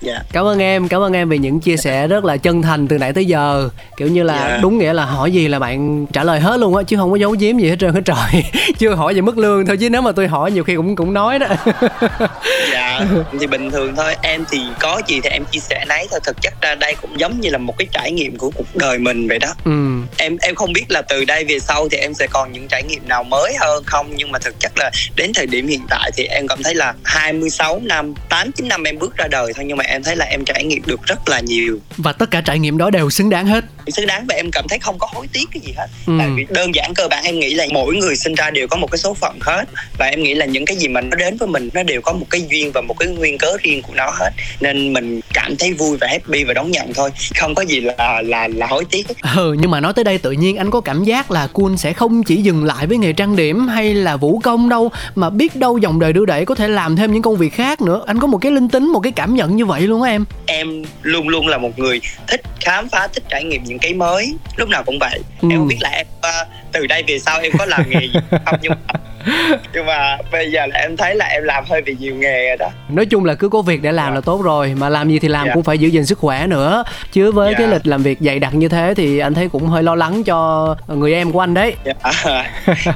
dạ 0.02 0.20
Cảm 0.34 0.46
ơn 0.46 0.60
em, 0.60 0.88
cảm 0.88 1.02
ơn 1.02 1.14
em 1.14 1.30
vì 1.30 1.38
những 1.38 1.60
chia 1.60 1.78
sẻ 1.78 2.08
rất 2.08 2.24
là 2.26 2.38
chân 2.38 2.62
thành 2.62 2.88
từ 2.88 2.98
nãy 2.98 3.14
tới 3.14 3.26
giờ. 3.26 3.70
Kiểu 3.98 4.08
như 4.08 4.24
là 4.24 4.27
Dạ. 4.36 4.60
đúng 4.62 4.78
nghĩa 4.78 4.94
là 4.94 5.06
hỏi 5.06 5.32
gì 5.32 5.48
là 5.48 5.60
bạn 5.60 6.06
trả 6.14 6.24
lời 6.24 6.40
hết 6.40 6.60
luôn 6.60 6.76
á 6.76 6.84
chứ 6.84 6.98
không 6.98 7.12
có 7.12 7.18
giấu 7.18 7.36
giếm 7.40 7.58
gì 7.58 7.70
hết 7.70 7.76
trơn 7.80 7.94
hết 7.94 8.02
trời. 8.06 8.44
Chưa 8.78 8.96
hỏi 8.96 9.14
về 9.14 9.22
mức 9.22 9.38
lương 9.38 9.66
thôi 9.66 9.78
chứ 9.78 9.90
nếu 9.90 10.02
mà 10.02 10.12
tôi 10.12 10.28
hỏi 10.28 10.52
nhiều 10.52 10.64
khi 10.64 10.76
cũng 10.76 10.96
cũng 10.96 11.14
nói 11.14 11.40
đó. 11.40 11.48
Dạ 12.74 13.06
thì 13.40 13.48
bình 13.48 13.72
thường 13.72 13.96
thôi 13.96 14.16
em 14.22 14.46
thì 14.52 14.62
có 14.80 15.02
gì 15.08 15.20
thì 15.24 15.30
em 15.30 15.44
chia 15.52 15.60
sẻ 15.60 15.86
nấy 15.88 16.08
thôi. 16.12 16.20
Thực 16.24 16.42
chất 16.42 16.54
ra 16.62 16.76
đây 16.76 16.96
cũng 17.02 17.20
giống 17.20 17.40
như 17.40 17.50
là 17.50 17.58
một 17.58 17.78
cái 17.78 17.88
trải 17.92 18.12
nghiệm 18.12 18.38
của 18.38 18.52
cuộc 18.56 18.76
đời 18.76 19.00
mình 19.00 19.28
vậy 19.28 19.40
đó. 19.40 19.48
Ừ. 19.66 19.72
Em 20.18 20.38
em 20.42 20.56
không 20.56 20.74
biết 20.74 20.86
là 20.90 21.02
từ 21.02 21.26
đây 21.26 21.46
về 21.46 21.60
sau 21.60 21.90
thì 21.90 21.98
em 21.98 22.14
sẽ 22.14 22.28
còn 22.28 22.52
những 22.52 22.68
trải 22.68 22.84
nghiệm 22.84 23.08
nào 23.08 23.24
mới 23.24 23.56
hơn 23.60 23.84
không 23.86 24.12
nhưng 24.16 24.32
mà 24.32 24.40
thực 24.40 24.60
chất 24.60 24.72
là 24.76 24.92
đến 25.16 25.32
thời 25.36 25.46
điểm 25.46 25.68
hiện 25.68 25.82
tại 25.90 26.12
thì 26.18 26.24
em 26.24 26.48
cảm 26.48 26.64
thấy 26.64 26.76
là 26.76 26.94
26 27.04 27.80
năm 27.84 28.14
8 28.30 28.52
9 28.52 28.68
năm 28.68 28.84
em 28.84 29.00
bước 29.00 29.18
ra 29.18 29.28
đời 29.32 29.54
thôi 29.56 29.66
nhưng 29.68 29.78
mà 29.78 29.84
em 29.84 30.04
thấy 30.04 30.16
là 30.16 30.26
em 30.26 30.46
trải 30.46 30.64
nghiệm 30.64 30.82
được 30.86 31.04
rất 31.04 31.30
là 31.30 31.40
nhiều. 31.40 31.80
Và 31.98 32.14
tất 32.14 32.32
cả 32.32 32.42
trải 32.42 32.60
nghiệm 32.60 32.78
đó 32.78 32.90
đều 32.90 33.10
xứng 33.10 33.30
đáng 33.30 33.48
hết 33.48 33.66
xứng 33.92 34.08
đáng 34.08 34.26
và 34.28 34.36
em 34.36 34.52
cảm 34.52 34.66
thấy 34.70 34.80
không 34.80 35.00
có 35.00 35.08
hối 35.14 35.28
tiếc 35.34 35.46
cái 35.54 35.62
gì 35.66 35.74
hết. 35.78 35.88
Ừ. 36.08 36.14
tại 36.20 36.30
vì 36.36 36.46
đơn 36.50 36.76
giản 36.76 36.94
cơ 36.96 37.08
bản 37.08 37.24
em 37.24 37.40
nghĩ 37.40 37.54
là 37.54 37.66
mỗi 37.74 37.96
người 37.96 38.16
sinh 38.16 38.36
ra 38.36 38.52
đều 38.52 38.68
có 38.68 38.78
một 38.78 38.92
cái 38.92 38.98
số 38.98 39.14
phận 39.14 39.38
hết. 39.42 39.66
Và 40.00 40.06
em 40.06 40.24
nghĩ 40.24 40.34
là 40.34 40.46
những 40.46 40.66
cái 40.66 40.78
gì 40.78 40.88
mà 40.88 41.02
nó 41.02 41.16
đến 41.16 41.38
với 41.38 41.48
mình 41.48 41.70
nó 41.74 41.84
đều 41.84 42.02
có 42.02 42.14
một 42.14 42.26
cái 42.30 42.42
duyên 42.50 42.72
và 42.74 42.82
một 42.82 42.96
cái 43.00 43.08
nguyên 43.08 43.38
cớ 43.38 43.58
riêng 43.64 43.82
của 43.82 43.94
nó 43.96 44.12
hết. 44.20 44.30
Nên 44.60 44.94
mình 44.94 45.20
cảm 45.34 45.56
thấy 45.56 45.74
vui 45.74 45.98
và 46.02 46.08
happy 46.08 46.44
và 46.44 46.54
đón 46.54 46.72
nhận 46.72 46.94
thôi. 46.94 47.10
Không 47.40 47.56
có 47.56 47.62
gì 47.62 47.82
là 47.82 48.22
là 48.22 48.48
là 48.48 48.68
hối 48.68 48.86
tiếc. 48.92 49.08
Ừ 49.36 49.56
nhưng 49.60 49.72
mà 49.72 49.80
nói 49.80 49.94
tới 49.94 50.04
đây 50.04 50.18
tự 50.18 50.32
nhiên 50.32 50.58
anh 50.58 50.72
có 50.72 50.82
cảm 50.82 51.04
giác 51.04 51.32
là 51.32 51.48
Kun 51.48 51.78
sẽ 51.78 51.94
không 51.94 52.24
chỉ 52.24 52.36
dừng 52.36 52.64
lại 52.64 52.88
với 52.88 52.98
nghề 52.98 53.14
trang 53.14 53.36
điểm 53.36 53.68
hay 53.68 53.94
là 53.94 54.18
vũ 54.18 54.40
công 54.40 54.70
đâu 54.70 54.92
mà 55.16 55.30
biết 55.30 55.56
đâu 55.56 55.78
dòng 55.78 56.00
đời 56.00 56.14
đưa 56.14 56.26
đẩy 56.26 56.46
có 56.46 56.56
thể 56.56 56.68
làm 56.68 56.96
thêm 56.96 57.14
những 57.14 57.22
công 57.22 57.36
việc 57.36 57.54
khác 57.54 57.82
nữa. 57.82 58.04
Anh 58.06 58.20
có 58.20 58.28
một 58.28 58.38
cái 58.38 58.52
linh 58.52 58.70
tính 58.70 58.92
một 58.92 59.00
cái 59.00 59.12
cảm 59.12 59.36
nhận 59.36 59.56
như 59.56 59.66
vậy 59.66 59.82
luôn 59.82 60.02
á 60.02 60.12
em? 60.12 60.26
Em 60.46 60.84
luôn 61.02 61.28
luôn 61.28 61.48
là 61.48 61.58
một 61.58 61.80
người 61.80 62.02
thích 62.28 62.42
khám 62.62 62.90
phá 62.90 63.08
thích 63.08 63.24
trải 63.30 63.44
nghiệm 63.44 63.64
những 63.64 63.77
cái 63.80 63.94
mới 63.94 64.36
lúc 64.56 64.70
nào 64.70 64.84
cũng 64.84 65.00
vậy 65.00 65.20
Ừ. 65.42 65.48
em 65.52 65.60
không 65.60 65.68
biết 65.68 65.78
là 65.80 65.90
em 65.90 66.08
ờ, 66.22 66.46
từ 66.72 66.88
đây 66.88 67.04
về 67.08 67.20
sau 67.20 67.40
em 67.40 67.52
có 67.58 67.66
làm 67.66 67.90
nghề 67.90 68.00
gì 68.02 68.20
không 68.46 68.56
nhưng 68.62 68.72
mà 68.72 69.00
nhưng 69.74 69.86
mà 69.86 70.18
bây 70.32 70.52
giờ 70.52 70.66
là 70.66 70.80
em 70.80 70.98
thấy 70.98 71.16
là 71.16 71.26
em 71.26 71.44
làm 71.44 71.64
hơi 71.70 71.82
bị 71.82 71.96
nhiều 72.00 72.16
nghề 72.16 72.48
rồi 72.48 72.58
đó 72.58 72.70
nói 72.90 73.06
chung 73.06 73.26
là 73.26 73.34
cứ 73.36 73.50
có 73.50 73.62
việc 73.62 73.82
để 73.82 73.92
làm 73.92 74.08
Dạ. 74.12 74.16
là 74.16 74.22
tốt 74.22 74.42
rồi 74.44 74.74
mà 74.78 74.90
làm 74.90 75.10
gì 75.10 75.20
thì 75.20 75.28
làm 75.28 75.48
Dạ. 75.48 75.54
cũng 75.54 75.64
phải 75.64 75.78
giữ 75.78 75.88
gìn 75.88 76.06
sức 76.06 76.18
khỏe 76.20 76.48
nữa 76.48 76.84
chứ 77.12 77.32
với 77.32 77.54
Dạ. 77.54 77.60
cái 77.60 77.68
lịch 77.68 77.88
làm 77.88 78.04
việc 78.04 78.18
dày 78.22 78.40
đặc 78.40 78.54
như 78.56 78.68
thế 78.70 78.94
thì 78.98 79.20
anh 79.20 79.34
thấy 79.34 79.50
cũng 79.50 79.68
hơi 79.68 79.84
lo 79.84 79.96
lắng 79.96 80.24
cho 80.24 80.76
người 80.88 81.14
em 81.14 81.32
của 81.32 81.40
anh 81.40 81.54
đấy 81.54 81.74
dạ. 81.86 81.94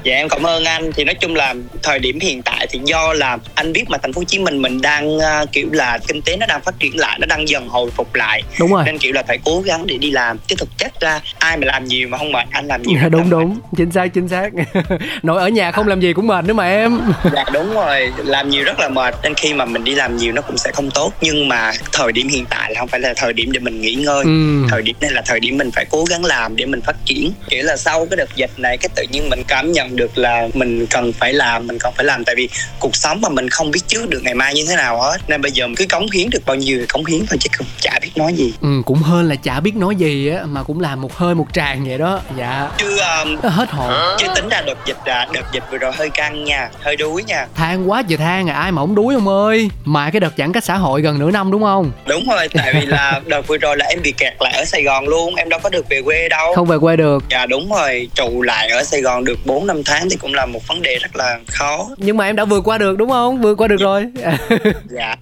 dạ 0.04 0.16
em 0.16 0.30
cảm 0.30 0.46
ơn 0.46 0.64
anh 0.66 0.92
thì 0.96 1.04
nói 1.04 1.16
chung 1.16 1.36
là 1.36 1.54
thời 1.84 2.00
điểm 2.00 2.20
hiện 2.20 2.42
tại 2.42 2.68
thì 2.70 2.80
do 2.84 3.14
là 3.14 3.38
anh 3.56 3.74
biết 3.74 3.84
mà 3.90 3.98
thành 3.98 4.14
phố 4.14 4.20
Hồ 4.20 4.24
Chí 4.24 4.40
Minh 4.40 4.62
mình 4.62 4.82
đang 4.82 5.20
ờ, 5.20 5.46
kiểu 5.52 5.68
là 5.72 5.98
kinh 6.08 6.22
tế 6.22 6.38
nó 6.38 6.46
đang 6.50 6.62
phát 6.62 6.80
triển 6.80 6.98
lại 7.00 7.18
nó 7.22 7.26
đang 7.30 7.50
dần 7.50 7.68
hồi 7.70 7.90
phục 7.92 8.16
lại 8.16 8.42
đúng 8.60 8.72
rồi 8.74 8.84
nên 8.86 8.98
kiểu 8.98 9.14
là 9.14 9.24
phải 9.28 9.38
cố 9.46 9.62
gắng 9.62 9.88
để 9.88 9.98
đi 9.98 10.12
làm 10.12 10.38
chứ 10.48 10.56
thực 10.60 10.70
chất 10.78 11.00
ra 11.02 11.20
ai 11.40 11.58
mà 11.58 11.66
làm 11.66 11.86
nhiều 11.86 12.08
mà 12.08 12.18
không 12.18 12.32
mệt 12.32 12.46
anh 12.52 12.68
làm 12.68 12.82
nhiều 12.82 13.00
đúng 13.10 13.22
mệt. 13.24 13.30
đúng 13.30 13.60
chính 13.78 13.92
xác 13.92 14.08
chính 14.14 14.28
xác 14.28 14.50
nội 15.24 15.42
ở 15.42 15.48
nhà 15.50 15.72
không 15.72 15.88
làm 15.88 16.00
gì 16.02 16.14
cũng 16.14 16.21
mệt 16.22 16.46
nữa 16.46 16.54
mà 16.54 16.68
em. 16.68 17.00
Dạ 17.34 17.44
đúng 17.54 17.74
rồi. 17.74 18.12
Làm 18.18 18.50
nhiều 18.50 18.64
rất 18.64 18.80
là 18.80 18.90
mệt 18.90 19.16
nên 19.24 19.34
khi 19.34 19.54
mà 19.54 19.66
mình 19.66 19.84
đi 19.84 19.96
làm 19.96 20.18
nhiều 20.18 20.34
nó 20.34 20.42
cũng 20.42 20.58
sẽ 20.58 20.72
không 20.72 20.92
tốt. 20.92 21.14
Nhưng 21.22 21.48
mà 21.48 21.72
thời 21.92 22.12
điểm 22.12 22.28
hiện 22.28 22.46
tại 22.50 22.74
là 22.74 22.80
không 22.80 22.88
phải 22.88 23.00
là 23.00 23.14
thời 23.18 23.34
điểm 23.34 23.52
để 23.52 23.60
mình 23.60 23.82
nghỉ 23.82 23.96
ngơi. 23.96 24.24
Ừ. 24.24 24.66
thời 24.70 24.82
điểm 24.82 24.96
này 25.02 25.12
là 25.12 25.22
thời 25.26 25.40
điểm 25.40 25.58
mình 25.58 25.72
phải 25.72 25.86
cố 25.90 26.06
gắng 26.10 26.26
làm 26.26 26.56
để 26.56 26.66
mình 26.66 26.82
phát 26.82 26.96
triển. 27.06 27.32
Kiểu 27.50 27.64
là 27.64 27.78
sau 27.78 28.06
cái 28.06 28.18
đợt 28.18 28.36
dịch 28.36 28.52
này 28.58 28.78
cái 28.78 28.90
tự 28.96 29.04
nhiên 29.12 29.30
mình 29.30 29.44
cảm 29.48 29.72
nhận 29.72 29.96
được 29.96 30.18
là 30.18 30.48
mình 30.54 30.86
cần 30.88 31.14
phải 31.14 31.34
làm 31.34 31.68
mình 31.68 31.80
cần 31.80 31.94
phải 31.96 32.06
làm. 32.06 32.24
Tại 32.24 32.36
vì 32.36 32.50
cuộc 32.80 32.96
sống 32.96 33.22
mà 33.22 33.30
mình 33.30 33.50
không 33.50 33.72
biết 33.72 33.82
trước 33.88 34.10
được 34.10 34.20
ngày 34.24 34.34
mai 34.34 34.54
như 34.54 34.66
thế 34.70 34.76
nào 34.76 35.02
hết. 35.02 35.18
Nên 35.28 35.42
bây 35.42 35.52
giờ 35.52 35.68
mình 35.68 35.76
cứ 35.76 35.86
cống 35.86 36.12
hiến 36.12 36.30
được 36.30 36.46
bao 36.46 36.56
nhiêu 36.56 36.78
thì 36.80 36.86
cống 36.86 37.06
hiến 37.06 37.20
thôi 37.30 37.38
chứ 37.40 37.50
không 37.54 37.68
chả 37.82 38.00
biết 38.02 38.12
nói 38.16 38.34
gì. 38.34 38.54
Ừ 38.62 38.82
cũng 38.86 39.02
hơn 39.02 39.30
là 39.30 39.36
chả 39.36 39.60
biết 39.60 39.76
nói 39.76 39.96
gì 39.96 40.30
á 40.30 40.44
mà 40.46 40.64
cũng 40.64 40.80
làm 40.80 41.02
một 41.02 41.18
hơi 41.18 41.36
một 41.36 41.48
tràng 41.54 41.86
vậy 41.86 41.98
đó. 41.98 42.22
Dạ. 42.38 42.70
Chứ 42.78 42.98
um, 43.24 43.38
hết 43.52 43.70
hồn. 43.70 43.94
chứ 44.20 44.28
tính 44.36 44.50
ra 44.50 44.62
đợt 44.62 44.78
dịch 44.86 44.98
à, 45.06 45.28
đợt 45.34 45.54
dịch 45.54 45.64
vừa 45.72 45.78
rồi 45.78 45.92
hơi 46.02 46.10
căng 46.10 46.44
nha 46.44 46.70
hơi 46.80 46.96
đuối 46.96 47.24
nha. 47.24 47.48
Than 47.56 47.90
quá 47.90 48.04
trời 48.08 48.18
than 48.18 48.50
à 48.50 48.56
ai 48.56 48.72
mà 48.72 48.82
không 48.82 48.96
đuối 48.96 49.16
không 49.16 49.28
ơi. 49.28 49.70
Mà 49.86 50.10
cái 50.10 50.20
đợt 50.20 50.34
giãn 50.38 50.54
cách 50.54 50.64
xã 50.64 50.78
hội 50.78 51.02
gần 51.02 51.20
nửa 51.20 51.32
năm 51.32 51.52
đúng 51.52 51.64
không? 51.64 51.92
Đúng 52.08 52.26
rồi 52.30 52.48
tại 52.54 52.74
vì 52.74 52.86
là 52.86 53.22
đợt 53.26 53.48
vừa 53.48 53.58
rồi 53.58 53.78
là 53.78 53.86
em 53.86 54.00
bị 54.04 54.12
kẹt 54.12 54.34
lại 54.40 54.54
ở 54.54 54.66
sài 54.66 54.84
gòn 54.84 55.08
luôn 55.08 55.36
em 55.36 55.50
đâu 55.50 55.60
có 55.64 55.70
được 55.70 55.90
về 55.90 56.02
quê 56.02 56.30
đâu. 56.30 56.54
Không 56.56 56.68
về 56.68 56.78
quê 56.80 56.96
được. 56.96 57.24
Dạ 57.30 57.46
đúng 57.46 57.72
rồi 57.72 58.10
trụ 58.16 58.42
lại 58.42 58.70
ở 58.70 58.84
sài 58.84 59.02
gòn 59.02 59.26
được 59.26 59.46
4 59.46 59.68
năm 59.68 59.84
tháng 59.86 60.10
thì 60.10 60.16
cũng 60.16 60.34
là 60.34 60.46
một 60.46 60.68
vấn 60.68 60.82
đề 60.82 60.98
rất 61.02 61.16
là 61.16 61.40
khó. 61.48 61.88
Nhưng 61.98 62.18
mà 62.18 62.26
em 62.26 62.36
đã 62.36 62.46
vượt 62.46 62.62
qua 62.68 62.78
được 62.78 62.98
đúng 62.98 63.10
không? 63.10 63.42
Vượt 63.42 63.56
qua 63.56 63.68
được 63.68 63.80
rồi. 63.80 64.06
Dạ 64.90 65.16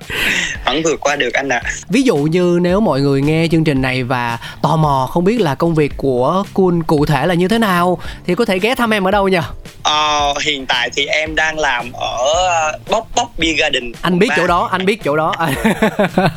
vẫn 0.66 0.84
vượt 0.84 1.00
qua 1.00 1.16
được 1.16 1.34
anh 1.34 1.50
ạ. 1.50 1.62
Ví 1.90 2.02
dụ 2.02 2.16
như 2.16 2.60
nếu 2.62 2.80
mọi 2.80 3.02
người 3.02 3.22
nghe 3.22 3.48
chương 3.52 3.64
trình 3.64 3.82
này 3.82 4.04
và 4.04 4.38
tò 4.62 4.76
mò 4.76 5.10
không 5.12 5.24
biết 5.24 5.42
là 5.42 5.56
công 5.56 5.76
việc 5.76 5.94
của 5.98 6.44
Kun 6.54 6.84
cụ 6.84 7.06
thể 7.06 7.28
là 7.28 7.34
như 7.34 7.48
thế 7.48 7.60
nào 7.60 7.98
thì 8.26 8.36
có 8.36 8.46
thể 8.46 8.60
ghé 8.60 8.76
thăm 8.76 8.94
em 8.94 9.08
ở 9.08 9.12
đâu 9.12 9.28
nhỉ 9.28 9.40
Ờ, 9.90 10.34
hiện 10.44 10.66
tại 10.66 10.90
thì 10.96 11.06
em 11.06 11.36
đang 11.36 11.60
làm 11.60 11.92
ở 11.92 12.18
ờ, 12.34 12.78
Bóc 12.90 13.08
Bóc 13.16 13.32
Beer 13.38 13.60
Garden. 13.60 13.92
Anh 14.02 14.20
biết 14.20 14.28
Ba. 14.30 14.36
chỗ 14.38 14.48
đó 14.48 14.70
anh 14.72 14.86
biết 14.86 15.00
chỗ 15.04 15.16
đó. 15.16 15.34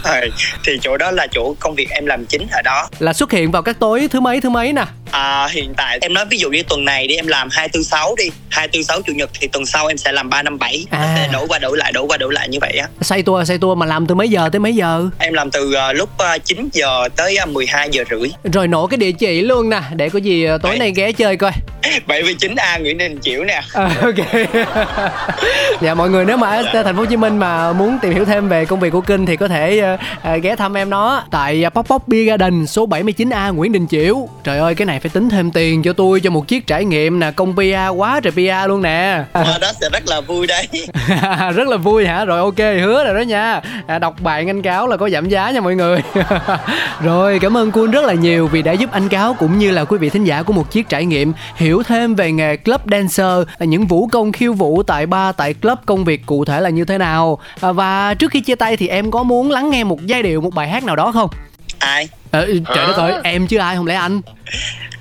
Rồi, 0.04 0.30
thì 0.64 0.72
chỗ 0.82 0.96
đó 0.96 1.10
là 1.10 1.26
chỗ 1.32 1.54
công 1.60 1.74
việc 1.74 1.90
em 1.90 2.06
làm 2.06 2.26
chính 2.26 2.46
ở 2.52 2.62
đó. 2.62 2.88
Là 2.98 3.12
xuất 3.12 3.32
hiện 3.32 3.50
vào 3.50 3.62
các 3.62 3.76
tối 3.80 4.08
thứ 4.10 4.20
mấy 4.20 4.40
thứ 4.40 4.50
mấy 4.50 4.72
nè? 4.72 4.84
À, 5.10 5.48
hiện 5.50 5.74
tại 5.76 5.98
em 6.00 6.14
nói 6.14 6.24
ví 6.30 6.38
dụ 6.38 6.50
như 6.50 6.62
tuần 6.62 6.84
này 6.84 7.06
đi 7.06 7.14
em 7.16 7.26
làm 7.26 7.48
hai 7.52 7.68
tư 7.68 7.82
sáu 7.82 8.14
đi. 8.18 8.30
hai 8.50 8.68
tư 8.68 8.82
sáu 8.82 9.00
chủ 9.02 9.12
nhật 9.12 9.30
thì 9.40 9.48
tuần 9.48 9.66
sau 9.66 9.86
em 9.86 9.96
sẽ 9.98 10.12
làm 10.12 10.30
ba 10.30 10.42
năm 10.42 10.58
bảy. 10.58 10.86
À. 10.90 10.98
nó 10.98 11.06
sẽ 11.16 11.28
đổi 11.32 11.46
qua 11.48 11.58
đổi 11.58 11.76
lại 11.78 11.92
đổi 11.92 12.04
qua 12.08 12.16
đổi 12.16 12.32
lại 12.32 12.48
như 12.48 12.58
vậy 12.60 12.72
á. 12.72 12.88
Xây 13.00 13.22
tour 13.22 13.48
xây 13.48 13.58
tour 13.58 13.78
mà 13.78 13.86
làm 13.86 14.06
từ 14.06 14.14
mấy 14.14 14.28
giờ 14.28 14.48
tới 14.52 14.60
mấy 14.60 14.74
giờ? 14.74 15.08
Em 15.18 15.32
làm 15.34 15.50
từ 15.50 15.72
ờ, 15.74 15.92
lúc 15.92 16.10
ờ, 16.18 16.38
9 16.38 16.68
giờ 16.72 17.08
tới 17.16 17.36
ờ, 17.36 17.46
12 17.46 17.88
giờ 17.92 18.04
rưỡi. 18.10 18.30
Rồi 18.52 18.68
nổ 18.68 18.86
cái 18.86 18.98
địa 18.98 19.12
chỉ 19.12 19.42
luôn 19.42 19.70
nè 19.70 19.80
để 19.96 20.08
có 20.08 20.18
gì 20.18 20.46
tối 20.46 20.58
Đấy. 20.62 20.78
nay 20.78 20.92
ghé 20.96 21.12
chơi 21.12 21.36
coi. 21.36 21.52
79 22.06 22.54
A 22.56 22.78
Nguyễn 22.78 22.98
Đình 22.98 23.18
Chiểu 23.42 23.46
nè. 23.46 23.62
À, 23.72 23.90
ok. 24.02 24.16
Dạ 25.80 25.94
mọi 25.94 26.10
người 26.10 26.24
nếu 26.24 26.36
mà 26.36 26.48
ở 26.48 26.82
thành 26.82 26.94
phố 26.94 27.00
Hồ 27.00 27.04
Chí 27.04 27.16
Minh 27.16 27.38
mà 27.38 27.72
muốn 27.72 27.98
tìm 28.02 28.12
hiểu 28.12 28.24
thêm 28.24 28.48
về 28.48 28.64
công 28.64 28.80
việc 28.80 28.90
của 28.90 29.00
Kinh 29.00 29.26
thì 29.26 29.36
có 29.36 29.48
thể 29.48 29.78
ờ, 29.78 29.96
ờ, 30.22 30.36
ghé 30.36 30.56
thăm 30.56 30.76
em 30.76 30.90
nó 30.90 31.22
tại 31.30 31.62
ờ, 31.62 31.70
Pop 31.70 31.86
Pop 31.88 32.08
Beer 32.08 32.28
Garden 32.28 32.66
số 32.66 32.86
79A 32.86 33.54
Nguyễn 33.54 33.72
Đình 33.72 33.86
Chiểu. 33.86 34.28
Trời 34.44 34.58
ơi 34.58 34.74
cái 34.74 34.86
này 34.86 35.00
phải 35.00 35.10
tính 35.10 35.28
thêm 35.28 35.50
tiền 35.50 35.82
cho 35.82 35.92
tôi 35.92 36.20
cho 36.20 36.30
một 36.30 36.48
chiếc 36.48 36.66
trải 36.66 36.84
nghiệm 36.84 37.20
nè 37.20 37.30
công 37.30 37.54
PR 37.56 37.96
quá 37.96 38.20
trời 38.20 38.32
PR 38.32 38.68
luôn 38.68 38.82
nè. 38.82 39.24
Ờ, 39.32 39.58
đó 39.60 39.72
sẽ 39.80 39.88
rất 39.92 40.02
là 40.08 40.20
vui 40.20 40.46
đấy. 40.46 40.68
Rất 41.54 41.68
là 41.68 41.76
vui 41.76 42.06
hả? 42.06 42.24
Rồi 42.24 42.38
ok 42.38 42.58
hứa 42.58 43.04
rồi 43.04 43.14
đó 43.14 43.20
nha. 43.20 43.60
À, 43.86 43.98
đọc 43.98 44.20
bạn 44.20 44.50
anh 44.50 44.62
cáo 44.62 44.86
là 44.86 44.96
có 44.96 45.08
giảm 45.08 45.28
giá 45.28 45.50
nha 45.50 45.60
mọi 45.60 45.74
người. 45.74 46.02
Rồi 47.02 47.38
cảm 47.38 47.56
ơn 47.56 47.70
Kun 47.70 47.90
rất 47.90 48.04
là 48.04 48.14
nhiều 48.14 48.46
vì 48.46 48.62
đã 48.62 48.72
giúp 48.72 48.90
anh 48.92 49.08
cáo 49.08 49.34
cũng 49.34 49.58
như 49.58 49.70
là 49.70 49.84
quý 49.84 49.98
vị 49.98 50.10
thính 50.10 50.24
giả 50.24 50.42
của 50.42 50.52
một 50.52 50.70
chiếc 50.70 50.88
trải 50.88 51.04
nghiệm 51.04 51.32
hiểu 51.56 51.82
thêm 51.82 52.14
về 52.14 52.32
nghề 52.32 52.56
club 52.56 52.80
dancer 52.90 53.31
à, 53.58 53.64
những 53.64 53.86
vũ 53.86 54.06
công 54.06 54.32
khiêu 54.32 54.52
vũ 54.52 54.82
tại 54.82 55.06
bar 55.06 55.36
tại 55.36 55.54
club 55.54 55.78
công 55.86 56.04
việc 56.04 56.26
cụ 56.26 56.44
thể 56.44 56.60
là 56.60 56.70
như 56.70 56.84
thế 56.84 56.98
nào? 56.98 57.38
À, 57.60 57.72
và 57.72 58.14
trước 58.14 58.30
khi 58.30 58.40
chia 58.40 58.54
tay 58.54 58.76
thì 58.76 58.88
em 58.88 59.10
có 59.10 59.22
muốn 59.22 59.50
lắng 59.50 59.70
nghe 59.70 59.84
một 59.84 60.06
giai 60.06 60.22
điệu 60.22 60.40
một 60.40 60.54
bài 60.54 60.68
hát 60.68 60.84
nào 60.84 60.96
đó 60.96 61.12
không? 61.12 61.30
Ai? 61.78 62.08
Ờ, 62.30 62.46
trời 62.46 62.86
đất 62.86 62.96
ơi 62.96 63.12
em 63.24 63.46
chứ 63.46 63.58
ai 63.58 63.76
không 63.76 63.86
lẽ 63.86 63.94
anh? 63.94 64.20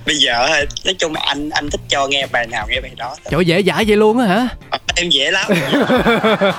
Bây 0.06 0.16
giờ 0.16 0.48
nói 0.84 0.94
chung 0.98 1.14
là 1.14 1.20
anh 1.26 1.50
anh 1.50 1.70
thích 1.70 1.80
cho 1.88 2.06
nghe 2.06 2.26
bài 2.32 2.46
nào 2.46 2.66
nghe 2.70 2.80
bài 2.80 2.90
đó 2.96 3.16
trời 3.30 3.44
dễ 3.44 3.62
dãi 3.62 3.84
vậy 3.84 3.96
luôn 3.96 4.18
á 4.18 4.26
hả? 4.26 4.48
Ờ, 4.70 4.71
em 4.96 5.08
dễ 5.10 5.30
lắm. 5.30 5.50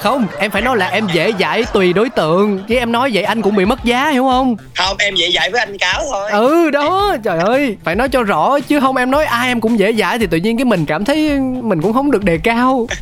Không 0.00 0.26
em 0.38 0.50
phải 0.50 0.62
nói 0.62 0.76
là 0.76 0.86
em 0.88 1.06
dễ 1.12 1.32
dãi 1.40 1.64
tùy 1.72 1.92
đối 1.92 2.10
tượng. 2.10 2.64
Chứ 2.68 2.76
em 2.76 2.92
nói 2.92 3.10
vậy 3.14 3.22
anh 3.22 3.42
cũng 3.42 3.56
bị 3.56 3.64
mất 3.64 3.84
giá 3.84 4.10
hiểu 4.10 4.24
không? 4.24 4.56
Không 4.76 4.96
em 4.98 5.14
dễ 5.14 5.30
dãi 5.34 5.50
với 5.50 5.60
anh 5.60 5.78
cáo 5.78 6.02
thôi. 6.10 6.30
Ừ 6.30 6.70
đó 6.70 7.16
trời 7.24 7.38
ơi. 7.38 7.76
Phải 7.84 7.94
nói 7.94 8.08
cho 8.08 8.22
rõ 8.22 8.58
chứ 8.60 8.80
không 8.80 8.96
em 8.96 9.10
nói 9.10 9.24
ai 9.24 9.48
em 9.48 9.60
cũng 9.60 9.78
dễ 9.78 9.92
dãi 9.92 10.18
thì 10.18 10.26
tự 10.26 10.36
nhiên 10.36 10.56
cái 10.58 10.64
mình 10.64 10.86
cảm 10.86 11.04
thấy 11.04 11.30
mình 11.62 11.82
cũng 11.82 11.92
không 11.92 12.10
được 12.10 12.24
đề 12.24 12.38
cao. 12.38 12.86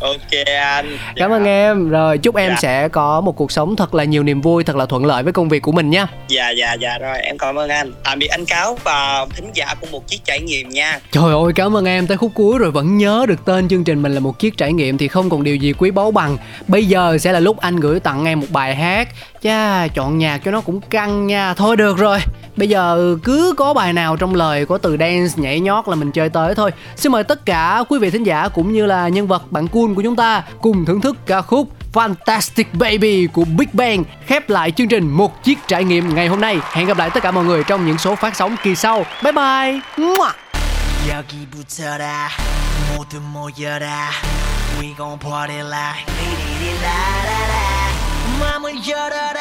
Ok 0.00 0.46
anh. 0.60 0.96
Cảm 1.16 1.30
ơn 1.32 1.44
em. 1.44 1.90
Rồi 1.90 2.18
chúc 2.18 2.36
em 2.36 2.50
Dạ. 2.50 2.56
sẽ 2.60 2.88
có 2.88 3.20
một 3.20 3.36
cuộc 3.36 3.52
sống 3.52 3.76
thật 3.76 3.94
là 3.94 4.04
nhiều 4.04 4.22
niềm 4.22 4.40
vui 4.40 4.64
thật 4.64 4.76
là 4.76 4.86
thuận 4.86 5.04
lợi 5.06 5.22
với 5.22 5.32
công 5.32 5.48
việc 5.48 5.60
của 5.62 5.72
mình 5.72 5.90
nha. 5.90 6.06
Dạ 6.28 6.50
dạ 6.50 6.72
dạ 6.72 6.98
rồi 6.98 7.18
em 7.18 7.38
cảm 7.38 7.58
ơn 7.58 7.68
anh. 7.68 7.92
Tạm 8.04 8.18
biệt 8.18 8.26
anh 8.26 8.44
cáo 8.44 8.78
và 8.84 9.26
thính 9.36 9.50
giả 9.54 9.74
của 9.80 9.86
một 9.92 10.08
chiếc 10.08 10.24
trải 10.24 10.40
nghiệm 10.40 10.68
nha. 10.68 10.98
Trời 11.12 11.32
ơi 11.32 11.52
cảm 11.54 11.76
ơn 11.76 11.84
em. 11.84 12.06
Tới 12.06 12.16
khúc 12.16 12.30
cuối 12.34 12.58
rồi 12.58 12.70
vẫn 12.70 12.98
nhớ 12.98 13.24
được 13.28 13.44
tên 13.44 13.51
chương 13.68 13.84
trình 13.84 14.02
mình 14.02 14.12
là 14.12 14.20
một 14.20 14.38
chiếc 14.38 14.56
trải 14.56 14.72
nghiệm 14.72 14.98
thì 14.98 15.08
không 15.08 15.30
còn 15.30 15.44
điều 15.44 15.56
gì 15.56 15.72
quý 15.72 15.90
báu 15.90 16.10
bằng 16.10 16.36
Bây 16.68 16.86
giờ 16.86 17.18
sẽ 17.18 17.32
là 17.32 17.40
lúc 17.40 17.60
anh 17.60 17.76
gửi 17.76 18.00
tặng 18.00 18.24
em 18.24 18.40
một 18.40 18.46
bài 18.50 18.74
hát 18.74 19.08
Chà, 19.42 19.88
chọn 19.88 20.18
nhạc 20.18 20.38
cho 20.44 20.50
nó 20.50 20.60
cũng 20.60 20.80
căng 20.80 21.26
nha 21.26 21.54
Thôi 21.54 21.76
được 21.76 21.98
rồi 21.98 22.18
Bây 22.56 22.68
giờ 22.68 23.16
cứ 23.24 23.54
có 23.56 23.74
bài 23.74 23.92
nào 23.92 24.16
trong 24.16 24.34
lời 24.34 24.66
có 24.66 24.78
từ 24.78 24.96
dance 25.00 25.32
nhảy 25.36 25.60
nhót 25.60 25.88
là 25.88 25.94
mình 25.94 26.12
chơi 26.12 26.28
tới 26.28 26.54
thôi 26.54 26.70
Xin 26.96 27.12
mời 27.12 27.24
tất 27.24 27.46
cả 27.46 27.84
quý 27.88 27.98
vị 27.98 28.10
thính 28.10 28.26
giả 28.26 28.48
cũng 28.48 28.72
như 28.72 28.86
là 28.86 29.08
nhân 29.08 29.26
vật 29.26 29.52
bạn 29.52 29.68
cool 29.68 29.94
của 29.96 30.02
chúng 30.02 30.16
ta 30.16 30.42
Cùng 30.60 30.84
thưởng 30.84 31.00
thức 31.00 31.16
ca 31.26 31.42
khúc 31.42 31.68
Fantastic 31.92 32.64
Baby 32.72 33.26
của 33.26 33.44
Big 33.44 33.68
Bang 33.72 34.04
khép 34.26 34.50
lại 34.50 34.70
chương 34.70 34.88
trình 34.88 35.08
một 35.08 35.44
chiếc 35.44 35.58
trải 35.66 35.84
nghiệm 35.84 36.14
ngày 36.14 36.28
hôm 36.28 36.40
nay. 36.40 36.58
Hẹn 36.72 36.86
gặp 36.86 36.98
lại 36.98 37.10
tất 37.10 37.22
cả 37.22 37.30
mọi 37.30 37.44
người 37.44 37.64
trong 37.64 37.86
những 37.86 37.98
số 37.98 38.14
phát 38.14 38.36
sóng 38.36 38.56
kỳ 38.62 38.74
sau. 38.74 39.06
Bye 39.22 39.32
bye. 39.32 39.80
Mua. 39.96 40.28
모두 42.92 43.20
모여라. 43.20 44.10
We 44.78 44.94
gon' 44.94 45.18
party 45.18 45.60
like 45.60 46.04
리리리라라라. 46.06 47.54
맘을 48.40 48.86
열어라. 48.86 49.40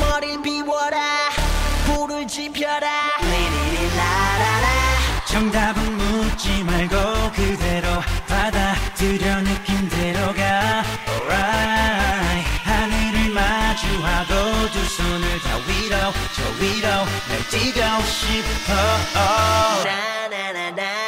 머리를 0.00 0.42
비워라. 0.42 1.30
불을 1.86 2.28
지펴라. 2.28 2.88
리리리라라라. 3.20 4.68
정답은 5.26 5.96
묻지 5.96 6.64
말고 6.64 7.32
그대로 7.32 8.02
받아들여 8.26 9.42
느낌대로 9.42 10.34
가 10.34 10.84
Alright. 11.08 12.48
하늘을 12.64 13.30
마주하고 13.32 14.70
두 14.72 14.84
손을 14.84 15.40
다 15.40 15.56
위로 15.66 15.96
저 16.34 16.42
위로 16.60 16.88
날 17.28 17.48
뛰고 17.50 17.80
싶어. 18.06 18.74
나 20.76 21.07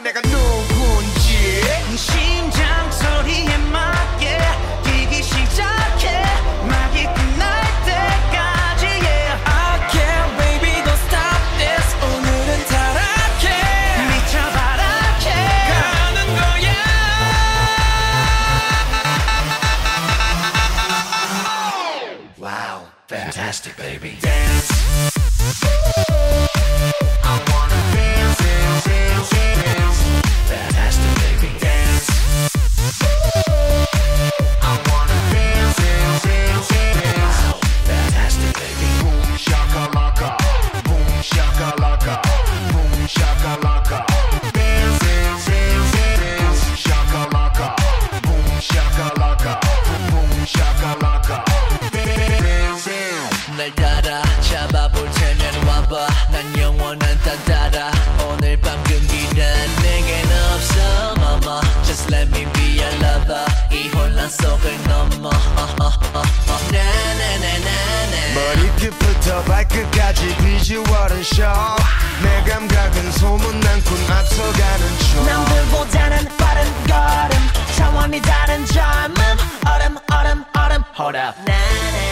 nigga. 0.00 0.27
발끝까지 69.78 70.36
비주얼은 70.38 71.22
쇼. 71.22 71.42
내 72.22 72.50
감각은 72.50 73.12
소문난 73.12 73.84
군 73.84 74.10
앞서가는 74.10 74.98
중 74.98 75.24
남들보다는 75.24 76.36
빠른 76.36 76.64
걸음. 76.86 77.48
차원이 77.76 78.20
다른 78.22 78.66
젊음. 78.66 79.22
얼음 79.66 79.96
얼음 80.12 80.44
얼음. 80.54 80.82
Hold 80.98 81.16
up 81.16 82.07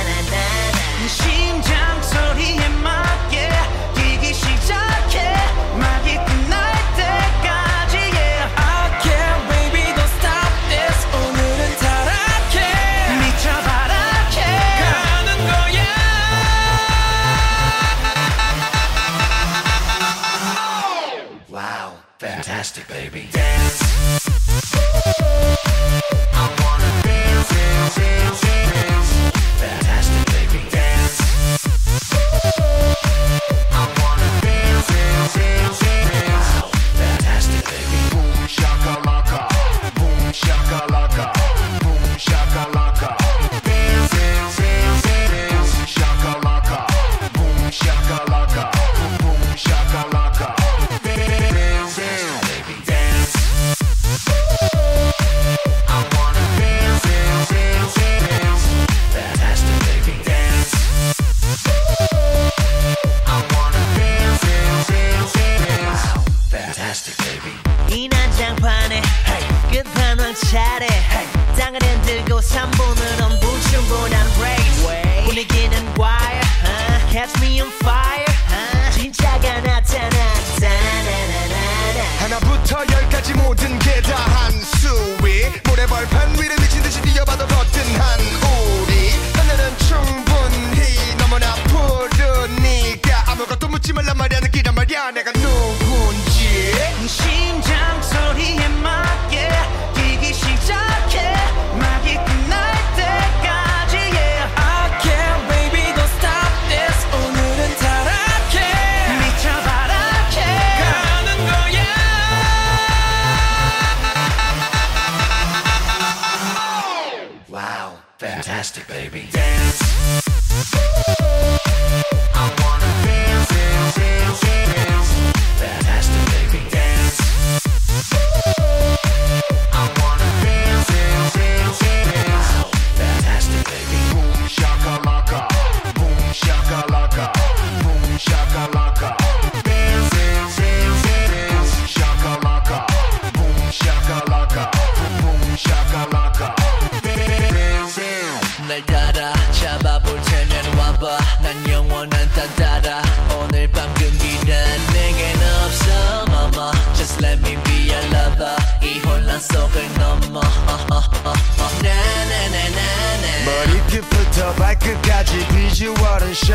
머리끝부터 164.37 164.53
발끝까지 164.53 165.49
비주얼은 165.49 166.35
쇼. 166.35 166.53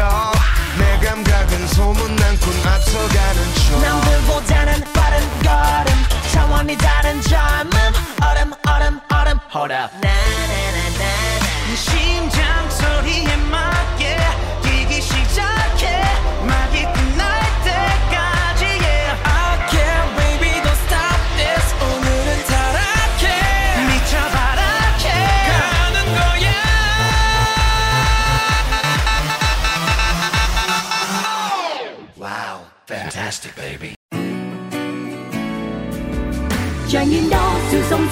내 0.78 1.06
감각은 1.06 1.68
소문난 1.68 2.38
꾼 2.40 2.54
앞서가는 2.68 3.54
중 3.56 3.82
남들보다는 3.82 4.84
빠른 4.94 5.20
걸음. 5.42 6.04
차원이 6.32 6.78
다른 6.78 7.22
젊음 7.22 7.74
얼음 8.22 8.54
얼음 8.68 9.00
얼음. 9.10 9.40
Hold 9.54 9.74
up 9.74 10.11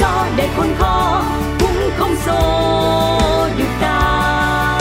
gió 0.10 0.26
để 0.36 0.48
khôn 0.58 0.68
khó 0.78 1.24
cũng 1.60 1.90
không 1.98 2.16
xô 2.26 2.70
được 3.58 3.70
ta. 3.82 4.80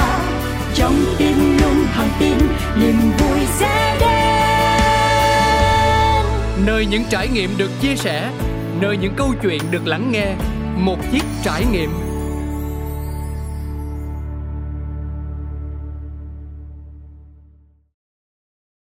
Trong 0.74 0.94
tim 1.18 1.58
luôn 1.60 1.86
thẳng 1.94 2.08
tin 2.18 2.38
niềm 2.80 2.96
vui 3.18 3.38
sẽ 3.58 3.96
đến. 4.00 4.08
Nơi 6.66 6.86
những 6.86 7.04
trải 7.10 7.28
nghiệm 7.28 7.56
được 7.56 7.70
chia 7.80 7.96
sẻ, 7.96 8.30
nơi 8.80 8.96
những 8.96 9.14
câu 9.16 9.34
chuyện 9.42 9.62
được 9.70 9.86
lắng 9.86 10.12
nghe, 10.12 10.34
một 10.76 10.96
chiếc 11.12 11.22
trải 11.44 11.64
nghiệm. 11.72 12.07